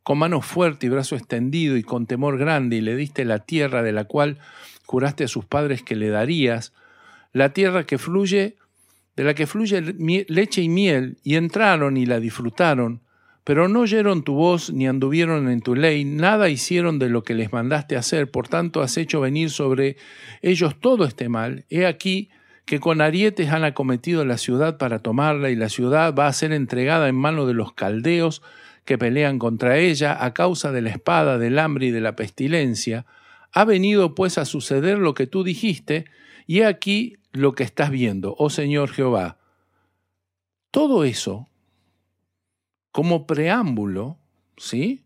con 0.04 0.20
mano 0.20 0.42
fuerte 0.42 0.86
y 0.86 0.90
brazo 0.90 1.16
extendido 1.16 1.78
y 1.78 1.84
con 1.84 2.06
temor 2.06 2.38
grande, 2.38 2.78
y 2.78 2.82
le 2.82 2.96
diste 2.96 3.26
la 3.26 3.40
tierra 3.40 3.82
de 3.82 3.94
la 3.94 4.04
cual 4.04 4.38
juraste 4.86 5.24
a 5.24 5.28
sus 5.28 5.46
padres 5.46 5.82
que 5.82 5.96
le 5.96 6.10
darías, 6.10 6.74
la 7.32 7.54
tierra 7.54 7.86
que 7.86 7.98
fluye, 7.98 8.58
de 9.16 9.24
la 9.24 9.34
que 9.34 9.48
fluye 9.48 9.82
leche 10.28 10.62
y 10.62 10.70
miel, 10.70 11.18
y 11.24 11.36
entraron 11.36 11.98
y 11.98 12.06
la 12.06 12.20
disfrutaron, 12.20 13.02
pero 13.44 13.68
no 13.68 13.82
oyeron 13.82 14.24
tu 14.24 14.34
voz 14.34 14.72
ni 14.72 14.88
anduvieron 14.88 15.50
en 15.50 15.62
tu 15.62 15.76
ley, 15.76 16.06
nada 16.06 16.50
hicieron 16.50 17.00
de 17.00 17.10
lo 17.10 17.24
que 17.24 17.34
les 17.34 17.52
mandaste 17.52 17.98
hacer, 17.98 18.32
por 18.32 18.48
tanto 18.48 18.82
has 18.82 18.98
hecho 18.98 19.20
venir 19.20 19.50
sobre 19.50 19.98
ellos 20.42 20.80
todo 20.80 21.06
este 21.06 21.28
mal. 21.30 21.66
He 21.70 21.86
aquí 21.86 22.30
que 22.66 22.80
con 22.80 23.02
arietes 23.02 23.50
han 23.50 23.66
acometido 23.66 24.24
la 24.24 24.38
ciudad 24.38 24.78
para 24.78 25.00
tomarla, 25.00 25.50
y 25.50 25.56
la 25.56 25.70
ciudad 25.70 26.16
va 26.16 26.28
a 26.28 26.34
ser 26.34 26.54
entregada 26.54 27.10
en 27.10 27.16
mano 27.16 27.46
de 27.46 27.54
los 27.54 27.74
caldeos 27.74 28.42
que 28.86 28.98
pelean 28.98 29.40
contra 29.40 29.78
ella 29.78 30.24
a 30.24 30.34
causa 30.34 30.72
de 30.72 30.82
la 30.82 30.90
espada, 30.90 31.38
del 31.38 31.60
hambre 31.60 31.88
y 31.88 31.92
de 31.92 32.02
la 32.02 32.16
pestilencia. 32.16 33.06
Ha 33.52 33.66
venido 33.66 34.16
pues 34.16 34.38
a 34.38 34.46
suceder 34.46 34.98
lo 34.98 35.14
que 35.14 35.28
tú 35.28 35.44
dijiste, 35.44 36.06
y 36.48 36.60
he 36.60 36.66
aquí 36.66 37.18
lo 37.34 37.54
que 37.54 37.64
estás 37.64 37.90
viendo, 37.90 38.36
oh 38.38 38.50
Señor 38.50 38.90
Jehová. 38.92 39.38
Todo 40.72 41.04
eso 41.04 41.48
como 42.94 43.26
preámbulo, 43.26 44.20
¿sí? 44.56 45.04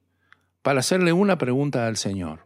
Para 0.62 0.82
hacerle 0.82 1.14
una 1.14 1.38
pregunta 1.38 1.88
al 1.88 1.96
Señor. 1.96 2.46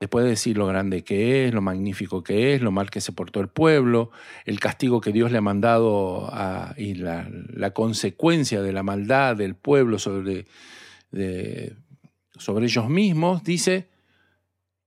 Después 0.00 0.24
de 0.24 0.30
decir 0.30 0.56
lo 0.56 0.66
grande 0.66 1.04
que 1.04 1.46
es, 1.46 1.52
lo 1.52 1.60
magnífico 1.60 2.22
que 2.22 2.54
es, 2.54 2.62
lo 2.62 2.72
mal 2.72 2.88
que 2.88 3.02
se 3.02 3.12
portó 3.12 3.40
el 3.40 3.48
pueblo, 3.48 4.10
el 4.46 4.58
castigo 4.58 5.02
que 5.02 5.12
Dios 5.12 5.30
le 5.30 5.38
ha 5.38 5.42
mandado 5.42 6.32
y 6.78 6.94
la, 6.94 7.70
consecuencia 7.74 8.62
de 8.62 8.72
la 8.72 8.82
maldad 8.82 9.36
del 9.36 9.54
pueblo 9.54 9.98
sobre, 9.98 10.46
sobre 12.38 12.64
ellos 12.64 12.88
mismos, 12.88 13.44
dice, 13.44 13.90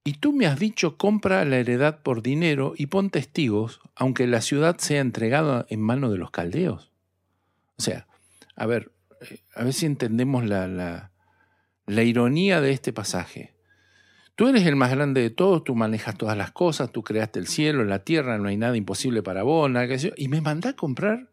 y 0.03 0.13
tú 0.13 0.33
me 0.33 0.47
has 0.47 0.57
dicho, 0.57 0.97
compra 0.97 1.45
la 1.45 1.57
heredad 1.57 2.01
por 2.01 2.23
dinero 2.23 2.73
y 2.75 2.88
pon 2.88 3.12
testigos, 3.12 3.81
aunque 3.93 4.25
la 4.25 4.41
ciudad 4.41 4.79
sea 4.79 4.99
entregada 4.99 5.67
en 5.69 5.79
manos 5.79 6.12
de 6.12 6.17
los 6.17 6.31
caldeos. 6.31 6.91
O 7.77 7.83
sea, 7.83 8.07
a 8.55 8.65
ver, 8.65 8.91
a 9.55 9.63
ver 9.63 9.73
si 9.73 9.85
entendemos 9.85 10.45
la, 10.45 10.67
la, 10.67 12.03
ironía 12.03 12.61
de 12.61 12.71
este 12.71 12.93
pasaje. 12.93 13.53
Tú 14.35 14.47
eres 14.47 14.65
el 14.65 14.75
más 14.75 14.91
grande 14.91 15.21
de 15.21 15.29
todos, 15.29 15.63
tú 15.63 15.75
manejas 15.75 16.17
todas 16.17 16.37
las 16.37 16.51
cosas, 16.51 16.91
tú 16.91 17.03
creaste 17.03 17.39
el 17.39 17.47
cielo, 17.47 17.83
la 17.83 18.03
tierra, 18.03 18.37
no 18.37 18.49
hay 18.49 18.57
nada 18.57 18.75
imposible 18.75 19.21
para 19.21 19.43
vos, 19.43 19.69
nada 19.69 19.87
que 19.87 20.13
y 20.17 20.27
me 20.27 20.41
mandás 20.41 20.73
a 20.73 20.75
comprar 20.75 21.29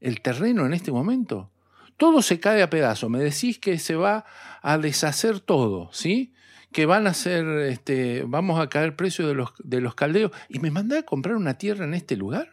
el 0.00 0.20
terreno 0.22 0.64
en 0.64 0.72
este 0.72 0.90
momento. 0.90 1.50
Todo 1.96 2.22
se 2.22 2.40
cae 2.40 2.62
a 2.62 2.70
pedazos, 2.70 3.10
me 3.10 3.18
decís 3.18 3.58
que 3.58 3.78
se 3.78 3.96
va 3.96 4.24
a 4.62 4.78
deshacer 4.78 5.40
todo, 5.40 5.90
¿sí? 5.92 6.32
Que 6.72 6.86
van 6.86 7.06
a 7.06 7.14
ser, 7.14 7.46
este, 7.46 8.24
vamos 8.26 8.60
a 8.60 8.68
caer 8.68 8.94
precio 8.94 9.26
de 9.26 9.34
los, 9.34 9.52
de 9.58 9.80
los 9.80 9.94
caldeos, 9.94 10.30
y 10.48 10.60
me 10.60 10.70
mandás 10.70 11.00
a 11.00 11.02
comprar 11.02 11.34
una 11.34 11.54
tierra 11.54 11.84
en 11.84 11.94
este 11.94 12.16
lugar. 12.16 12.52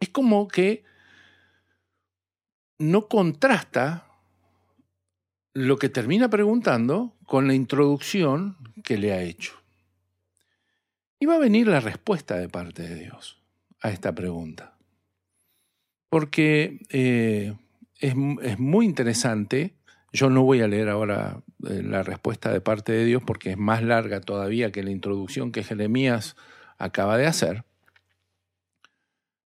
Es 0.00 0.08
como 0.08 0.48
que 0.48 0.84
no 2.80 3.08
contrasta 3.08 4.06
lo 5.52 5.78
que 5.78 5.90
termina 5.90 6.30
preguntando 6.30 7.14
con 7.26 7.46
la 7.46 7.54
introducción 7.54 8.56
que 8.82 8.96
le 8.96 9.12
ha 9.12 9.22
hecho. 9.22 9.52
Y 11.18 11.26
va 11.26 11.34
a 11.34 11.38
venir 11.38 11.68
la 11.68 11.80
respuesta 11.80 12.36
de 12.36 12.48
parte 12.48 12.82
de 12.82 12.94
Dios 12.94 13.38
a 13.82 13.90
esta 13.90 14.14
pregunta. 14.14 14.78
Porque 16.08 16.80
eh, 16.88 17.54
es, 17.98 18.14
es, 18.42 18.58
muy 18.58 18.86
interesante, 18.86 19.74
yo 20.10 20.30
no 20.30 20.42
voy 20.42 20.62
a 20.62 20.68
leer 20.68 20.88
ahora 20.88 21.42
eh, 21.68 21.82
la 21.82 22.02
respuesta 22.02 22.50
de 22.50 22.62
parte 22.62 22.92
de 22.92 23.04
Dios 23.04 23.22
porque 23.26 23.50
es 23.50 23.58
más 23.58 23.82
larga 23.82 24.22
todavía 24.22 24.72
que 24.72 24.82
la 24.82 24.90
introducción 24.90 25.52
que 25.52 25.62
Jeremías 25.62 26.34
acaba 26.78 27.18
de 27.18 27.26
hacer, 27.26 27.64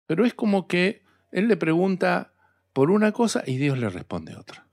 pero 0.06 0.24
es 0.24 0.34
como 0.34 0.68
que 0.68 1.02
él 1.32 1.48
le 1.48 1.56
pregunta 1.56 2.33
por 2.74 2.90
una 2.90 3.12
cosa 3.12 3.42
y 3.46 3.56
Dios 3.56 3.78
le 3.78 3.88
responde 3.88 4.36
otra. 4.36 4.68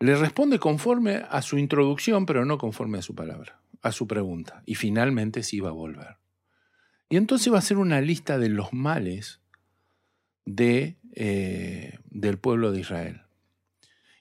Le 0.00 0.16
responde 0.16 0.58
conforme 0.58 1.22
a 1.28 1.40
su 1.42 1.58
introducción, 1.58 2.26
pero 2.26 2.44
no 2.44 2.58
conforme 2.58 2.98
a 2.98 3.02
su 3.02 3.14
palabra, 3.14 3.60
a 3.82 3.92
su 3.92 4.08
pregunta. 4.08 4.62
Y 4.66 4.74
finalmente 4.74 5.44
sí 5.44 5.60
va 5.60 5.68
a 5.68 5.72
volver. 5.72 6.16
Y 7.08 7.16
entonces 7.16 7.52
va 7.52 7.58
a 7.58 7.62
ser 7.62 7.76
una 7.76 8.00
lista 8.00 8.38
de 8.38 8.48
los 8.48 8.72
males 8.72 9.40
de, 10.44 10.98
eh, 11.12 11.98
del 12.10 12.38
pueblo 12.38 12.72
de 12.72 12.80
Israel 12.80 13.22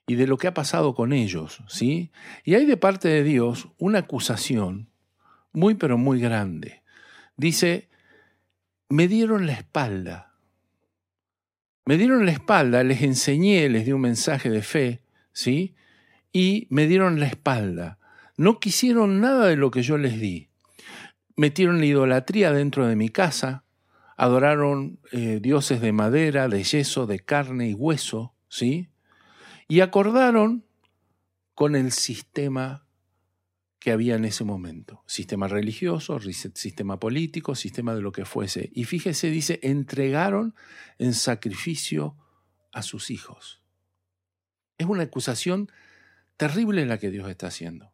y 0.07 0.15
de 0.15 0.27
lo 0.27 0.37
que 0.37 0.47
ha 0.47 0.53
pasado 0.53 0.93
con 0.93 1.13
ellos, 1.13 1.63
¿sí? 1.67 2.11
Y 2.43 2.53
hay 2.53 2.65
de 2.65 2.77
parte 2.77 3.07
de 3.07 3.23
Dios 3.23 3.69
una 3.77 3.99
acusación 3.99 4.91
muy 5.51 5.75
pero 5.75 5.97
muy 5.97 6.19
grande. 6.19 6.83
Dice, 7.37 7.89
me 8.89 9.07
dieron 9.07 9.47
la 9.47 9.53
espalda. 9.53 10.34
Me 11.87 11.97
dieron 11.97 12.25
la 12.25 12.31
espalda, 12.31 12.83
les 12.83 13.03
enseñé, 13.03 13.69
les 13.69 13.85
di 13.85 13.91
un 13.91 14.01
mensaje 14.01 14.49
de 14.49 14.63
fe, 14.63 15.01
¿sí? 15.31 15.75
Y 16.33 16.65
me 16.71 16.87
dieron 16.87 17.19
la 17.19 17.27
espalda. 17.27 17.99
No 18.37 18.59
quisieron 18.59 19.21
nada 19.21 19.45
de 19.45 19.55
lo 19.55 19.69
que 19.69 19.83
yo 19.83 19.97
les 19.99 20.19
di. 20.19 20.49
Metieron 21.35 21.79
la 21.79 21.85
idolatría 21.85 22.51
dentro 22.51 22.87
de 22.87 22.95
mi 22.95 23.09
casa, 23.09 23.65
adoraron 24.17 24.99
eh, 25.11 25.39
dioses 25.39 25.79
de 25.79 25.91
madera, 25.91 26.47
de 26.47 26.63
yeso, 26.63 27.05
de 27.05 27.19
carne 27.19 27.69
y 27.69 27.73
hueso, 27.75 28.33
¿sí? 28.49 28.89
Y 29.67 29.81
acordaron 29.81 30.65
con 31.53 31.75
el 31.75 31.91
sistema 31.91 32.84
que 33.85 33.91
había 33.91 34.15
en 34.15 34.25
ese 34.25 34.43
momento. 34.43 35.03
Sistema 35.05 35.47
religioso, 35.47 36.19
sistema 36.19 36.99
político, 36.99 37.53
sistema 37.53 37.93
de 37.93 38.01
lo 38.01 38.11
que 38.11 38.25
fuese. 38.25 38.71
Y 38.73 38.85
fíjese, 38.85 39.29
dice, 39.29 39.59
entregaron 39.61 40.55
en 40.97 41.13
sacrificio 41.13 42.17
a 42.73 42.81
sus 42.81 43.11
hijos. 43.11 43.61
Es 44.79 44.87
una 44.87 45.03
acusación 45.03 45.69
terrible 46.35 46.87
la 46.87 46.97
que 46.97 47.11
Dios 47.11 47.29
está 47.29 47.45
haciendo. 47.45 47.93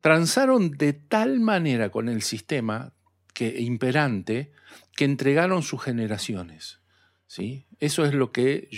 Transaron 0.00 0.70
de 0.70 0.92
tal 0.92 1.40
manera 1.40 1.90
con 1.90 2.08
el 2.08 2.22
sistema 2.22 2.92
que, 3.34 3.60
imperante 3.60 4.52
que 4.96 5.06
entregaron 5.06 5.64
sus 5.64 5.82
generaciones. 5.82 6.78
¿sí? 7.26 7.66
Eso 7.80 8.04
es 8.04 8.14
lo 8.14 8.30
que, 8.30 8.68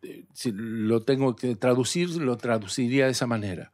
eh, 0.00 0.24
si 0.32 0.52
lo 0.54 1.02
tengo 1.02 1.36
que 1.36 1.54
traducir, 1.54 2.08
lo 2.16 2.38
traduciría 2.38 3.04
de 3.04 3.12
esa 3.12 3.26
manera 3.26 3.72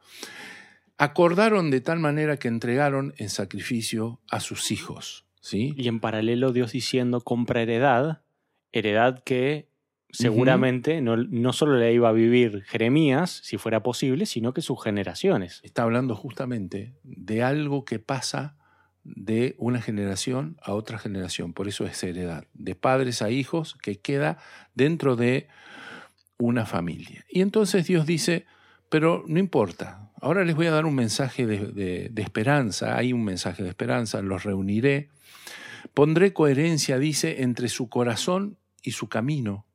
acordaron 0.97 1.71
de 1.71 1.81
tal 1.81 1.99
manera 1.99 2.37
que 2.37 2.47
entregaron 2.47 3.13
en 3.17 3.29
sacrificio 3.29 4.21
a 4.29 4.39
sus 4.39 4.71
hijos. 4.71 5.25
¿sí? 5.41 5.73
Y 5.77 5.87
en 5.87 5.99
paralelo 5.99 6.51
Dios 6.51 6.71
diciendo 6.71 7.21
compra 7.21 7.61
heredad, 7.61 8.21
heredad 8.71 9.23
que 9.23 9.69
seguramente 10.09 11.01
no, 11.01 11.17
no, 11.17 11.51
solo 11.51 11.77
le 11.77 11.93
iba 11.93 12.09
a 12.09 12.13
vivir 12.13 12.63
Jeremías, 12.63 13.41
si 13.43 13.57
fuera 13.57 13.83
posible, 13.83 14.25
sino 14.25 14.53
que 14.53 14.61
sus 14.61 14.81
generaciones. 14.81 15.59
Está 15.63 15.83
hablando 15.83 16.15
justamente 16.15 16.95
de 17.03 17.43
algo 17.43 17.83
que 17.83 17.99
pasa 17.99 18.57
de 19.03 19.55
una 19.59 19.81
generación 19.81 20.57
a 20.63 20.73
otra 20.73 20.97
generación, 20.97 21.53
por 21.53 21.67
eso 21.67 21.85
es 21.85 22.03
heredad, 22.03 22.45
de 22.53 22.73
padres 22.73 23.21
a 23.21 23.29
hijos 23.29 23.75
que 23.81 23.99
queda 23.99 24.39
dentro 24.73 25.15
de 25.15 25.47
una 26.37 26.65
familia. 26.65 27.23
Y 27.29 27.41
entonces 27.41 27.85
Dios 27.85 28.05
dice, 28.07 28.45
pero 28.89 29.23
no 29.27 29.39
importa, 29.39 30.04
Ahora 30.21 30.45
les 30.45 30.55
voy 30.55 30.67
a 30.67 30.71
dar 30.71 30.85
un 30.85 30.95
mensaje 30.95 31.45
de, 31.45 32.11
esperanza, 32.15 32.97
hay 32.97 33.13
un 33.13 33.23
mensaje 33.23 33.63
de 33.63 33.69
esperanza, 33.69 34.21
los 34.21 34.43
reuniré. 34.43 35.09
Pondré 35.93 36.33
coherencia, 36.33 36.97
dice, 36.97 37.43
entre 37.43 37.67
su 37.67 37.89
corazón 37.89 38.57
y 38.81 38.91
su 38.91 39.07
camino. 39.09 39.65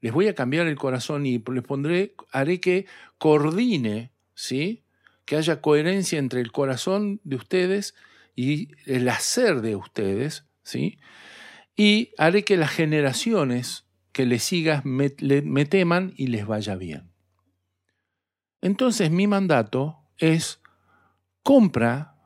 Les 0.00 0.12
voy 0.12 0.28
a 0.28 0.34
cambiar 0.34 0.66
el 0.66 0.76
corazón 0.76 1.26
y 1.26 1.38
les 1.38 1.62
pondré, 1.62 2.14
haré 2.30 2.60
que 2.60 2.86
coordine, 3.18 4.10
¿sí? 4.34 4.82
Que 5.24 5.36
haya 5.36 5.60
coherencia 5.60 6.18
entre 6.18 6.40
el 6.40 6.52
corazón 6.52 7.20
de 7.24 7.36
ustedes 7.36 7.94
y 8.36 8.68
el 8.84 9.08
hacer 9.08 9.62
de 9.62 9.76
ustedes, 9.76 10.44
¿sí? 10.62 10.98
Y 11.76 12.10
haré 12.18 12.44
que 12.44 12.56
las 12.56 12.70
generaciones 12.70 13.86
que 14.12 14.26
les 14.26 14.42
sigas 14.42 14.84
me 14.84 15.10
teman 15.10 16.12
y 16.16 16.26
les 16.26 16.46
vaya 16.46 16.76
bien. 16.76 17.13
Entonces 18.64 19.10
mi 19.10 19.26
mandato 19.26 19.98
es 20.16 20.58
compra 21.42 22.16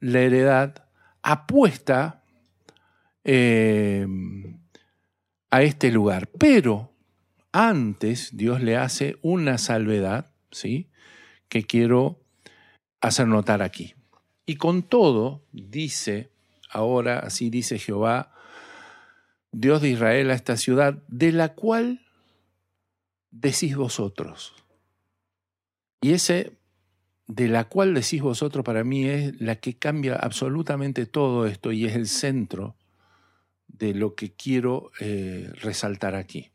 la 0.00 0.20
heredad, 0.20 0.84
apuesta 1.22 2.22
eh, 3.24 4.06
a 5.50 5.62
este 5.62 5.90
lugar. 5.90 6.28
Pero 6.38 6.92
antes 7.52 8.36
Dios 8.36 8.60
le 8.60 8.76
hace 8.76 9.16
una 9.22 9.56
salvedad, 9.56 10.30
¿sí? 10.50 10.90
Que 11.48 11.62
quiero 11.62 12.20
hacer 13.00 13.26
notar 13.26 13.62
aquí. 13.62 13.94
Y 14.44 14.56
con 14.56 14.82
todo, 14.82 15.46
dice, 15.52 16.30
ahora 16.70 17.20
así 17.20 17.48
dice 17.48 17.78
Jehová, 17.78 18.34
Dios 19.52 19.80
de 19.80 19.88
Israel 19.88 20.32
a 20.32 20.34
esta 20.34 20.58
ciudad, 20.58 21.02
de 21.08 21.32
la 21.32 21.54
cual 21.54 22.02
decís 23.30 23.74
vosotros. 23.74 24.52
Y 26.00 26.12
ese 26.12 26.52
de 27.26 27.48
la 27.48 27.64
cual 27.64 27.94
decís 27.94 28.22
vosotros 28.22 28.64
para 28.64 28.84
mí 28.84 29.06
es 29.06 29.40
la 29.40 29.56
que 29.56 29.76
cambia 29.76 30.16
absolutamente 30.16 31.06
todo 31.06 31.46
esto 31.46 31.72
y 31.72 31.84
es 31.84 31.94
el 31.94 32.08
centro 32.08 32.74
de 33.66 33.94
lo 33.94 34.14
que 34.14 34.32
quiero 34.32 34.90
eh, 34.98 35.50
resaltar 35.60 36.14
aquí. 36.14 36.50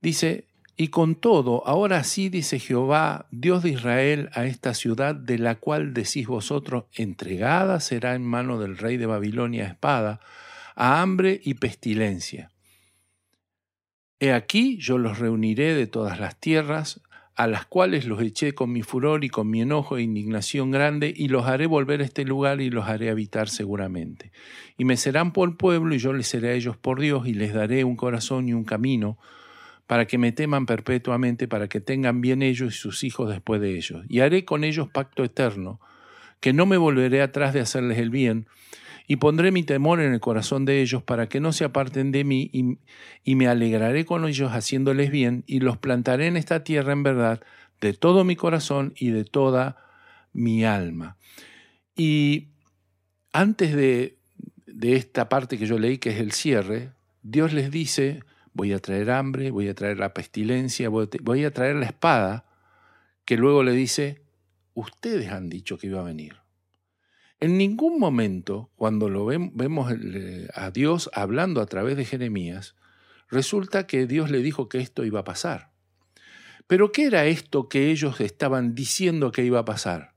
Dice, 0.00 0.46
y 0.76 0.88
con 0.88 1.16
todo, 1.16 1.66
ahora 1.66 2.04
sí 2.04 2.30
dice 2.30 2.58
Jehová, 2.58 3.26
Dios 3.30 3.62
de 3.62 3.70
Israel, 3.70 4.30
a 4.32 4.46
esta 4.46 4.72
ciudad 4.72 5.14
de 5.14 5.38
la 5.38 5.56
cual 5.56 5.92
decís 5.92 6.26
vosotros, 6.26 6.84
entregada 6.94 7.80
será 7.80 8.14
en 8.14 8.24
mano 8.24 8.58
del 8.58 8.78
rey 8.78 8.96
de 8.96 9.06
Babilonia 9.06 9.66
espada, 9.66 10.20
a 10.76 11.02
hambre 11.02 11.40
y 11.44 11.54
pestilencia. 11.54 12.50
He 14.20 14.32
aquí 14.32 14.78
yo 14.78 14.96
los 14.96 15.18
reuniré 15.18 15.74
de 15.74 15.86
todas 15.86 16.18
las 16.20 16.36
tierras, 16.36 17.00
a 17.40 17.46
las 17.46 17.64
cuales 17.64 18.04
los 18.04 18.20
eché 18.20 18.52
con 18.52 18.70
mi 18.70 18.82
furor 18.82 19.24
y 19.24 19.30
con 19.30 19.48
mi 19.48 19.62
enojo 19.62 19.96
e 19.96 20.02
indignación 20.02 20.70
grande, 20.70 21.10
y 21.16 21.28
los 21.28 21.46
haré 21.46 21.64
volver 21.64 22.02
a 22.02 22.04
este 22.04 22.26
lugar 22.26 22.60
y 22.60 22.68
los 22.68 22.86
haré 22.86 23.08
habitar 23.08 23.48
seguramente. 23.48 24.30
Y 24.76 24.84
me 24.84 24.98
serán 24.98 25.32
por 25.32 25.56
pueblo, 25.56 25.94
y 25.94 25.98
yo 25.98 26.12
les 26.12 26.26
seré 26.26 26.50
a 26.50 26.52
ellos 26.52 26.76
por 26.76 27.00
Dios, 27.00 27.26
y 27.26 27.32
les 27.32 27.54
daré 27.54 27.82
un 27.84 27.96
corazón 27.96 28.46
y 28.46 28.52
un 28.52 28.64
camino, 28.64 29.16
para 29.86 30.06
que 30.06 30.18
me 30.18 30.32
teman 30.32 30.66
perpetuamente, 30.66 31.48
para 31.48 31.66
que 31.66 31.80
tengan 31.80 32.20
bien 32.20 32.42
ellos 32.42 32.74
y 32.74 32.78
sus 32.78 33.04
hijos 33.04 33.30
después 33.30 33.58
de 33.62 33.74
ellos. 33.74 34.04
Y 34.06 34.20
haré 34.20 34.44
con 34.44 34.62
ellos 34.62 34.90
pacto 34.90 35.24
eterno, 35.24 35.80
que 36.40 36.52
no 36.52 36.66
me 36.66 36.76
volveré 36.76 37.22
atrás 37.22 37.54
de 37.54 37.60
hacerles 37.60 37.96
el 37.96 38.10
bien, 38.10 38.48
y 39.10 39.16
pondré 39.16 39.50
mi 39.50 39.64
temor 39.64 40.00
en 40.00 40.12
el 40.12 40.20
corazón 40.20 40.64
de 40.64 40.82
ellos 40.82 41.02
para 41.02 41.28
que 41.28 41.40
no 41.40 41.52
se 41.52 41.64
aparten 41.64 42.12
de 42.12 42.22
mí 42.22 42.48
y, 43.24 43.34
me 43.34 43.48
alegraré 43.48 44.04
con 44.06 44.24
ellos 44.24 44.52
haciéndoles 44.52 45.10
bien 45.10 45.42
y 45.48 45.58
los 45.58 45.78
plantaré 45.78 46.28
en 46.28 46.36
esta 46.36 46.62
tierra 46.62 46.92
en 46.92 47.02
verdad 47.02 47.40
de 47.80 47.92
todo 47.92 48.22
mi 48.22 48.36
corazón 48.36 48.94
y 48.96 49.10
de 49.10 49.24
toda 49.24 49.84
mi 50.32 50.64
alma. 50.64 51.16
Y 51.96 52.50
antes 53.32 53.74
de, 53.74 54.16
de 54.68 54.94
esta 54.94 55.28
parte 55.28 55.58
que 55.58 55.66
yo 55.66 55.76
leí, 55.76 55.98
que 55.98 56.10
es 56.10 56.20
el 56.20 56.30
cierre, 56.30 56.92
Dios 57.24 57.52
les 57.52 57.72
dice, 57.72 58.22
voy 58.52 58.72
a 58.72 58.78
traer 58.78 59.10
hambre, 59.10 59.50
voy 59.50 59.66
a 59.66 59.74
traer 59.74 59.98
la 59.98 60.14
pestilencia, 60.14 60.88
voy 60.88 61.44
a 61.44 61.50
traer 61.50 61.74
la 61.74 61.86
espada, 61.86 62.44
que 63.24 63.36
luego 63.36 63.64
le 63.64 63.72
dice, 63.72 64.22
ustedes 64.74 65.32
han 65.32 65.50
dicho 65.50 65.78
que 65.78 65.88
iba 65.88 65.98
a 65.98 66.04
venir. 66.04 66.39
En 67.40 67.56
ningún 67.56 67.98
momento, 67.98 68.70
cuando 68.76 69.08
lo 69.08 69.24
vemos 69.24 69.92
a 70.54 70.70
Dios 70.70 71.08
hablando 71.14 71.62
a 71.62 71.66
través 71.66 71.96
de 71.96 72.04
Jeremías, 72.04 72.74
resulta 73.30 73.86
que 73.86 74.06
Dios 74.06 74.30
le 74.30 74.42
dijo 74.42 74.68
que 74.68 74.78
esto 74.78 75.06
iba 75.06 75.20
a 75.20 75.24
pasar. 75.24 75.70
Pero 76.66 76.92
¿qué 76.92 77.06
era 77.06 77.24
esto 77.24 77.70
que 77.70 77.90
ellos 77.90 78.20
estaban 78.20 78.74
diciendo 78.74 79.32
que 79.32 79.42
iba 79.42 79.60
a 79.60 79.64
pasar? 79.64 80.12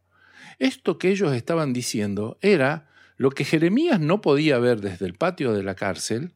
Esto 0.60 0.98
que 0.98 1.12
ellos 1.12 1.34
estaban 1.34 1.72
diciendo 1.72 2.38
era 2.42 2.90
lo 3.16 3.30
que 3.30 3.46
Jeremías 3.46 4.02
no 4.02 4.20
podía 4.20 4.60
ver 4.60 4.82
desde 4.82 5.06
el 5.06 5.14
patio 5.14 5.54
de 5.54 5.64
la 5.64 5.76
cárcel, 5.76 6.34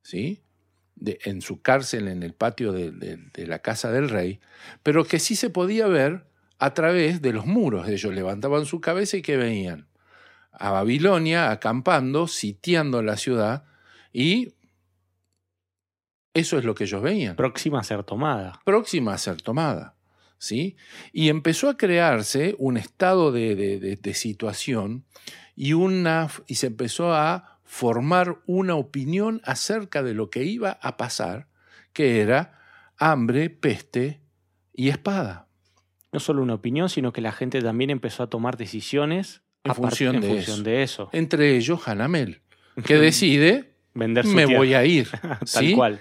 ¿sí? 0.00 0.42
en 0.98 1.42
su 1.42 1.60
cárcel 1.60 2.08
en 2.08 2.22
el 2.22 2.32
patio 2.32 2.72
de, 2.72 2.90
de, 2.90 3.46
la 3.46 3.58
casa 3.58 3.92
del 3.92 4.08
rey, 4.08 4.40
pero 4.82 5.04
que 5.04 5.18
sí 5.18 5.36
se 5.36 5.50
podía 5.50 5.86
ver 5.88 6.24
a 6.58 6.72
través 6.72 7.20
de 7.20 7.34
los 7.34 7.44
muros. 7.44 7.86
Ellos 7.86 8.14
levantaban 8.14 8.64
su 8.64 8.80
cabeza 8.80 9.18
y 9.18 9.22
que 9.22 9.36
veían 9.36 9.88
a 10.58 10.70
Babilonia 10.70 11.50
acampando, 11.50 12.28
sitiando 12.28 13.02
la 13.02 13.16
ciudad 13.16 13.64
y 14.12 14.54
eso 16.34 16.58
es 16.58 16.64
lo 16.64 16.74
que 16.74 16.84
ellos 16.84 17.02
veían. 17.02 17.36
Próxima 17.36 17.80
a 17.80 17.82
ser 17.82 18.04
tomada. 18.04 18.60
Próxima 18.64 19.14
a 19.14 19.18
ser 19.18 19.40
tomada. 19.40 19.96
¿sí? 20.38 20.76
Y 21.12 21.28
empezó 21.28 21.68
a 21.68 21.76
crearse 21.76 22.54
un 22.58 22.76
estado 22.76 23.32
de, 23.32 23.54
de, 23.54 23.96
de 23.96 24.14
situación 24.14 25.04
y, 25.54 25.72
una, 25.72 26.28
y 26.46 26.56
se 26.56 26.66
empezó 26.66 27.14
a 27.14 27.60
formar 27.64 28.38
una 28.46 28.74
opinión 28.76 29.40
acerca 29.44 30.02
de 30.02 30.14
lo 30.14 30.30
que 30.30 30.44
iba 30.44 30.78
a 30.82 30.96
pasar, 30.96 31.48
que 31.92 32.20
era 32.20 32.60
hambre, 32.98 33.50
peste 33.50 34.20
y 34.72 34.88
espada. 34.90 35.48
No 36.12 36.20
solo 36.20 36.42
una 36.42 36.54
opinión, 36.54 36.88
sino 36.88 37.12
que 37.12 37.20
la 37.20 37.32
gente 37.32 37.60
también 37.62 37.90
empezó 37.90 38.22
a 38.22 38.30
tomar 38.30 38.56
decisiones 38.56 39.42
en, 39.66 39.74
función, 39.74 40.20
de, 40.20 40.28
función 40.28 40.56
eso. 40.56 40.62
de, 40.62 40.82
eso. 40.82 41.10
Entre 41.12 41.56
ellos 41.56 41.86
Hanamel, 41.86 42.40
que 42.84 42.96
decide 42.98 43.76
Vender 43.96 44.26
me 44.26 44.46
voy 44.46 44.74
a 44.74 44.84
ir. 44.84 45.08
Tal 45.52 45.72
cual. 45.74 46.00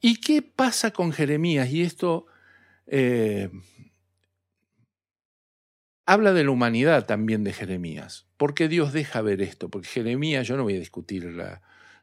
¿Y 0.00 0.16
qué 0.16 0.42
pasa 0.42 0.90
con 0.90 1.12
Jeremías? 1.12 1.70
Y 1.70 1.82
esto 1.82 2.26
eh, 2.86 3.50
habla 6.06 6.32
de 6.32 6.44
la 6.44 6.50
humanidad 6.50 7.06
también 7.06 7.44
de 7.44 7.52
Jeremías. 7.52 8.26
¿Por 8.36 8.54
qué 8.54 8.68
Dios 8.68 8.92
deja 8.92 9.22
ver 9.22 9.40
esto? 9.42 9.68
Porque 9.68 9.88
Jeremías, 9.88 10.46
yo 10.46 10.56
no 10.56 10.62
voy 10.62 10.76
a 10.76 10.80
discutir 10.80 11.24
la, 11.24 11.62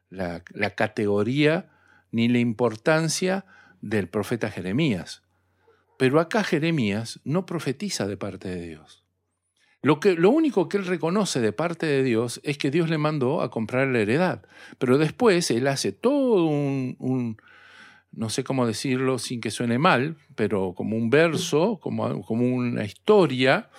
la, 0.09 0.69
categoría 0.75 1.69
ni 2.11 2.27
la 2.27 2.39
importancia 2.39 3.45
del 3.81 4.09
profeta 4.09 4.51
Jeremías. 4.51 5.23
Pero 5.97 6.19
acá 6.19 6.43
Jeremías 6.43 7.21
no 7.23 7.45
profetiza 7.45 8.07
de 8.07 8.17
parte 8.17 8.49
de 8.49 8.67
Dios. 8.67 9.04
Lo, 9.85 9.99
que, 9.99 10.15
lo 10.15 10.31
único 10.31 10.67
que 10.67 10.77
él 10.77 10.85
reconoce 10.87 11.39
de 11.41 11.53
parte 11.53 11.85
de 11.85 12.01
Dios 12.01 12.41
es 12.43 12.57
que 12.57 12.71
Dios 12.71 12.89
le 12.89 12.97
mandó 12.97 13.43
a 13.43 13.51
comprar 13.51 13.87
la 13.87 13.99
heredad. 13.99 14.41
Pero 14.79 14.97
después 14.97 15.51
él 15.51 15.67
hace 15.67 15.91
todo 15.91 16.45
un, 16.47 17.37
no 18.11 18.31
sé 18.31 18.43
cómo 18.43 18.65
decirlo 18.65 19.19
sin 19.19 19.41
que 19.41 19.51
suene 19.51 19.77
mal, 19.77 20.17
pero 20.33 20.73
como 20.73 20.97
un 20.97 21.11
verso, 21.11 21.79
como, 21.79 22.23
como 22.23 22.51
una 22.51 22.83
historia 22.83 23.69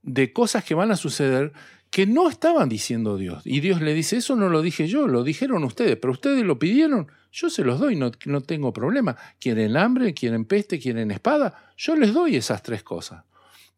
de 0.00 0.32
cosas 0.32 0.64
que 0.64 0.74
van 0.74 0.90
a 0.90 0.96
suceder 0.96 1.52
que 1.90 2.06
no 2.06 2.30
estaban 2.30 2.70
diciendo 2.70 3.18
Dios. 3.18 3.42
Y 3.44 3.60
Dios 3.60 3.82
le 3.82 3.92
dice, 3.92 4.16
eso 4.16 4.36
no 4.36 4.48
lo 4.48 4.62
dije 4.62 4.88
yo, 4.88 5.06
lo 5.06 5.22
dijeron 5.22 5.64
ustedes, 5.64 5.98
pero 5.98 6.14
ustedes 6.14 6.44
lo 6.44 6.58
pidieron, 6.58 7.08
yo 7.30 7.50
se 7.50 7.62
los 7.62 7.78
doy, 7.78 7.94
no, 7.96 8.10
no 8.24 8.40
tengo 8.40 8.72
problema. 8.72 9.18
Quieren 9.38 9.76
hambre, 9.76 10.14
quieren 10.14 10.46
peste, 10.46 10.78
quieren 10.78 11.10
espada, 11.10 11.74
yo 11.76 11.94
les 11.94 12.14
doy 12.14 12.36
esas 12.36 12.62
tres 12.62 12.82
cosas. 12.82 13.24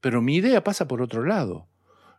Pero 0.04 0.20
mi 0.20 0.36
idea 0.36 0.62
pasa 0.62 0.86
por 0.86 1.00
otro 1.00 1.24
lado. 1.24 1.66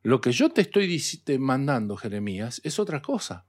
Lo 0.02 0.19
que 0.19 0.32
yo 0.32 0.50
te 0.50 0.62
estoy 0.62 1.00
mandando, 1.38 1.95
Jeremías, 1.95 2.60
es 2.63 2.80
otra 2.80 3.00
cosa. 3.04 3.45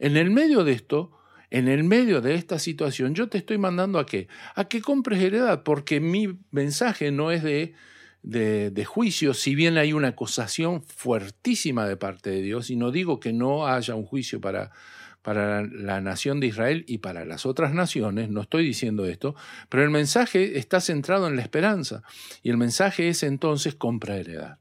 En 0.00 0.16
el 0.16 0.28
medio 0.28 0.64
de 0.64 0.72
esto, 0.72 1.12
en 1.50 1.68
el 1.68 1.84
medio 1.84 2.20
de 2.20 2.34
esta 2.34 2.58
situación, 2.58 3.14
yo 3.14 3.28
te 3.28 3.38
estoy 3.38 3.58
mandando 3.58 4.00
a 4.00 4.04
qué? 4.06 4.26
A 4.56 4.64
que 4.64 4.80
compres 4.80 5.22
heredad, 5.22 5.62
porque 5.62 6.00
mi 6.00 6.36
mensaje 6.50 7.12
no 7.12 7.30
es 7.30 7.44
de 7.44 7.74
de, 8.26 8.84
juicio, 8.84 9.34
si 9.34 9.54
bien 9.54 9.78
hay 9.78 9.92
una 9.92 10.08
acusación 10.08 10.82
fuertísima 10.82 11.86
de 11.86 11.96
parte 11.96 12.30
de 12.30 12.42
Dios, 12.42 12.70
y 12.70 12.76
no 12.76 12.90
digo 12.90 13.20
que 13.20 13.32
no 13.32 13.68
haya 13.68 13.94
un 13.94 14.04
juicio 14.04 14.40
para, 14.40 14.72
para 15.26 15.62
la 15.62 16.00
nación 16.00 16.38
de 16.38 16.46
Israel 16.46 16.84
y 16.86 16.98
para 16.98 17.24
las 17.24 17.46
otras 17.46 17.74
naciones, 17.74 18.30
no 18.30 18.42
estoy 18.42 18.64
diciendo 18.64 19.06
esto, 19.06 19.34
pero 19.68 19.82
el 19.82 19.90
mensaje 19.90 20.56
está 20.56 20.80
centrado 20.80 21.26
en 21.26 21.34
la 21.34 21.42
esperanza, 21.42 22.04
y 22.44 22.50
el 22.50 22.56
mensaje 22.56 23.08
es 23.08 23.24
entonces 23.24 23.74
compra 23.74 24.18
heredad. 24.18 24.60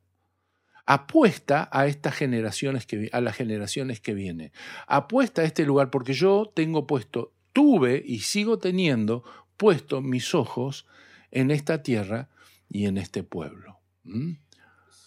Apuesta 0.87 1.69
a 1.71 1.85
estas 1.85 2.15
generaciones 2.15 2.87
que 2.87 3.11
a 3.11 3.21
las 3.21 3.35
generaciones 3.35 4.01
que 4.01 4.15
vienen. 4.15 4.51
Apuesta 4.87 5.43
a 5.43 5.45
este 5.45 5.67
lugar 5.67 5.91
porque 5.91 6.13
yo 6.13 6.51
tengo 6.55 6.87
puesto, 6.87 7.31
tuve 7.53 8.01
y 8.03 8.21
sigo 8.21 8.57
teniendo 8.57 9.23
puesto 9.57 10.01
mis 10.01 10.33
ojos 10.33 10.87
en 11.29 11.51
esta 11.51 11.83
tierra 11.83 12.29
y 12.69 12.87
en 12.87 12.97
este 12.97 13.21
pueblo. 13.21 13.77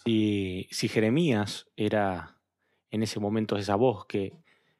Si, 0.05 0.69
si, 0.71 0.87
Jeremías 0.87 1.67
era 1.75 2.37
en 2.91 3.03
ese 3.03 3.19
momento 3.19 3.57
esa 3.57 3.75
voz 3.75 4.05
que, 4.05 4.31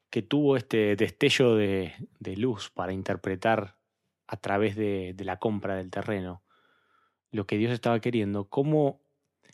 que 0.10 0.22
tuvo 0.22 0.58
este 0.58 0.96
destello 0.96 1.56
de, 1.56 1.94
luz 2.38 2.70
para 2.70 2.94
interpretar 2.94 3.78
a 4.28 4.38
través 4.38 4.76
de, 4.76 5.16
la 5.20 5.38
compra 5.38 5.76
del 5.76 5.90
terreno 5.90 6.44
lo 7.32 7.46
que 7.46 7.58
Dios 7.58 7.72
estaba 7.72 8.00
queriendo, 8.00 8.50
¿cómo, 8.50 9.02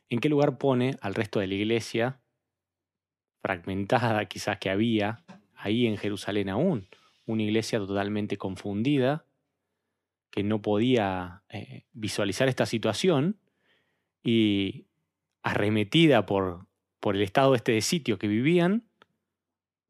¿en 0.09 0.19
qué 0.19 0.29
lugar 0.29 0.57
pone 0.57 0.95
al 1.01 1.13
resto 1.13 1.41
de 1.41 1.47
la 1.47 1.55
iglesia 1.55 2.21
fragmentada 3.41 4.23
quizás 4.25 4.59
que 4.59 4.69
había 4.69 5.25
ahí 5.55 5.85
en 5.85 5.97
Jerusalén 5.97 6.47
aún? 6.47 6.87
Una 7.25 7.43
iglesia 7.43 7.79
totalmente 7.79 8.37
confundida, 8.37 9.25
que 10.31 10.43
no 10.43 10.61
podía 10.61 11.43
eh, 11.49 11.83
visualizar 11.91 12.47
esta 12.47 12.65
situación 12.65 13.39
y 14.23 14.87
arremetida 15.43 16.25
por, 16.25 16.67
por 17.01 17.15
el 17.17 17.21
estado 17.23 17.55
este 17.55 17.73
de 17.73 17.81
sitio 17.81 18.17
que 18.17 18.27
vivían, 18.27 18.87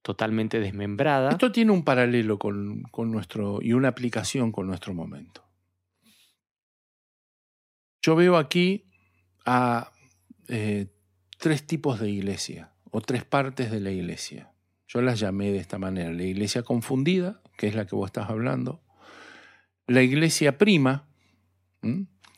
totalmente 0.06 0.60
desmembrada. 0.60 1.32
Esto 1.32 1.52
tiene 1.52 1.72
un 1.72 1.84
paralelo 1.84 2.38
con, 2.38 2.84
con 2.92 3.12
nuestro 3.12 3.60
y 3.62 3.74
una 3.74 3.88
aplicación 3.88 4.52
con 4.52 4.68
nuestro 4.68 4.94
momento. 4.94 5.44
Yo 8.02 8.16
veo 8.16 8.38
aquí 8.38 8.86
a 9.46 9.92
eh, 10.48 10.88
tres 11.40 11.66
tipos 11.66 12.00
de 12.00 12.12
iglesia 12.12 12.72
o 12.92 13.02
tres 13.02 13.26
partes 13.26 13.72
de 13.72 13.80
la 13.80 13.90
iglesia. 13.90 14.52
Yo 14.88 15.02
las 15.02 15.20
llamé 15.20 15.52
de 15.52 15.58
esta 15.58 15.80
manera. 15.80 16.12
La 16.12 16.24
iglesia 16.24 16.62
confundida, 16.62 17.42
que 17.58 17.68
es 17.68 17.76
la 17.76 17.88
que 17.88 17.96
vos 17.96 18.08
estás 18.08 18.30
hablando 18.30 18.86
la 19.88 20.02
iglesia 20.02 20.58
prima, 20.58 21.08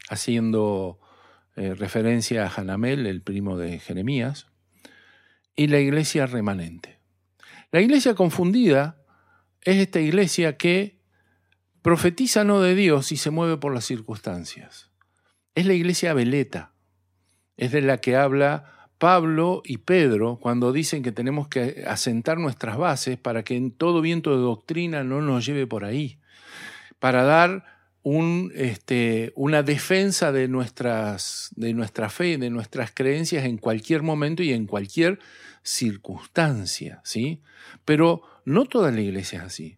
haciendo 0.10 1.00
eh, 1.56 1.74
referencia 1.74 2.46
a 2.46 2.54
Hanamel, 2.54 3.06
el 3.06 3.22
primo 3.22 3.58
de 3.58 3.80
Jeremías, 3.80 4.48
y 5.56 5.68
la 5.68 5.80
iglesia 5.80 6.26
remanente. 6.26 6.97
La 7.72 7.82
iglesia 7.82 8.16
confundida 8.16 9.02
es 9.62 9.78
esta 9.78 10.00
iglesia 10.00 10.58
que 10.58 11.00
profetiza 11.82 12.44
no 12.44 12.62
de 12.62 12.76
Dios 12.76 13.12
y 13.12 13.18
se 13.18 13.32
mueve 13.32 13.58
por 13.58 13.74
las 13.74 13.86
circunstancias. 13.86 14.92
Es 15.56 15.66
la 15.66 15.74
iglesia 15.74 16.14
veleta, 16.14 16.74
es 17.58 17.72
de 17.72 17.82
la 17.82 17.98
que 17.98 18.16
habla 18.16 18.90
Pablo 18.98 19.62
y 19.66 19.78
Pedro 19.78 20.40
cuando 20.42 20.72
dicen 20.72 21.04
que 21.04 21.12
tenemos 21.12 21.48
que 21.48 21.84
asentar 21.88 22.38
nuestras 22.38 22.78
bases 22.78 23.18
para 23.18 23.44
que 23.44 23.56
en 23.56 23.72
todo 23.72 24.02
viento 24.02 24.32
de 24.32 24.42
doctrina 24.42 25.04
no 25.04 25.22
nos 25.22 25.46
lleve 25.46 25.68
por 25.68 25.86
ahí 25.86 26.20
para 27.00 27.24
dar 27.24 27.66
un, 28.04 28.52
este, 28.56 29.34
una 29.36 29.64
defensa 29.64 30.32
de, 30.32 30.48
nuestras, 30.48 31.50
de 31.56 31.74
nuestra 31.74 32.10
fe, 32.10 32.38
de 32.38 32.50
nuestras 32.50 32.92
creencias 32.92 33.46
en 33.46 33.58
cualquier 33.58 34.02
momento 34.02 34.44
y 34.44 34.54
en 34.54 34.66
cualquier 34.66 35.20
circunstancia, 35.68 37.02
¿sí? 37.04 37.42
Pero 37.84 38.22
no 38.46 38.66
toda 38.66 38.92
la 38.92 39.02
iglesia 39.02 39.40
es 39.40 39.46
así. 39.46 39.78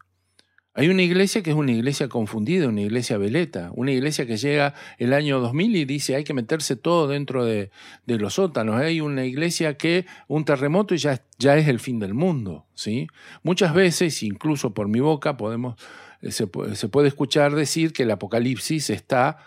Hay 0.76 0.88
una 0.88 1.02
iglesia 1.02 1.42
que 1.42 1.50
es 1.50 1.56
una 1.56 1.72
iglesia 1.72 2.08
confundida, 2.08 2.68
una 2.68 2.82
iglesia 2.82 3.18
veleta, 3.18 3.72
una 3.74 3.92
iglesia 3.92 4.28
que 4.28 4.38
llega 4.38 4.76
el 5.00 5.14
año 5.14 5.40
2000 5.40 5.76
y 5.76 5.86
dice 5.86 6.16
hay 6.16 6.24
que 6.24 6.36
meterse 6.36 6.76
todo 6.76 7.08
dentro 7.08 7.44
de, 7.44 7.72
los 8.06 8.36
sótanos. 8.36 8.80
Hay 8.80 9.02
una 9.02 9.26
iglesia 9.26 9.76
que 9.78 10.06
un 10.28 10.46
terremoto 10.46 10.94
y 10.94 11.00
ya, 11.00 11.22
ya 11.40 11.58
es 11.58 11.68
el 11.68 11.80
fin 11.80 12.00
del 12.00 12.14
mundo. 12.14 12.68
¿sí? 12.76 13.08
Muchas 13.42 13.74
veces, 13.74 14.22
incluso 14.22 14.74
por 14.74 14.88
mi 14.88 15.00
boca, 15.00 15.38
podemos 15.38 15.76
eh, 16.22 16.32
se, 16.32 16.48
puede 16.48 17.08
escuchar 17.08 17.56
decir 17.56 17.94
que 17.94 18.04
el 18.04 18.12
Apocalipsis 18.12 18.92
está 18.92 19.38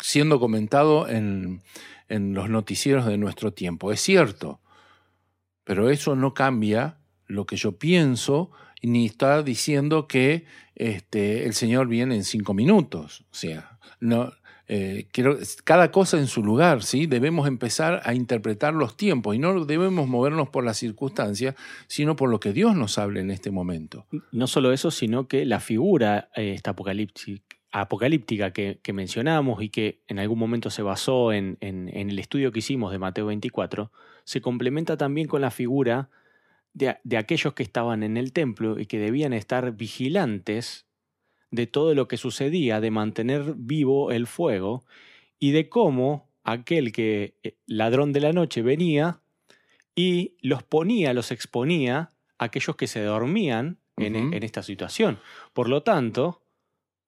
siendo 0.00 0.40
comentado 0.40 1.06
en, 1.06 1.62
en 2.08 2.32
los 2.32 2.48
noticieros 2.48 3.04
de 3.04 3.18
nuestro 3.18 3.52
tiempo. 3.52 3.92
Es 3.92 4.00
cierto, 4.00 4.59
pero 5.64 5.90
eso 5.90 6.16
no 6.16 6.34
cambia 6.34 6.98
lo 7.26 7.46
que 7.46 7.56
yo 7.56 7.78
pienso 7.78 8.50
ni 8.82 9.06
está 9.06 9.42
diciendo 9.42 10.08
que 10.08 10.46
este, 10.74 11.44
el 11.44 11.54
Señor 11.54 11.88
viene 11.88 12.14
en 12.14 12.24
cinco 12.24 12.54
minutos. 12.54 13.26
O 13.30 13.34
sea, 13.34 13.78
no, 14.00 14.32
eh, 14.72 15.08
cada 15.64 15.90
cosa 15.90 16.16
en 16.18 16.28
su 16.28 16.44
lugar, 16.44 16.84
¿sí? 16.84 17.06
Debemos 17.06 17.48
empezar 17.48 18.02
a 18.04 18.14
interpretar 18.14 18.72
los 18.72 18.96
tiempos 18.96 19.34
y 19.34 19.40
no 19.40 19.64
debemos 19.64 20.06
movernos 20.06 20.48
por 20.48 20.64
las 20.64 20.76
circunstancias, 20.76 21.56
sino 21.88 22.14
por 22.14 22.30
lo 22.30 22.38
que 22.38 22.52
Dios 22.52 22.76
nos 22.76 22.96
habla 22.96 23.18
en 23.18 23.32
este 23.32 23.50
momento. 23.50 24.06
No 24.30 24.46
solo 24.46 24.72
eso, 24.72 24.92
sino 24.92 25.26
que 25.26 25.44
la 25.44 25.58
figura 25.58 26.30
eh, 26.36 26.52
esta 26.54 26.70
apocalíptica 27.72 28.52
que, 28.52 28.92
mencionamos 28.92 29.60
y 29.60 29.70
que 29.70 30.02
en 30.06 30.20
algún 30.20 30.38
momento 30.38 30.70
se 30.70 30.82
basó 30.82 31.32
en, 31.32 31.58
el 31.60 32.18
estudio 32.20 32.52
que 32.52 32.60
hicimos 32.60 32.92
de 32.92 33.00
Mateo 33.00 33.26
24, 33.26 33.90
se 34.30 34.40
complementa 34.40 34.96
también 34.96 35.26
con 35.26 35.40
la 35.40 35.50
figura 35.50 36.08
de, 36.72 37.16
aquellos 37.16 37.52
que 37.52 37.64
estaban 37.64 38.04
en 38.04 38.16
el 38.16 38.32
templo 38.32 38.78
y 38.78 38.86
que 38.86 39.00
debían 39.00 39.32
estar 39.32 39.72
vigilantes 39.72 40.86
de 41.50 41.66
todo 41.66 41.96
lo 41.96 42.06
que 42.06 42.16
sucedía, 42.16 42.80
de 42.80 42.92
mantener 42.92 43.54
vivo 43.56 44.12
el 44.12 44.28
fuego 44.28 44.84
y 45.40 45.50
de 45.50 45.68
cómo 45.68 46.30
aquel 46.44 46.92
que 46.92 47.34
eh, 47.42 47.56
ladrón 47.66 48.12
de 48.12 48.20
la 48.20 48.32
noche 48.32 48.62
venía 48.62 49.20
y 49.96 50.36
los 50.42 50.62
ponía, 50.62 51.12
los 51.12 51.32
exponía 51.32 52.10
a 52.38 52.44
aquellos 52.44 52.76
que 52.76 52.86
se 52.86 53.02
dormían 53.02 53.78
en, 53.96 54.32
esta 54.44 54.62
situación. 54.62 55.18
Por 55.52 55.68
lo 55.68 55.82
tanto, 55.82 56.44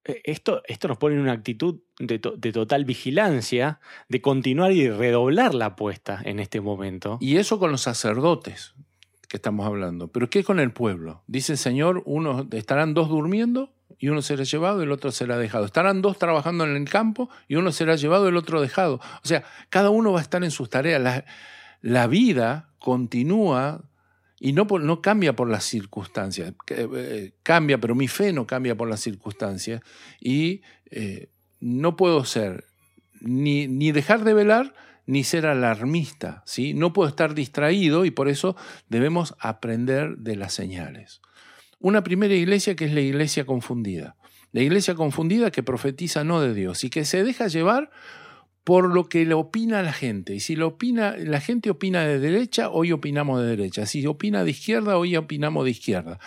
e, 0.03 0.23
esto, 0.25 0.63
esto 0.67 0.89
nos 0.89 0.99
pone 0.99 1.15
en 1.15 1.21
una 1.21 1.35
actitud 1.35 1.83
de, 2.07 2.19
total 2.19 2.85
vigilancia, 2.85 3.81
de 4.09 4.21
continuar 4.21 4.73
y 4.73 4.91
redoblar 4.91 5.55
la 5.55 5.67
apuesta 5.67 6.21
en 6.25 6.41
este 6.41 6.61
momento. 6.61 7.19
Y 7.21 7.37
eso 7.37 7.59
con 7.59 7.71
los 7.71 7.83
sacerdotes 7.83 8.75
que 9.29 9.37
estamos 9.37 9.67
hablando. 9.67 10.09
Pero 10.09 10.29
¿qué 10.29 10.45
con 10.45 10.61
el 10.61 10.73
pueblo? 10.73 11.23
Dice 11.27 11.53
el 11.53 11.59
Señor, 11.59 12.03
uno, 12.05 12.47
estarán 12.53 12.95
dos 12.95 13.09
durmiendo 13.09 13.73
y 13.99 14.09
uno 14.09 14.21
será 14.21 14.43
llevado 14.43 14.81
y 14.81 14.85
el 14.85 14.93
otro 14.93 15.13
será 15.13 15.39
dejado. 15.39 15.65
Estarán 15.65 16.03
dos 16.03 16.19
trabajando 16.19 16.65
en 16.65 16.77
el 16.77 16.89
campo 16.89 17.31
y 17.49 17.55
uno 17.55 17.73
será 17.73 17.95
llevado 17.97 18.27
y 18.27 18.29
el 18.29 18.37
otro 18.37 18.61
dejado. 18.61 18.97
O 18.97 19.29
sea, 19.29 19.45
cada 19.71 19.91
uno 19.91 20.13
va 20.13 20.19
a 20.19 20.23
estar 20.23 20.43
en 20.43 20.51
sus 20.51 20.69
tareas. 20.69 21.25
La, 21.81 22.07
vida 22.09 22.69
continúa 22.79 23.85
y 24.41 24.53
no, 24.53 24.65
no 24.65 25.01
cambia 25.01 25.37
por 25.37 25.49
las 25.49 25.65
circunstancias. 25.65 26.53
Eh, 26.67 27.33
cambia, 27.45 27.79
pero 27.79 27.95
mi 27.95 28.09
fe 28.09 28.33
no 28.33 28.47
cambia 28.47 28.77
por 28.77 28.89
las 28.89 29.01
circunstancias. 29.01 29.83
Y 30.21 30.63
eh, 30.91 31.31
no 31.63 31.97
puedo 31.97 32.25
ser 32.25 32.65
ni, 33.21 33.69
ni 33.69 33.93
dejar 33.93 34.25
de 34.25 34.35
velar, 34.35 34.75
ni 35.07 35.25
ser 35.25 35.47
alarmista, 35.47 36.43
¿sí? 36.45 36.75
No 36.75 36.93
puedo 36.93 37.09
estar 37.09 37.35
distraído 37.35 38.05
y 38.05 38.11
por 38.11 38.29
eso 38.29 38.57
debemos 38.89 39.35
aprender 39.39 40.17
de 40.19 40.37
las 40.37 40.53
señales. 40.53 41.21
Una 41.79 42.03
primera 42.03 42.35
iglesia 42.35 42.77
que 42.77 42.85
es 42.85 42.93
la 42.93 43.01
iglesia 43.01 43.47
confundida. 43.47 44.17
La 44.53 44.61
iglesia 44.61 44.95
confundida 44.95 45.51
que 45.51 45.63
profetiza 45.63 46.25
no 46.25 46.41
de 46.41 46.53
Dios 46.53 46.85
y 46.85 46.91
que 46.91 47.05
se 47.05 47.25
deja 47.25 47.47
llevar 47.47 47.91
por 48.65 48.95
lo 48.95 49.09
que 49.09 49.25
le 49.25 49.35
opina 49.35 49.83
la 49.83 49.93
gente. 49.93 50.35
Y 50.35 50.41
si 50.41 50.55
lo 50.55 50.69
opina, 50.69 51.17
la 51.17 51.41
gente 51.41 51.69
opina 51.69 52.07
de 52.07 52.21
derecha, 52.21 52.71
hoy 52.71 52.93
opinamos 52.93 53.41
de 53.41 53.49
derecha. 53.49 53.87
Si 53.87 54.07
opina 54.07 54.45
de 54.45 54.53
izquierda, 54.53 54.97
hoy 54.97 55.17
opinamos 55.17 55.65
de 55.65 55.73
izquierda. 55.73 56.21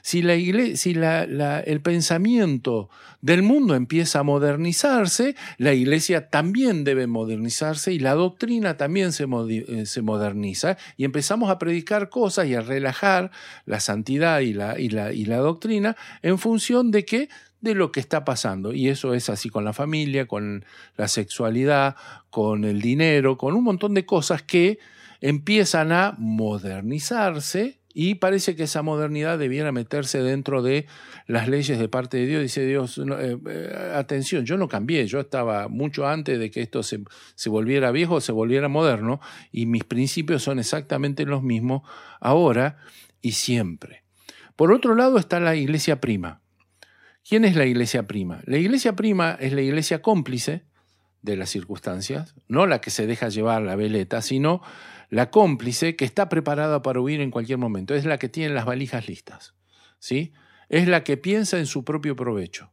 Si, 0.00 0.22
la 0.22 0.34
si 0.74 0.92
el 0.92 1.80
pensamiento 1.82 2.88
del 3.20 3.42
mundo 3.42 3.74
empieza 3.74 4.20
a 4.20 4.22
modernizarse, 4.22 5.36
la 5.58 5.74
iglesia 5.74 6.30
también 6.30 6.84
debe 6.84 7.06
modernizarse 7.06 7.92
y 7.92 7.98
la 7.98 8.14
doctrina 8.14 8.78
también 8.78 9.12
se, 9.12 9.26
eh, 9.50 9.86
se 9.86 10.02
moderniza 10.02 10.78
y 10.96 11.04
empezamos 11.04 11.50
a 11.50 11.58
predicar 11.58 12.08
cosas 12.08 12.46
y 12.46 12.54
a 12.54 12.62
relajar 12.62 13.30
la 13.66 13.80
santidad 13.80 14.40
y 14.40 14.54
la, 14.54 14.78
y 14.78 14.88
la, 14.88 15.12
y 15.12 15.26
la 15.26 15.36
doctrina 15.36 15.96
en 16.22 16.38
función 16.38 16.90
de 16.90 17.04
que 17.04 17.28
de 17.62 17.74
lo 17.74 17.90
que 17.90 18.00
está 18.00 18.24
pasando. 18.24 18.74
Y 18.74 18.88
eso 18.88 19.14
es 19.14 19.30
así 19.30 19.48
con 19.48 19.64
la 19.64 19.72
familia, 19.72 20.26
con 20.26 20.66
la 20.96 21.08
sexualidad, 21.08 21.96
con 22.28 22.64
el 22.64 22.82
dinero, 22.82 23.38
con 23.38 23.54
un 23.54 23.64
montón 23.64 23.94
de 23.94 24.04
cosas 24.04 24.42
que 24.42 24.78
empiezan 25.22 25.92
a 25.92 26.14
modernizarse 26.18 27.78
y 27.94 28.16
parece 28.16 28.56
que 28.56 28.64
esa 28.64 28.82
modernidad 28.82 29.38
debiera 29.38 29.70
meterse 29.70 30.22
dentro 30.22 30.62
de 30.62 30.86
las 31.26 31.48
leyes 31.48 31.78
de 31.78 31.88
parte 31.88 32.16
de 32.16 32.26
Dios. 32.26 32.42
Dice 32.42 32.66
Dios, 32.66 32.98
eh, 32.98 33.38
eh, 33.46 33.92
atención, 33.94 34.44
yo 34.44 34.56
no 34.56 34.66
cambié, 34.66 35.06
yo 35.06 35.20
estaba 35.20 35.68
mucho 35.68 36.06
antes 36.06 36.38
de 36.38 36.50
que 36.50 36.62
esto 36.62 36.82
se, 36.82 37.04
se 37.34 37.50
volviera 37.50 37.92
viejo, 37.92 38.20
se 38.20 38.32
volviera 38.32 38.68
moderno, 38.68 39.20
y 39.52 39.66
mis 39.66 39.84
principios 39.84 40.42
son 40.42 40.58
exactamente 40.58 41.24
los 41.26 41.42
mismos 41.42 41.82
ahora 42.20 42.78
y 43.20 43.32
siempre. 43.32 44.02
Por 44.56 44.72
otro 44.72 44.94
lado 44.94 45.18
está 45.18 45.38
la 45.38 45.54
iglesia 45.54 46.00
prima. 46.00 46.41
¿Quién 47.26 47.44
es 47.44 47.54
la 47.54 47.66
iglesia 47.66 48.06
prima? 48.06 48.40
La 48.46 48.58
iglesia 48.58 48.96
prima 48.96 49.36
es 49.38 49.52
la 49.52 49.60
iglesia 49.60 50.02
cómplice 50.02 50.64
de 51.22 51.36
las 51.36 51.50
circunstancias, 51.50 52.34
no 52.48 52.66
la 52.66 52.80
que 52.80 52.90
se 52.90 53.06
deja 53.06 53.28
llevar 53.28 53.62
la 53.62 53.76
veleta, 53.76 54.22
sino 54.22 54.60
la 55.08 55.30
cómplice 55.30 55.94
que 55.94 56.04
está 56.04 56.28
preparada 56.28 56.82
para 56.82 57.00
huir 57.00 57.20
en 57.20 57.30
cualquier 57.30 57.58
momento. 57.58 57.94
Es 57.94 58.04
la 58.04 58.18
que 58.18 58.28
tiene 58.28 58.52
las 58.52 58.64
valijas 58.64 59.06
listas. 59.06 59.54
¿sí? 60.00 60.32
Es 60.68 60.88
la 60.88 61.04
que 61.04 61.16
piensa 61.16 61.58
en 61.58 61.66
su 61.66 61.84
propio 61.84 62.16
provecho, 62.16 62.72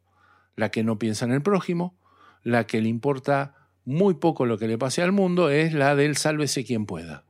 la 0.55 0.71
que 0.71 0.83
no 0.83 0.97
piensa 0.97 1.25
en 1.25 1.31
el 1.31 1.43
prójimo, 1.43 1.99
la 2.43 2.65
que 2.65 2.81
le 2.81 2.89
importa 2.89 3.55
muy 3.85 4.15
poco 4.15 4.45
lo 4.45 4.57
que 4.57 4.67
le 4.67 4.77
pase 4.77 5.03
al 5.03 5.11
mundo, 5.11 5.49
es 5.49 5.73
la 5.73 5.95
del 5.95 6.17
sálvese 6.17 6.65
quien 6.65 6.85
pueda. 6.85 7.25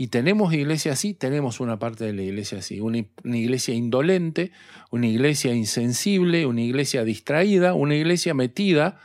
Y 0.00 0.08
tenemos 0.08 0.54
iglesia 0.54 0.92
así, 0.92 1.12
tenemos 1.12 1.58
una 1.58 1.80
parte 1.80 2.04
de 2.04 2.12
la 2.12 2.22
iglesia 2.22 2.58
así, 2.58 2.78
una, 2.78 2.98
iglesia 3.24 3.74
indolente, 3.74 4.52
una 4.92 5.08
iglesia 5.08 5.52
insensible, 5.52 6.46
una 6.46 6.60
iglesia 6.60 7.02
distraída, 7.02 7.74
una 7.74 7.96
iglesia 7.96 8.32
metida 8.32 9.00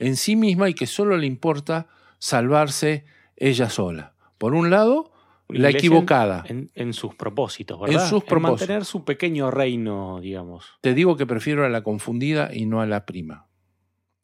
en 0.00 0.16
sí 0.16 0.34
misma 0.34 0.68
y 0.68 0.74
que 0.74 0.88
solo 0.88 1.16
le 1.16 1.28
importa 1.28 1.86
salvarse 2.18 3.04
ella 3.36 3.70
sola. 3.70 4.14
Por 4.38 4.54
un 4.54 4.68
lado, 4.68 5.12
la 5.48 5.70
equivocada. 5.70 6.44
En, 6.48 6.92
sus 6.92 7.14
propósitos, 7.14 7.80
¿verdad? 7.80 8.02
En 8.02 8.08
sus 8.08 8.24
propósitos. 8.24 8.62
mantener 8.62 8.84
su 8.84 9.04
pequeño 9.04 9.52
reino, 9.52 10.20
digamos. 10.20 10.66
Te 10.80 10.92
digo 10.92 11.16
que 11.16 11.24
prefiero 11.24 11.64
a 11.64 11.68
la 11.68 11.84
confundida 11.84 12.50
y 12.52 12.66
no 12.66 12.80
a 12.80 12.86
la 12.86 13.06
prima. 13.06 13.46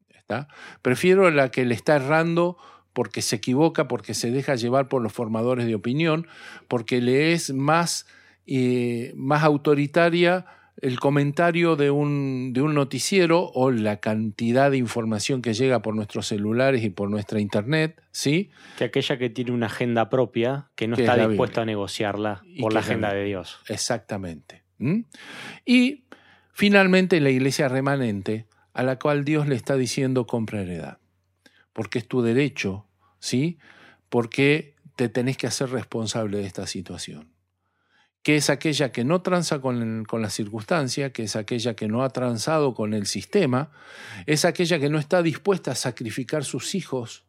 ¿Está? 0.09 0.49
Prefiero 0.83 1.29
a 1.29 1.31
la 1.31 1.53
que 1.53 1.65
le 1.65 1.77
está 1.77 1.95
errando 1.95 2.57
porque 2.93 3.23
se 3.23 3.37
equivoca, 3.37 3.89
porque 3.89 4.15
se 4.15 4.31
deja 4.31 4.55
llevar 4.55 4.89
por 4.89 5.03
los 5.03 5.13
formadores 5.13 5.67
de 5.67 5.75
opinión, 5.75 6.27
porque 6.67 7.01
le 7.01 7.33
es 7.33 7.53
más, 7.53 8.07
eh, 8.47 9.13
más 9.17 9.45
autoritaria 9.45 10.47
el 10.81 11.01
comentario 11.01 11.77
de 11.77 11.91
un, 11.91 12.53
de 12.53 12.63
un 12.63 12.75
noticiero 12.75 13.51
o 13.55 13.71
la 13.71 13.99
cantidad 13.99 14.71
de 14.71 14.77
información 14.77 15.43
que 15.43 15.55
llega 15.55 15.83
por 15.83 15.95
nuestros 15.95 16.27
celulares 16.29 16.85
y 16.85 16.91
por 16.91 17.11
nuestra 17.11 17.41
internet, 17.41 18.01
¿sí? 18.13 18.51
Que 18.77 18.85
aquella 18.85 19.19
que 19.19 19.31
tiene 19.31 19.53
una 19.53 19.67
agenda 19.67 20.09
propia, 20.09 20.69
que 20.77 20.87
no 20.87 20.97
está 20.97 21.27
dispuesta 21.27 21.63
a 21.63 21.65
negociarla 21.65 22.43
por 22.61 22.73
la 22.73 22.81
agenda 22.81 23.13
de 23.13 23.25
Dios. 23.25 23.59
Exactamente. 23.69 24.63
Y 25.65 26.05
finalmente 26.53 27.21
la 27.21 27.31
iglesia 27.31 27.69
remanente, 27.69 28.47
a 28.73 28.83
la 28.83 28.99
cual 28.99 29.25
Dios 29.25 29.49
le 29.49 29.57
está 29.57 29.77
diciendo 29.77 30.27
compra 30.27 30.63
heredad, 30.63 30.99
porque 31.79 32.01
es 32.01 32.09
tu 32.09 32.23
derecho 32.23 32.89
¿sí? 33.21 33.61
Porque 34.09 34.75
te 34.97 35.09
tenés 35.09 35.37
que 35.37 35.47
hacer 35.47 35.71
responsable 35.71 36.39
de 36.39 36.45
esta 36.45 36.67
situación. 36.67 37.33
Que 38.25 38.35
es 38.35 38.51
aquella 38.51 38.91
que 38.91 39.05
no 39.05 39.23
tranza 39.23 39.61
con, 39.61 40.05
con 40.05 40.21
la 40.21 40.29
circunstancia, 40.29 41.13
que 41.13 41.23
es 41.23 41.37
aquella 41.37 41.75
que 41.75 41.87
no 41.87 42.03
ha 42.03 42.11
transado 42.11 42.75
con 42.75 42.95
el 42.95 43.07
sistema, 43.07 43.71
es 44.27 44.45
aquella 44.45 44.81
que 44.81 44.91
no 44.91 44.99
está 44.99 45.23
dispuesta 45.23 45.71
a 45.71 45.77
sacrificar 45.77 46.45
sus 46.45 46.75
hijos, 46.75 47.27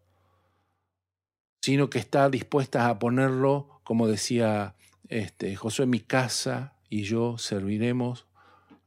sino 1.62 1.91
que 1.91 2.00
está 2.00 2.28
dispuesta 2.28 2.89
a 2.89 2.97
ponerlo, 2.97 3.82
como 3.84 4.08
decía 4.08 4.74
este, 5.10 5.56
Josué, 5.56 5.86
mi 5.86 6.00
casa 6.00 6.74
y 6.89 7.04
yo 7.04 7.38
serviremos 7.38 8.26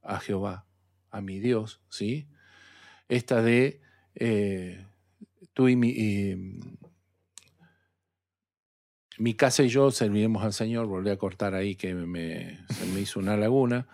a 0.02 0.18
Jehová, 0.18 0.66
a 1.12 1.20
mi 1.20 1.38
Dios, 1.38 1.80
¿sí? 1.88 2.26
Esta 3.08 3.42
de 3.42 3.80
eh, 4.16 4.86
tú 5.54 5.68
y 5.68 5.76
mi, 5.76 5.92
mi 9.18 9.34
casa 9.34 9.62
y 9.62 9.68
yo 9.68 9.90
serviremos 9.90 10.42
al 10.42 10.52
Señor, 10.52 10.86
volví 10.86 11.10
a 11.10 11.16
cortar 11.16 11.54
ahí 11.54 11.76
que 11.76 11.94
me, 11.94 12.58
se 12.68 12.86
me 12.86 13.00
hizo 13.00 13.20
una 13.20 13.36
laguna. 13.36 13.86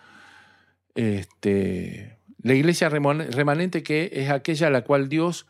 Este, 0.95 2.19
la 2.41 2.53
iglesia 2.53 2.89
remanente 2.89 3.83
que 3.83 4.09
es 4.11 4.29
aquella 4.29 4.67
a 4.67 4.71
la 4.71 4.83
cual 4.83 5.09
Dios 5.09 5.47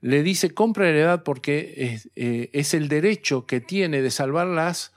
le 0.00 0.22
dice 0.22 0.54
compra 0.54 0.88
heredad 0.88 1.24
porque 1.24 1.74
es, 1.76 2.10
eh, 2.14 2.50
es 2.52 2.74
el 2.74 2.88
derecho 2.88 3.46
que 3.46 3.60
tiene 3.60 4.00
de 4.00 4.10
salvar 4.10 4.46
las, 4.46 4.92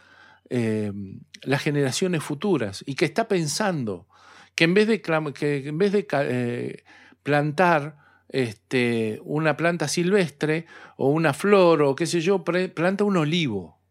eh, 0.49 0.91
las 1.41 1.61
generaciones 1.61 2.23
futuras 2.23 2.83
y 2.85 2.95
que 2.95 3.05
está 3.05 3.27
pensando 3.27 4.07
que 4.55 4.65
en 4.65 4.73
vez 4.73 4.87
de, 4.87 5.01
que 5.01 5.67
en 5.67 5.77
vez 5.77 5.91
de 5.91 6.07
eh, 6.11 6.83
plantar 7.23 7.97
este, 8.31 9.19
una 9.23 9.55
planta 9.55 9.87
silvestre 9.87 10.65
o 10.97 11.09
una 11.09 11.33
flor 11.33 11.83
o 11.83 11.95
qué 11.95 12.07
sé 12.07 12.21
yo, 12.21 12.43
planta 12.43 13.03
un 13.03 13.17
olivo 13.17 13.81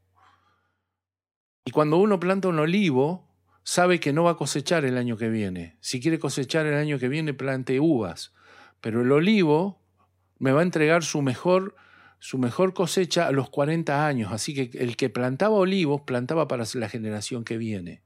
y 1.64 1.70
cuando 1.72 1.98
uno 1.98 2.18
planta 2.18 2.48
un 2.48 2.58
olivo, 2.58 3.28
sabe 3.62 4.00
que 4.00 4.12
no 4.12 4.24
va 4.24 4.32
a 4.32 4.36
cosechar 4.36 4.84
el 4.84 4.96
año 4.96 5.16
que 5.16 5.28
viene. 5.28 5.76
Si 5.80 6.00
quiere 6.00 6.18
cosechar 6.18 6.66
el 6.66 6.74
año 6.74 6.98
que 6.98 7.08
viene, 7.08 7.34
plante 7.34 7.80
uvas. 7.80 8.32
Pero 8.80 9.02
el 9.02 9.12
olivo 9.12 9.80
me 10.38 10.52
va 10.52 10.60
a 10.60 10.64
entregar 10.64 11.04
su 11.04 11.22
mejor, 11.22 11.76
su 12.18 12.38
mejor 12.38 12.72
cosecha 12.72 13.26
a 13.26 13.32
los 13.32 13.50
40 13.50 14.06
años. 14.06 14.32
Así 14.32 14.54
que 14.54 14.78
el 14.78 14.96
que 14.96 15.10
plantaba 15.10 15.54
olivos, 15.54 16.02
plantaba 16.02 16.48
para 16.48 16.64
la 16.74 16.88
generación 16.88 17.44
que 17.44 17.58
viene. 17.58 18.02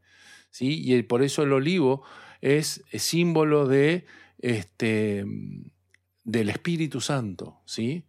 ¿sí? 0.50 0.82
Y 0.84 1.02
por 1.04 1.22
eso 1.22 1.44
el 1.44 1.52
olivo 1.52 2.02
es, 2.40 2.84
símbolo 2.92 3.68
de, 3.68 4.04
este, 4.38 5.24
del 6.24 6.48
Espíritu 6.48 7.00
Santo, 7.00 7.60
¿sí? 7.66 8.04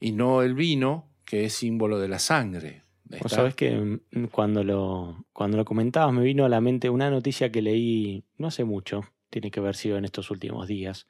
y 0.00 0.12
no 0.12 0.42
el 0.42 0.54
vino, 0.54 1.10
que 1.24 1.44
es 1.44 1.54
símbolo 1.54 1.98
de 1.98 2.08
la 2.08 2.18
sangre. 2.18 2.84
Vos 3.22 3.32
sabés 3.32 3.54
que 3.54 3.72
mm, 3.72 4.26
cuando 4.30 4.62
lo, 4.64 5.24
cuando 5.32 5.56
lo 5.56 5.64
comentabas 5.64 6.14
me 6.14 6.22
vino 6.22 6.44
a 6.44 6.48
la 6.48 6.60
mente 6.60 6.90
una 6.90 7.10
noticia 7.10 7.50
que 7.50 7.62
leí 7.62 8.24
no 8.36 8.48
hace 8.48 8.64
mucho, 8.64 9.02
tiene 9.30 9.50
que 9.50 9.60
haber 9.60 9.76
sido 9.76 9.98
en 9.98 10.04
estos 10.04 10.30
últimos 10.30 10.68
días, 10.68 11.08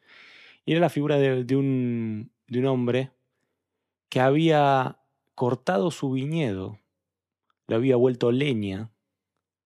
y 0.65 0.73
era 0.73 0.81
la 0.81 0.91
figura 0.91 1.19
de, 1.19 1.57
un, 1.57 2.31
de 2.47 2.59
un 2.59 2.67
hombre 2.67 3.11
que 4.09 4.21
había 4.21 4.99
cortado 5.35 5.91
su 5.91 6.11
viñedo, 6.11 6.79
lo 7.67 7.77
había 7.77 7.97
vuelto 7.97 8.33
leña 8.33 8.91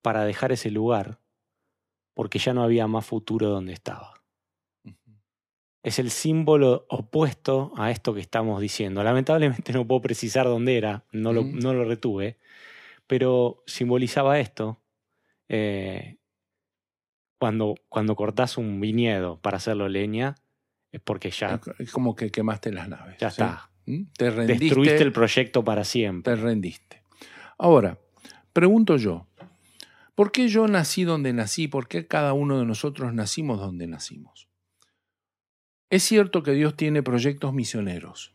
para 0.00 0.24
dejar 0.24 0.52
ese 0.52 0.70
lugar, 0.70 1.20
porque 2.14 2.38
ya 2.38 2.52
no 2.52 2.62
había 2.62 2.86
más 2.86 3.06
futuro 3.06 3.48
donde 3.48 3.72
estaba 3.72 4.21
es 5.82 5.98
el 5.98 6.10
símbolo 6.10 6.86
opuesto 6.88 7.72
a 7.76 7.90
esto 7.90 8.14
que 8.14 8.20
estamos 8.20 8.60
diciendo. 8.60 9.02
Lamentablemente 9.02 9.72
no 9.72 9.86
puedo 9.86 10.00
precisar 10.00 10.46
dónde 10.46 10.76
era, 10.76 11.04
no 11.12 11.32
lo, 11.32 11.42
no 11.42 11.74
lo 11.74 11.84
retuve, 11.84 12.38
pero 13.06 13.62
simbolizaba 13.66 14.38
esto. 14.38 14.80
Eh, 15.48 16.18
cuando, 17.38 17.74
cuando 17.88 18.14
cortás 18.14 18.56
un 18.56 18.80
viñedo 18.80 19.40
para 19.40 19.56
hacerlo 19.56 19.88
leña, 19.88 20.36
es 20.92 21.00
porque 21.00 21.30
ya... 21.30 21.60
Es 21.78 21.90
como 21.90 22.14
que 22.14 22.30
quemaste 22.30 22.70
las 22.70 22.88
naves. 22.88 23.16
Ya 23.18 23.28
está. 23.28 23.70
¿Mm? 23.86 24.04
Te 24.16 24.30
rendiste. 24.30 24.64
Destruiste 24.64 25.02
el 25.02 25.12
proyecto 25.12 25.64
para 25.64 25.82
siempre. 25.82 26.34
Te 26.34 26.40
rendiste. 26.40 27.02
Ahora, 27.58 27.98
pregunto 28.52 28.96
yo, 28.96 29.26
¿por 30.14 30.30
qué 30.30 30.46
yo 30.48 30.68
nací 30.68 31.02
donde 31.02 31.32
nací? 31.32 31.66
¿Por 31.66 31.88
qué 31.88 32.06
cada 32.06 32.32
uno 32.34 32.60
de 32.60 32.66
nosotros 32.66 33.12
nacimos 33.12 33.58
donde 33.58 33.88
nacimos? 33.88 34.51
Es 35.92 36.04
cierto 36.04 36.42
que 36.42 36.52
Dios 36.52 36.74
tiene 36.74 37.02
proyectos 37.02 37.52
misioneros. 37.52 38.32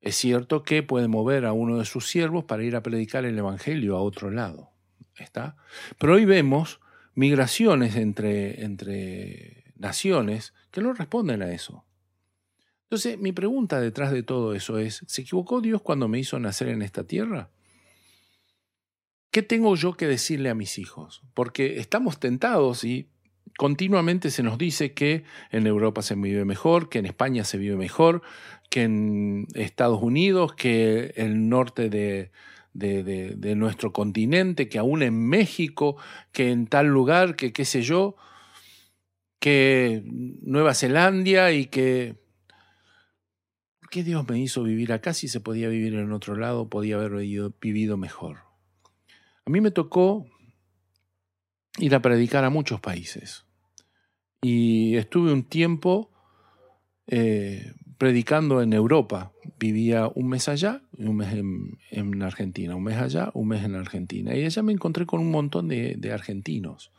Es 0.00 0.14
cierto 0.14 0.62
que 0.62 0.84
puede 0.84 1.08
mover 1.08 1.44
a 1.44 1.52
uno 1.52 1.76
de 1.76 1.84
sus 1.84 2.08
siervos 2.08 2.44
para 2.44 2.62
ir 2.62 2.76
a 2.76 2.84
predicar 2.84 3.24
el 3.24 3.36
Evangelio 3.36 3.96
a 3.96 4.00
otro 4.00 4.30
lado. 4.30 4.70
¿Está? 5.16 5.56
Pero 5.98 6.14
hoy 6.14 6.24
vemos 6.24 6.78
migraciones 7.16 7.96
entre, 7.96 8.62
entre 8.62 9.74
naciones 9.74 10.54
que 10.70 10.80
no 10.80 10.92
responden 10.92 11.42
a 11.42 11.50
eso. 11.50 11.84
Entonces, 12.84 13.18
mi 13.18 13.32
pregunta 13.32 13.80
detrás 13.80 14.12
de 14.12 14.22
todo 14.22 14.54
eso 14.54 14.78
es, 14.78 15.02
¿se 15.08 15.22
equivocó 15.22 15.60
Dios 15.60 15.82
cuando 15.82 16.06
me 16.06 16.20
hizo 16.20 16.38
nacer 16.38 16.68
en 16.68 16.82
esta 16.82 17.02
tierra? 17.02 17.50
¿Qué 19.32 19.42
tengo 19.42 19.74
yo 19.74 19.96
que 19.96 20.06
decirle 20.06 20.48
a 20.48 20.54
mis 20.54 20.78
hijos? 20.78 21.22
Porque 21.34 21.80
estamos 21.80 22.20
tentados 22.20 22.84
y 22.84 23.08
continuamente 23.56 24.30
se 24.30 24.42
nos 24.42 24.58
dice 24.58 24.92
que 24.92 25.24
en 25.50 25.66
Europa 25.66 26.02
se 26.02 26.14
vive 26.14 26.44
mejor, 26.44 26.88
que 26.88 26.98
en 26.98 27.06
España 27.06 27.44
se 27.44 27.58
vive 27.58 27.76
mejor, 27.76 28.22
que 28.70 28.82
en 28.82 29.46
Estados 29.54 30.02
Unidos, 30.02 30.54
que 30.54 31.12
el 31.16 31.48
norte 31.48 31.88
de, 31.88 32.30
de, 32.74 33.54
nuestro 33.56 33.92
continente, 33.92 34.68
que 34.68 34.78
aún 34.78 35.02
en 35.02 35.28
México, 35.28 35.96
que 36.32 36.50
en 36.50 36.66
tal 36.66 36.86
lugar, 36.86 37.36
que 37.36 37.52
qué 37.52 37.64
sé 37.64 37.82
yo, 37.82 38.16
que 39.38 40.02
Nueva 40.04 40.74
Zelanda 40.74 41.52
y 41.52 41.66
que... 41.66 42.16
¿Por 43.80 43.90
qué 43.90 44.02
Dios 44.04 44.28
me 44.28 44.38
hizo 44.38 44.62
vivir 44.62 44.92
acá 44.92 45.14
si 45.14 45.28
se 45.28 45.40
podía 45.40 45.68
vivir 45.68 45.94
en 45.94 46.12
otro 46.12 46.36
lado, 46.36 46.68
podía 46.68 46.96
haber 46.96 47.12
vivido 47.60 47.96
mejor? 47.96 48.40
A 49.46 49.50
mí 49.50 49.62
me 49.62 49.70
tocó 49.70 50.26
ir 51.78 51.94
a 51.94 52.02
predicar 52.02 52.44
a 52.44 52.50
muchos 52.50 52.80
países 52.80 53.44
y 54.42 54.96
estuve 54.96 55.32
un 55.32 55.44
tiempo 55.44 56.10
eh, 57.06 57.72
predicando 57.98 58.62
en 58.62 58.72
Europa. 58.72 59.32
Vivía 59.58 60.10
un 60.14 60.28
mes 60.28 60.48
allá 60.48 60.82
y 60.96 61.06
un 61.06 61.16
mes 61.16 61.34
en, 61.90 62.22
Argentina, 62.22 62.76
un 62.76 62.84
mes 62.84 62.98
allá, 62.98 63.30
un 63.34 63.48
mes 63.48 63.64
en 63.64 63.74
Argentina. 63.74 64.36
Y 64.36 64.44
allá 64.44 64.62
me 64.62 64.72
encontré 64.72 65.06
con 65.06 65.20
un 65.20 65.30
montón 65.30 65.68
de, 65.68 65.96
de 65.96 66.12
argentinos. 66.12 66.92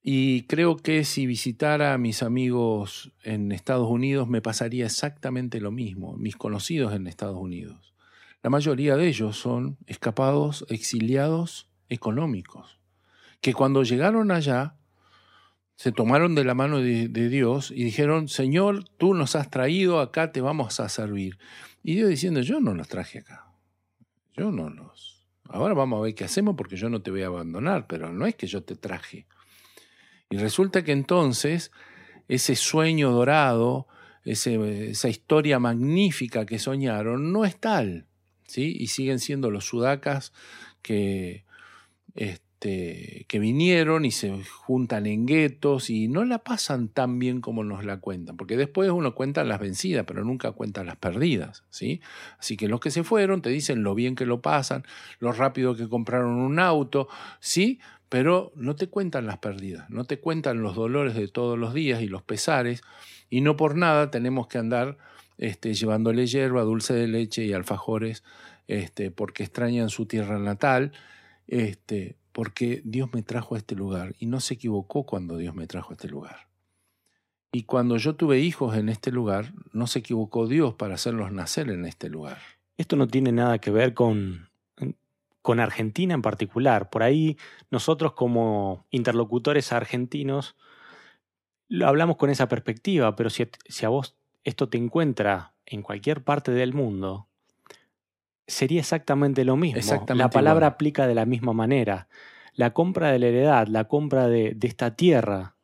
Y 0.00 0.44
creo 0.44 0.76
que 0.76 1.04
si 1.04 1.26
visitara 1.26 1.92
a 1.92 1.98
mis 1.98 2.22
amigos 2.22 3.12
en 3.24 3.52
Estados 3.52 3.90
Unidos 3.90 4.28
me 4.28 4.40
pasaría 4.40 4.86
exactamente 4.86 5.60
lo 5.60 5.70
mismo, 5.70 6.16
mis 6.16 6.36
conocidos 6.36 6.94
en 6.94 7.06
Estados 7.06 7.36
Unidos. 7.36 7.94
La 8.42 8.48
mayoría 8.48 8.96
de 8.96 9.08
ellos 9.08 9.36
son 9.36 9.76
escapados, 9.86 10.64
exiliados 10.70 11.68
económicos, 11.90 12.77
que 13.40 13.54
cuando 13.54 13.82
llegaron 13.82 14.30
allá 14.30 14.74
se 15.76 15.92
tomaron 15.92 16.34
de 16.34 16.44
la 16.44 16.54
mano 16.54 16.80
de, 16.80 17.28
Dios 17.28 17.70
y 17.70 17.84
dijeron, 17.84 18.26
Señor, 18.26 18.84
tú 18.98 19.14
nos 19.14 19.36
has 19.36 19.48
traído 19.48 20.00
acá, 20.00 20.32
te 20.32 20.40
vamos 20.40 20.80
a 20.80 20.88
servir. 20.88 21.38
Y 21.84 21.94
Dios 21.94 22.08
diciendo, 22.08 22.40
yo 22.40 22.60
no 22.60 22.74
los 22.74 22.88
traje 22.88 23.20
acá. 23.20 23.52
Yo 24.36 24.50
no 24.50 24.70
los... 24.70 25.24
Ahora 25.44 25.74
vamos 25.74 25.98
a 25.98 26.02
ver 26.02 26.16
qué 26.16 26.24
hacemos 26.24 26.56
porque 26.56 26.76
yo 26.76 26.90
no 26.90 27.00
te 27.00 27.12
voy 27.12 27.22
a 27.22 27.28
abandonar, 27.28 27.86
pero 27.86 28.12
no 28.12 28.26
es 28.26 28.34
que 28.34 28.48
yo 28.48 28.64
te 28.64 28.74
traje. 28.74 29.26
Y 30.30 30.36
resulta 30.36 30.82
que 30.82 30.90
entonces 30.90 31.70
ese 32.26 32.56
sueño 32.56 33.12
dorado, 33.12 33.86
esa 34.24 35.08
historia 35.08 35.60
magnífica 35.60 36.44
que 36.44 36.58
soñaron, 36.58 37.32
no 37.32 37.44
es 37.44 37.56
tal. 37.56 38.06
¿sí? 38.48 38.76
Y 38.76 38.88
siguen 38.88 39.20
siendo 39.20 39.52
los 39.52 39.64
sudacas 39.64 40.32
que... 40.82 41.44
que 42.60 43.38
vinieron 43.38 44.04
y 44.04 44.10
se 44.10 44.42
juntan 44.42 45.06
en 45.06 45.26
guetos 45.26 45.90
y 45.90 46.08
no 46.08 46.24
la 46.24 46.38
pasan 46.38 46.88
tan 46.88 47.18
bien 47.20 47.40
como 47.40 47.62
nos 47.62 47.84
la 47.84 48.00
cuentan, 48.00 48.36
porque 48.36 48.56
después 48.56 48.90
uno 48.90 49.14
cuenta 49.14 49.44
las 49.44 49.60
vencidas, 49.60 50.04
pero 50.06 50.24
nunca 50.24 50.50
cuenta 50.52 50.82
las 50.82 50.96
perdidas, 50.96 51.62
¿sí? 51.70 52.00
Así 52.38 52.56
que 52.56 52.66
los 52.66 52.80
que 52.80 52.90
se 52.90 53.04
fueron 53.04 53.42
te 53.42 53.50
dicen 53.50 53.84
lo 53.84 53.94
bien 53.94 54.16
que 54.16 54.26
lo 54.26 54.40
pasan, 54.42 54.84
lo 55.20 55.32
rápido 55.32 55.76
que 55.76 55.88
compraron 55.88 56.32
un 56.32 56.58
auto, 56.58 57.08
¿sí? 57.38 57.78
Pero 58.08 58.52
no 58.56 58.74
te 58.74 58.88
cuentan 58.88 59.26
las 59.26 59.38
perdidas, 59.38 59.88
no 59.88 60.04
te 60.04 60.18
cuentan 60.18 60.60
los 60.60 60.74
dolores 60.74 61.14
de 61.14 61.28
todos 61.28 61.56
los 61.56 61.74
días 61.74 62.02
y 62.02 62.08
los 62.08 62.22
pesares, 62.22 62.82
y 63.30 63.40
no 63.40 63.56
por 63.56 63.76
nada 63.76 64.10
tenemos 64.10 64.48
que 64.48 64.58
andar 64.58 64.98
este, 65.36 65.74
llevándole 65.74 66.26
hierba, 66.26 66.62
dulce 66.62 66.94
de 66.94 67.06
leche 67.06 67.44
y 67.44 67.52
alfajores, 67.52 68.24
este, 68.66 69.12
porque 69.12 69.44
extrañan 69.44 69.90
su 69.90 70.06
tierra 70.06 70.40
natal, 70.40 70.92
este, 71.46 72.16
porque 72.38 72.82
Dios 72.84 73.08
me 73.12 73.24
trajo 73.24 73.56
a 73.56 73.58
este 73.58 73.74
lugar 73.74 74.14
y 74.20 74.26
no 74.26 74.38
se 74.38 74.54
equivocó 74.54 75.02
cuando 75.02 75.38
Dios 75.38 75.56
me 75.56 75.66
trajo 75.66 75.90
a 75.90 75.94
este 75.94 76.06
lugar. 76.06 76.46
Y 77.50 77.64
cuando 77.64 77.96
yo 77.96 78.14
tuve 78.14 78.38
hijos 78.38 78.76
en 78.76 78.88
este 78.88 79.10
lugar, 79.10 79.52
no 79.72 79.88
se 79.88 79.98
equivocó 79.98 80.46
Dios 80.46 80.74
para 80.74 80.94
hacerlos 80.94 81.32
nacer 81.32 81.68
en 81.68 81.84
este 81.84 82.08
lugar. 82.08 82.38
Esto 82.76 82.94
no 82.94 83.08
tiene 83.08 83.32
nada 83.32 83.58
que 83.58 83.72
ver 83.72 83.92
con, 83.92 84.50
con 85.42 85.58
Argentina 85.58 86.14
en 86.14 86.22
particular. 86.22 86.90
Por 86.90 87.02
ahí 87.02 87.36
nosotros 87.72 88.12
como 88.12 88.86
interlocutores 88.90 89.72
argentinos 89.72 90.54
hablamos 91.84 92.18
con 92.18 92.30
esa 92.30 92.46
perspectiva, 92.46 93.16
pero 93.16 93.30
si 93.30 93.48
a 93.84 93.88
vos 93.88 94.16
esto 94.44 94.68
te 94.68 94.78
encuentra 94.78 95.56
en 95.66 95.82
cualquier 95.82 96.22
parte 96.22 96.52
del 96.52 96.72
mundo, 96.72 97.27
sería 98.48 98.80
exactamente 98.80 99.44
lo 99.44 99.56
mismo. 99.56 100.04
la 100.14 100.30
palabra 100.30 100.66
aplica 100.66 101.06
de 101.06 101.14
la 101.14 101.26
misma 101.26 101.52
manera. 101.52 102.08
La 102.54 102.72
compra 102.72 103.12
de 103.12 103.20
la 103.20 103.26
heredad, 103.26 103.68
la 103.68 103.84
compra 103.84 104.26
de, 104.26 104.56
esta 104.62 104.96
tierra 104.96 105.54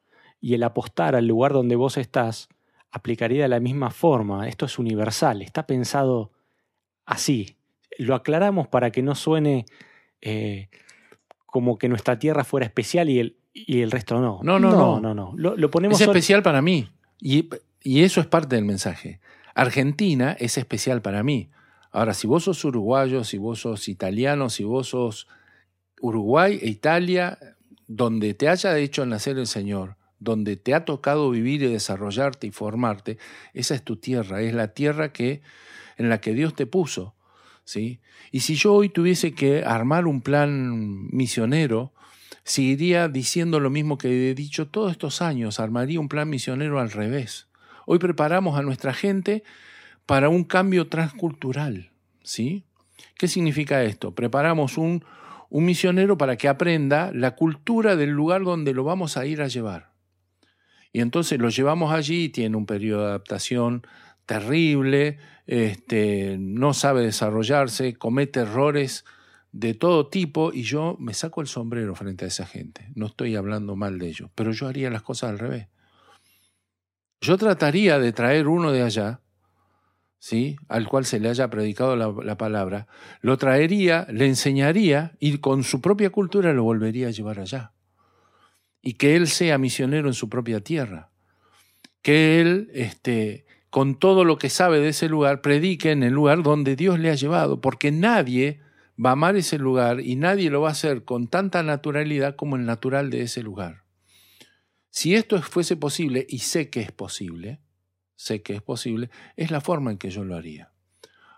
y 0.41 0.55
el 0.55 0.62
apostar 0.62 1.16
al 1.16 1.26
lugar 1.26 1.53
donde 1.53 1.74
vos 1.74 1.97
estás, 1.97 2.49
aplicaría 2.93 3.43
de 3.43 3.49
la 3.49 3.59
misma 3.59 3.91
forma. 3.91 4.47
Esto 4.47 4.66
es 4.66 4.78
universal, 4.78 5.43
está 5.43 5.66
pensado 5.66 6.30
así. 7.07 7.57
Lo 7.99 8.14
aclaramos 8.14 8.68
para 8.68 8.93
que 8.93 9.03
no 9.03 9.14
suene 9.14 9.64
eh, 10.20 10.68
como 11.47 11.78
que 11.78 11.89
nuestra 11.89 12.18
tierra 12.18 12.45
fuera 12.45 12.66
especial 12.66 13.09
y 13.09 13.18
el, 13.18 13.39
y 13.55 13.80
el 13.80 13.91
resto 13.91 14.20
no. 14.20 14.41
No, 14.43 14.59
no, 14.61 14.70
no. 14.70 15.01
no, 15.01 15.14
no, 15.14 15.32
Lo, 15.37 15.70
ponemos 15.70 16.01
es 16.01 16.07
especial 16.07 16.43
para 16.43 16.61
mí. 16.61 16.89
Y, 17.18 17.49
y 17.82 18.03
eso 18.03 18.20
es 18.20 18.26
parte 18.26 18.57
del 18.57 18.66
mensaje. 18.66 19.20
Argentina 19.55 20.37
es 20.39 20.59
especial 20.59 21.01
para 21.01 21.22
mí. 21.22 21.49
Ahora, 21.95 22.12
si 22.12 22.26
vos 22.26 22.42
sos 22.42 22.64
uruguayo, 22.64 23.22
si 23.22 23.38
vos 23.38 23.61
sos 23.61 23.88
italiano, 23.88 24.51
si 24.51 24.64
vos 24.64 24.88
sos 24.88 25.28
Uruguay 26.01 26.59
e 26.61 26.68
Italia, 26.68 27.38
donde 27.86 28.34
te 28.34 28.49
haya 28.49 28.76
hecho 28.78 29.07
nacer 29.07 29.38
el 29.38 29.47
Señor, 29.47 29.97
donde 30.18 30.57
te 30.57 30.74
ha 30.74 30.84
tocado 30.84 31.30
vivir 31.30 31.62
y 31.62 31.68
desarrollarte 31.68 32.49
y 32.49 32.51
formarte, 32.51 33.16
esa 33.53 33.76
es 33.76 33.84
tu 33.84 33.95
tierra, 33.95 34.42
es 34.42 34.55
la 34.55 34.74
tierra 34.74 35.12
que, 35.12 35.42
en 35.97 36.09
la 36.09 36.20
que 36.20 36.34
Dios 36.34 36.57
te 36.57 36.66
puso. 36.66 37.14
¿sí? 37.62 38.01
Y 38.32 38.40
si 38.40 38.57
yo 38.57 38.74
hoy 38.74 38.88
tuviese 38.88 39.32
que 39.32 39.62
armar 39.62 40.09
un 40.09 40.20
plan 40.20 41.07
misionero, 41.14 41.92
seguiría 42.42 43.07
diciendo 43.07 43.61
lo 43.61 43.70
mismo 43.70 43.99
que 43.99 44.30
he 44.30 44.34
dicho 44.34 44.66
todos 44.66 44.90
estos 44.90 45.22
años, 45.22 45.61
armaría 45.61 46.01
un 46.01 46.09
plan 46.09 46.28
misionero 46.28 46.80
al 46.80 46.90
revés. 46.90 47.47
Hoy 47.86 48.01
preparamos 48.01 48.59
a 48.59 48.62
nuestra 48.62 48.92
gente 48.92 49.45
para 50.07 50.28
un 50.28 50.44
cambio 50.44 50.88
transcultural, 50.88 51.90
¿sí? 52.22 52.64
¿Qué 53.16 53.28
significa 53.28 53.82
esto? 53.82 54.14
Preparamos 54.14 54.78
un, 54.78 55.05
misionero 55.50 56.18
para 56.18 56.36
que 56.36 56.48
aprenda 56.48 57.12
la 57.14 57.36
cultura 57.36 57.94
del 57.94 58.11
lugar 58.11 58.42
donde 58.42 58.74
lo 58.74 58.82
vamos 58.82 59.16
a 59.16 59.24
ir 59.24 59.40
a 59.40 59.46
llevar. 59.46 59.92
Y 60.92 61.00
entonces 61.00 61.38
lo 61.38 61.48
llevamos 61.48 61.92
allí, 61.92 62.28
tiene 62.28 62.57
un 62.57 62.66
periodo 62.66 63.02
de 63.02 63.09
adaptación 63.11 63.86
terrible, 64.26 65.18
este, 65.46 66.36
no 66.40 66.74
sabe 66.74 67.02
desarrollarse, 67.02 67.94
comete 67.94 68.40
errores 68.40 69.05
de 69.52 69.74
todo 69.74 70.09
tipo 70.09 70.52
y 70.52 70.62
yo 70.62 70.96
me 70.98 71.14
saco 71.14 71.40
el 71.40 71.46
sombrero 71.46 71.94
frente 71.94 72.24
a 72.24 72.28
esa 72.28 72.46
gente. 72.46 72.90
No 72.96 73.07
estoy 73.07 73.36
hablando 73.36 73.76
mal 73.76 74.00
de 74.00 74.09
ellos, 74.09 74.30
pero 74.34 74.50
yo 74.50 74.66
haría 74.66 74.90
las 74.90 75.02
cosas 75.02 75.30
al 75.30 75.38
revés. 75.38 75.68
Yo 77.20 77.38
trataría 77.38 78.00
de 78.00 78.12
traer 78.12 78.48
uno 78.48 78.72
de 78.72 78.82
allá, 78.82 79.20
¿sí? 80.25 80.57
al 80.68 80.89
cual 80.89 81.05
se 81.05 81.20
le 81.20 81.29
haya 81.29 81.51
predicado 81.51 81.97
la, 81.97 82.11
la 82.25 82.39
palabra, 82.39 82.87
lo 83.20 83.37
traería, 83.37 84.07
le 84.11 84.25
enseñaría 84.25 85.12
y 85.20 85.37
con 85.37 85.64
su 85.64 85.83
propia 85.83 86.09
cultura 86.09 86.55
lo 86.55 86.62
volvería 86.62 87.09
a 87.09 87.11
llevar 87.11 87.41
allá. 87.41 87.72
Y 88.81 88.95
que 88.95 89.16
él 89.16 89.27
sea 89.27 89.59
misionero 89.59 90.09
en 90.09 90.14
su 90.14 90.31
propia 90.31 90.61
tierra. 90.61 91.11
Que 92.01 92.41
él, 92.41 92.70
este, 92.72 93.45
con 93.68 93.99
todo 93.99 94.25
lo 94.25 94.39
que 94.39 94.49
sabe 94.49 94.81
de 94.81 94.89
ese 94.89 95.11
lugar, 95.11 95.43
predique 95.43 95.91
en 95.91 96.03
el 96.03 96.14
lugar 96.14 96.43
donde 96.43 96.75
Dios 96.75 96.99
le 96.99 97.11
ha 97.11 97.16
llevado, 97.16 97.61
porque 97.61 97.93
nadie 97.93 98.62
va 99.05 99.11
a 99.11 99.12
amar 99.12 99.37
ese 99.37 99.59
lugar 99.59 100.01
y 100.01 100.16
nadie 100.16 100.49
lo 100.49 100.62
va 100.62 100.70
a 100.70 100.72
hacer 100.72 101.05
con 101.05 101.29
tanta 101.29 101.62
naturalidad 101.62 102.35
como 102.35 102.57
el 102.57 102.64
natural 102.64 103.11
de 103.11 103.20
ese 103.20 103.43
lugar. 103.43 103.85
Si 104.89 105.14
esto 105.14 105.43
fuese 105.43 105.77
posible, 105.77 106.25
y 106.27 106.39
sé 106.39 106.70
que 106.70 106.81
es 106.81 106.93
posible, 106.93 107.61
sé 108.16 108.42
que 108.42 108.54
es 108.54 108.62
posible, 108.62 109.10
es 109.36 109.50
la 109.50 109.60
forma 109.60 109.90
en 109.90 109.98
que 109.98 110.10
yo 110.10 110.24
lo 110.24 110.36
haría. 110.36 110.70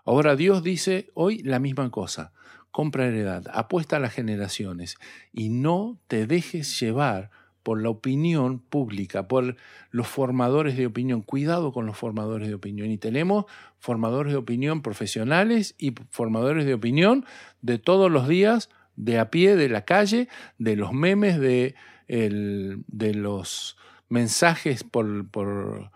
Ahora 0.05 0.35
Dios 0.35 0.63
dice 0.63 1.09
hoy 1.13 1.39
la 1.43 1.59
misma 1.59 1.91
cosa, 1.91 2.31
compra 2.71 3.07
heredad, 3.07 3.43
apuesta 3.53 3.97
a 3.97 3.99
las 3.99 4.13
generaciones 4.13 4.97
y 5.33 5.49
no 5.49 5.99
te 6.07 6.27
dejes 6.27 6.79
llevar 6.79 7.29
por 7.67 7.81
la 7.81 7.89
opinión 7.89 8.59
pública, 8.59 9.27
por 9.27 9.57
los 9.91 10.07
formadores 10.07 10.77
de 10.77 10.85
opinión. 10.85 11.21
Cuidado 11.21 11.73
con 11.73 11.85
los 11.85 11.97
formadores 11.97 12.47
de 12.47 12.53
opinión. 12.53 12.89
Y 12.89 12.97
tenemos 12.97 13.43
formadores 13.77 14.31
de 14.31 14.37
opinión 14.37 14.81
profesionales 14.81 15.75
y 15.77 15.93
formadores 16.09 16.65
de 16.65 16.73
opinión 16.73 17.25
de 17.61 17.77
todos 17.77 18.09
los 18.09 18.29
días, 18.29 18.69
de 18.95 19.19
a 19.19 19.29
pie, 19.29 19.57
de 19.57 19.67
la 19.67 19.83
calle, 19.83 20.29
de 20.57 20.77
los 20.77 20.93
memes, 20.93 21.41
de, 21.41 21.75
los 22.07 23.75
mensajes 24.07 24.85
por, 24.85 25.91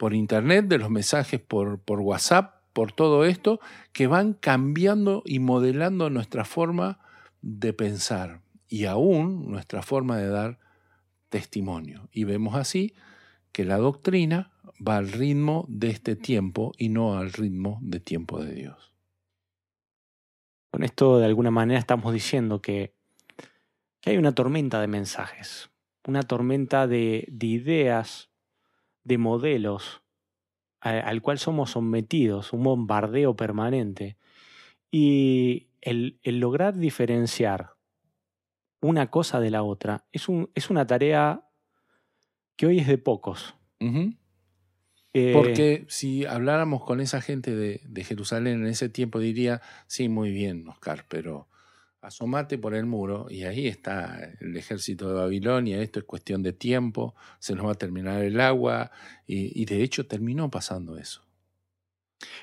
por, 0.00 0.14
internet, 0.14 0.66
de 0.66 0.78
los 0.78 0.88
mensajes 0.88 1.40
por, 1.40 1.78
por 1.78 2.00
WhatsApp, 2.00 2.62
por 2.72 2.92
todo 2.92 3.26
esto, 3.26 3.60
que 3.92 4.06
van 4.06 4.32
cambiando 4.32 5.22
y 5.26 5.38
modelando 5.38 6.08
nuestra 6.08 6.46
forma 6.46 6.98
de 7.42 7.74
pensar 7.74 8.40
y 8.66 8.86
aún 8.86 9.50
nuestra 9.50 9.82
forma 9.82 10.16
de 10.16 10.28
dar 10.28 10.58
testimonio. 11.28 12.08
Y 12.12 12.24
vemos 12.24 12.54
así 12.54 12.94
que 13.52 13.64
la 13.64 13.76
doctrina 13.76 14.52
va 14.86 14.96
al 14.96 15.12
ritmo 15.12 15.66
de 15.68 15.90
este 15.90 16.16
tiempo 16.16 16.72
y 16.78 16.88
no 16.88 17.18
al 17.18 17.32
ritmo 17.32 17.78
de 17.82 18.00
tiempo 18.00 18.42
de 18.42 18.54
Dios. 18.54 18.94
Con 20.70 20.84
esto, 20.84 21.18
de 21.18 21.26
alguna 21.26 21.50
manera, 21.50 21.78
estamos 21.78 22.12
diciendo 22.12 22.62
que, 22.62 22.94
hay 24.06 24.16
una 24.16 24.32
tormenta 24.32 24.80
de 24.80 24.86
mensajes, 24.86 25.70
una 26.06 26.22
tormenta 26.22 26.86
de, 26.86 27.28
ideas, 27.40 28.29
de 29.04 29.18
modelos 29.18 30.02
al 30.80 31.20
cual 31.20 31.38
somos 31.38 31.72
sometidos, 31.72 32.54
un 32.54 32.62
bombardeo 32.62 33.36
permanente. 33.36 34.16
Y 34.90 35.68
el 35.82 36.18
lograr 36.24 36.76
diferenciar 36.76 37.74
una 38.80 39.10
cosa 39.10 39.40
de 39.40 39.50
la 39.50 39.62
otra. 39.62 40.06
Es, 40.12 40.28
un, 40.28 40.50
es 40.54 40.70
una 40.70 40.86
tarea 40.86 41.46
que 42.56 42.66
hoy 42.66 42.78
es 42.78 42.86
de 42.86 42.98
pocos. 42.98 43.54
Eh, 45.12 45.32
Porque 45.34 45.84
si 45.88 46.24
habláramos 46.24 46.84
con 46.84 47.00
esa 47.00 47.20
gente 47.20 47.54
de, 47.54 47.80
de, 47.84 48.04
Jerusalén 48.04 48.62
en 48.62 48.66
ese 48.68 48.88
tiempo, 48.88 49.18
diría, 49.18 49.60
sí, 49.86 50.08
muy 50.08 50.30
bien, 50.30 50.68
Oscar, 50.68 51.04
pero 51.08 51.48
asomate 52.00 52.58
por 52.58 52.74
el 52.74 52.86
muro 52.86 53.26
y 53.30 53.44
ahí 53.44 53.66
está 53.66 54.32
el 54.40 54.56
ejército 54.56 55.08
de 55.08 55.14
Babilonia, 55.14 55.82
esto 55.82 55.98
es 55.98 56.04
cuestión 56.04 56.42
de 56.42 56.52
tiempo, 56.52 57.14
se 57.38 57.54
nos 57.54 57.66
va 57.66 57.72
a 57.72 57.74
terminar 57.74 58.22
el 58.22 58.40
agua 58.40 58.90
y, 59.26 59.64
de 59.64 59.82
hecho 59.82 60.06
terminó 60.06 60.50
pasando 60.50 60.96
eso. 60.96 61.22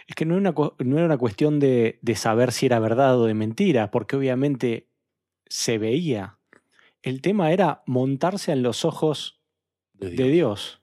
Es 0.07 0.15
que 0.15 0.25
no, 0.25 0.37
era 0.37 0.49
una, 0.49 0.71
no 0.79 0.97
era 0.97 1.05
una 1.05 1.17
cuestión 1.17 1.59
de, 1.59 1.99
de 2.01 2.15
saber 2.15 2.51
si 2.51 2.65
era 2.65 2.79
verdad 2.79 3.19
o 3.19 3.25
de 3.25 3.33
mentira, 3.33 3.91
porque 3.91 4.15
obviamente 4.15 4.87
se 5.47 5.77
veía. 5.77 6.39
El 7.01 7.21
tema 7.21 7.51
era 7.51 7.83
montarse 7.85 8.51
en 8.51 8.63
los 8.63 8.85
ojos 8.85 9.39
de 9.93 10.29
Dios. 10.29 10.81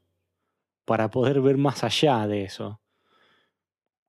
para 0.84 1.10
poder 1.10 1.40
ver 1.40 1.56
más 1.56 1.82
allá 1.82 2.26
de 2.26 2.44
eso. 2.44 2.80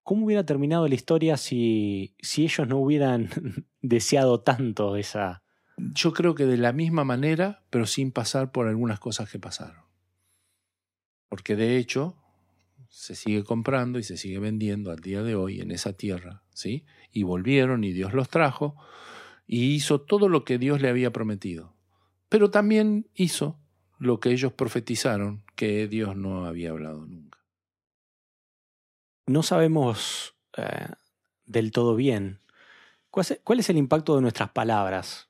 ¿Cómo 0.04 0.26
hubiera 0.26 0.46
terminado 0.46 0.88
la 0.88 0.96
historia 0.96 1.38
si, 1.38 2.16
si 2.20 2.44
ellos 2.44 2.68
no 2.68 2.80
hubieran 2.80 3.30
deseado 3.88 4.42
tanto 4.42 4.96
esa... 4.96 5.44
Yo 5.78 6.14
creo 6.14 6.36
que 6.36 6.46
de 6.46 6.58
la 6.58 6.72
misma 6.72 7.04
manera, 7.04 7.64
pero 7.70 7.86
sin 7.86 8.12
pasar 8.12 8.52
por 8.52 8.68
algunas 8.68 9.00
cosas 9.00 9.30
que 9.30 9.40
pasaron. 9.40 9.84
Porque 11.28 11.56
de 11.56 11.78
hecho 11.78 12.16
se 12.90 13.16
sigue 13.16 13.44
comprando 13.44 14.00
y 14.00 14.04
se 14.04 14.16
sigue 14.16 14.40
vendiendo 14.40 14.92
al 14.92 15.00
día 15.00 15.22
de 15.22 15.36
hoy 15.36 15.60
en 15.60 15.72
esa 15.72 15.94
tierra, 15.94 16.44
¿sí? 16.54 16.86
Y 17.12 17.24
volvieron 17.24 17.84
y 17.84 17.92
Dios 17.92 18.14
los 18.14 18.30
trajo, 18.30 18.78
y 19.46 19.74
hizo 19.74 20.00
todo 20.02 20.30
lo 20.30 20.46
que 20.46 20.58
Dios 20.58 20.82
le 20.82 20.90
había 20.90 21.12
prometido. 21.12 21.76
Pero 22.30 22.52
también 22.52 23.10
hizo 23.14 23.60
lo 24.00 24.20
que 24.20 24.32
ellos 24.32 24.54
profetizaron 24.54 25.44
que 25.56 25.88
Dios 25.88 26.16
no 26.16 26.46
había 26.46 26.72
hablado 26.72 27.06
nunca. 27.06 27.40
No 29.28 29.44
sabemos 29.44 30.36
eh, 30.58 30.88
del 31.46 31.72
todo 31.72 31.96
bien 31.96 32.40
cuál 33.44 33.60
es 33.60 33.70
el 33.70 33.78
impacto 33.78 34.16
de 34.16 34.22
nuestras 34.22 34.50
palabras. 34.50 35.30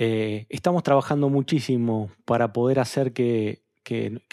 Eh, 0.00 0.46
estamos 0.48 0.84
trabajando 0.84 1.28
muchísimo 1.28 2.12
para 2.24 2.52
poder 2.52 2.78
hacer 2.78 3.12
que, 3.12 3.64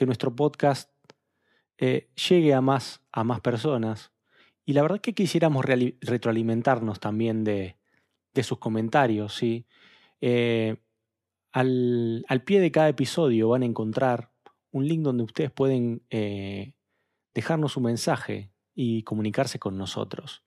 nuestro 0.06 0.36
podcast 0.36 0.92
eh, 1.80 2.10
llegue 2.30 2.54
a 2.54 2.62
más, 2.62 3.02
a 3.12 3.24
más 3.24 3.42
personas. 3.42 4.12
Y 4.64 4.74
la 4.74 4.84
verdad 4.84 5.02
que 5.02 5.14
quisiéramos 5.14 5.66
retroalimentarnos 5.66 7.00
también 7.00 7.44
de, 7.44 7.78
sus 8.44 8.60
comentarios. 8.60 9.42
Eh, 10.22 10.78
al, 11.52 12.44
pie 12.46 12.60
de 12.60 12.72
cada 12.72 12.90
episodio 12.90 13.50
van 13.50 13.64
a 13.64 13.66
encontrar 13.66 14.32
un 14.72 14.88
link 14.88 15.02
donde 15.02 15.24
ustedes 15.24 15.52
pueden 15.52 16.04
dejarnos 17.34 17.78
un 17.78 17.84
mensaje 17.84 18.52
y 18.76 19.02
comunicarse 19.04 19.58
con 19.58 19.78
nosotros. 19.78 20.45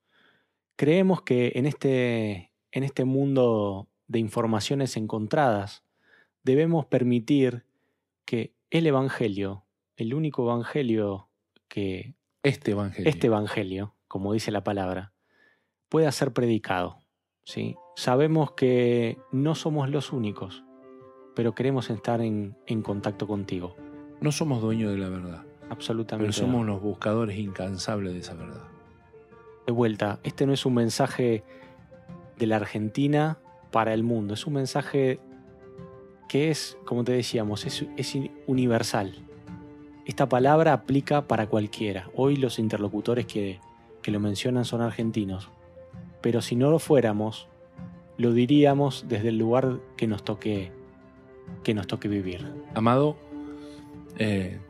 Creemos 0.78 1.22
que 1.22 1.50
en 1.56 1.66
este, 1.66 2.52
en 2.70 2.84
este 2.84 3.04
mundo 3.04 3.88
de 4.06 4.20
informaciones 4.20 4.96
encontradas 4.96 5.82
debemos 6.44 6.86
permitir 6.86 7.64
que 8.24 8.54
el 8.70 8.86
Evangelio, 8.86 9.64
el 9.96 10.14
único 10.14 10.44
Evangelio 10.44 11.30
que... 11.66 12.14
Este 12.44 12.70
Evangelio. 12.70 13.10
Este 13.10 13.26
Evangelio, 13.26 13.96
como 14.06 14.32
dice 14.32 14.52
la 14.52 14.62
palabra, 14.62 15.12
pueda 15.88 16.12
ser 16.12 16.32
predicado. 16.32 17.02
¿sí? 17.42 17.74
Sabemos 17.96 18.52
que 18.52 19.18
no 19.32 19.56
somos 19.56 19.90
los 19.90 20.12
únicos, 20.12 20.62
pero 21.34 21.56
queremos 21.56 21.90
estar 21.90 22.20
en, 22.20 22.54
contacto 22.84 23.26
contigo. 23.26 23.74
No 24.20 24.30
somos 24.30 24.62
dueños 24.62 24.92
de 24.92 24.98
la 24.98 25.08
verdad. 25.08 25.44
Absolutamente. 25.70 26.32
Pero 26.32 26.46
somos 26.46 26.64
los 26.64 26.80
buscadores 26.80 27.36
incansables 27.36 28.12
de 28.12 28.20
esa 28.20 28.34
verdad. 28.34 28.77
De 29.68 29.72
vuelta, 29.72 30.18
este 30.22 30.46
no 30.46 30.54
es 30.54 30.64
un 30.64 30.72
mensaje 30.72 31.44
de 32.38 32.46
la 32.46 32.56
Argentina 32.56 33.36
para 33.70 33.92
el 33.92 34.02
mundo, 34.02 34.32
es 34.32 34.46
un 34.46 34.54
mensaje 34.54 35.20
que 36.26 36.50
es, 36.50 36.78
como 36.86 37.04
te 37.04 37.12
decíamos, 37.12 37.66
es, 37.66 38.14
universal. 38.46 39.12
Esta 40.06 40.26
palabra 40.26 40.72
aplica 40.72 41.28
para 41.28 41.48
cualquiera. 41.48 42.08
Hoy 42.14 42.36
los 42.36 42.58
interlocutores 42.58 43.26
que, 43.26 43.60
que 44.00 44.10
lo 44.10 44.20
mencionan 44.20 44.64
son 44.64 44.80
argentinos, 44.80 45.50
pero 46.22 46.40
si 46.40 46.56
no 46.56 46.70
lo 46.70 46.78
fuéramos, 46.78 47.46
lo 48.16 48.32
diríamos 48.32 49.04
desde 49.06 49.28
el 49.28 49.36
lugar 49.36 49.80
que 49.98 50.06
nos 50.06 50.24
toque, 50.24 50.72
que 51.62 51.74
nos 51.74 51.86
toque 51.86 52.08
vivir. 52.08 52.50
Amado, 52.72 53.18
eh, 54.16 54.60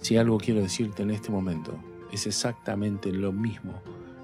si 0.00 0.16
algo 0.16 0.38
quiero 0.38 0.62
decirte 0.62 1.02
en 1.02 1.10
este 1.10 1.30
momento, 1.30 1.78
es 2.16 2.26
exactamente 2.26 3.12
lo 3.12 3.30
mismo 3.30 3.74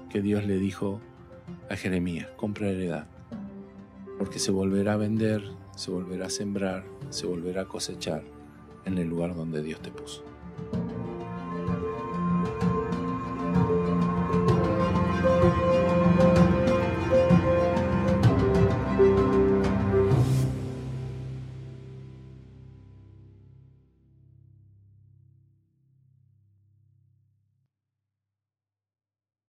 que 0.09 0.21
Dios 0.21 0.45
le 0.45 0.57
dijo 0.57 0.99
a 1.69 1.75
Jeremías, 1.75 2.27
compra 2.35 2.69
heredad, 2.69 3.05
porque 4.17 4.39
se 4.39 4.49
volverá 4.49 4.93
a 4.93 4.97
vender, 4.97 5.43
se 5.75 5.91
volverá 5.91 6.25
a 6.25 6.29
sembrar, 6.31 6.83
se 7.11 7.27
volverá 7.27 7.61
a 7.61 7.65
cosechar 7.65 8.23
en 8.85 8.97
el 8.97 9.07
lugar 9.07 9.35
donde 9.35 9.61
Dios 9.61 9.79
te 9.79 9.91
puso. 9.91 10.23